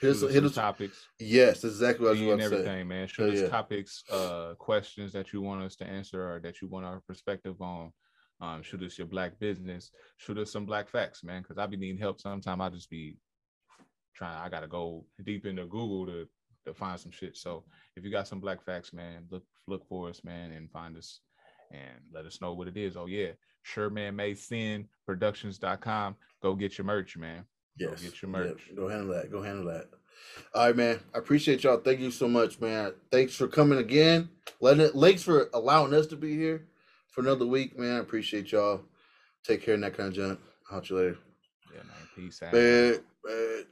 Here's, 0.00 0.20
here's 0.20 0.54
topics. 0.56 1.06
Yes, 1.20 1.62
exactly 1.62 2.04
what 2.04 2.16
I 2.16 2.20
was 2.20 2.22
about 2.22 2.40
everything, 2.40 2.80
say. 2.80 2.82
man. 2.82 3.06
Shoot 3.06 3.34
us 3.34 3.40
yeah. 3.42 3.48
topics, 3.48 4.02
uh, 4.10 4.54
questions 4.58 5.12
that 5.12 5.32
you 5.32 5.40
want 5.40 5.62
us 5.62 5.76
to 5.76 5.86
answer 5.86 6.28
or 6.28 6.40
that 6.40 6.60
you 6.60 6.66
want 6.66 6.84
our 6.84 7.00
perspective 7.06 7.60
on. 7.62 7.92
Um, 8.40 8.64
shoot 8.64 8.82
us 8.82 8.98
your 8.98 9.06
black 9.06 9.38
business. 9.38 9.92
Shoot 10.16 10.38
us 10.38 10.50
some 10.50 10.66
black 10.66 10.88
facts, 10.88 11.22
man. 11.22 11.42
Because 11.42 11.56
I 11.56 11.66
be 11.66 11.76
needing 11.76 12.00
help. 12.00 12.20
Sometimes 12.20 12.60
I 12.60 12.68
just 12.70 12.90
be 12.90 13.16
trying. 14.16 14.36
I 14.36 14.48
gotta 14.48 14.66
go 14.66 15.04
deep 15.24 15.46
into 15.46 15.66
Google 15.66 16.06
to 16.06 16.26
to 16.66 16.74
find 16.74 16.98
some 16.98 17.12
shit. 17.12 17.36
So 17.36 17.64
if 17.96 18.04
you 18.04 18.10
got 18.10 18.26
some 18.26 18.40
black 18.40 18.64
facts, 18.64 18.92
man, 18.92 19.26
look 19.30 19.44
look 19.68 19.86
for 19.88 20.08
us, 20.08 20.24
man, 20.24 20.50
and 20.50 20.68
find 20.72 20.96
us 20.96 21.20
and 21.72 22.00
let 22.12 22.26
us 22.26 22.40
know 22.40 22.52
what 22.52 22.68
it 22.68 22.76
is. 22.76 22.96
Oh 22.96 23.06
yeah, 23.06 23.30
Sherman 23.62 24.14
Mason 24.16 24.88
Productions.com. 25.06 26.16
Go 26.42 26.54
get 26.54 26.78
your 26.78 26.84
merch, 26.84 27.16
man. 27.16 27.44
Yes. 27.76 28.00
Go 28.00 28.08
get 28.08 28.22
your 28.22 28.30
merch. 28.30 28.62
Yep. 28.68 28.76
Go 28.76 28.88
handle 28.88 29.14
that. 29.14 29.30
Go 29.30 29.42
handle 29.42 29.66
that. 29.66 29.88
All 30.54 30.66
right, 30.66 30.76
man. 30.76 31.00
I 31.14 31.18
appreciate 31.18 31.64
y'all. 31.64 31.78
Thank 31.78 32.00
you 32.00 32.10
so 32.10 32.28
much, 32.28 32.60
man. 32.60 32.92
Thanks 33.10 33.34
for 33.34 33.48
coming 33.48 33.78
again. 33.78 34.28
Letting 34.60 34.86
it, 34.86 34.92
thanks 34.94 35.22
for 35.22 35.48
allowing 35.54 35.94
us 35.94 36.06
to 36.08 36.16
be 36.16 36.36
here 36.36 36.66
for 37.10 37.22
another 37.22 37.46
week, 37.46 37.78
man. 37.78 37.96
I 37.96 38.00
appreciate 38.00 38.52
y'all. 38.52 38.82
Take 39.44 39.62
care 39.62 39.74
and 39.74 39.82
that 39.82 39.96
kind 39.96 40.08
of 40.08 40.14
junk. 40.14 40.40
I'll 40.70 40.80
catch 40.80 40.90
you 40.90 40.96
later. 40.96 41.18
Yeah, 41.74 41.82
man. 41.82 42.08
Peace 42.14 42.42
out. 42.42 42.52
Bad, 42.52 43.00
bad. 43.24 43.66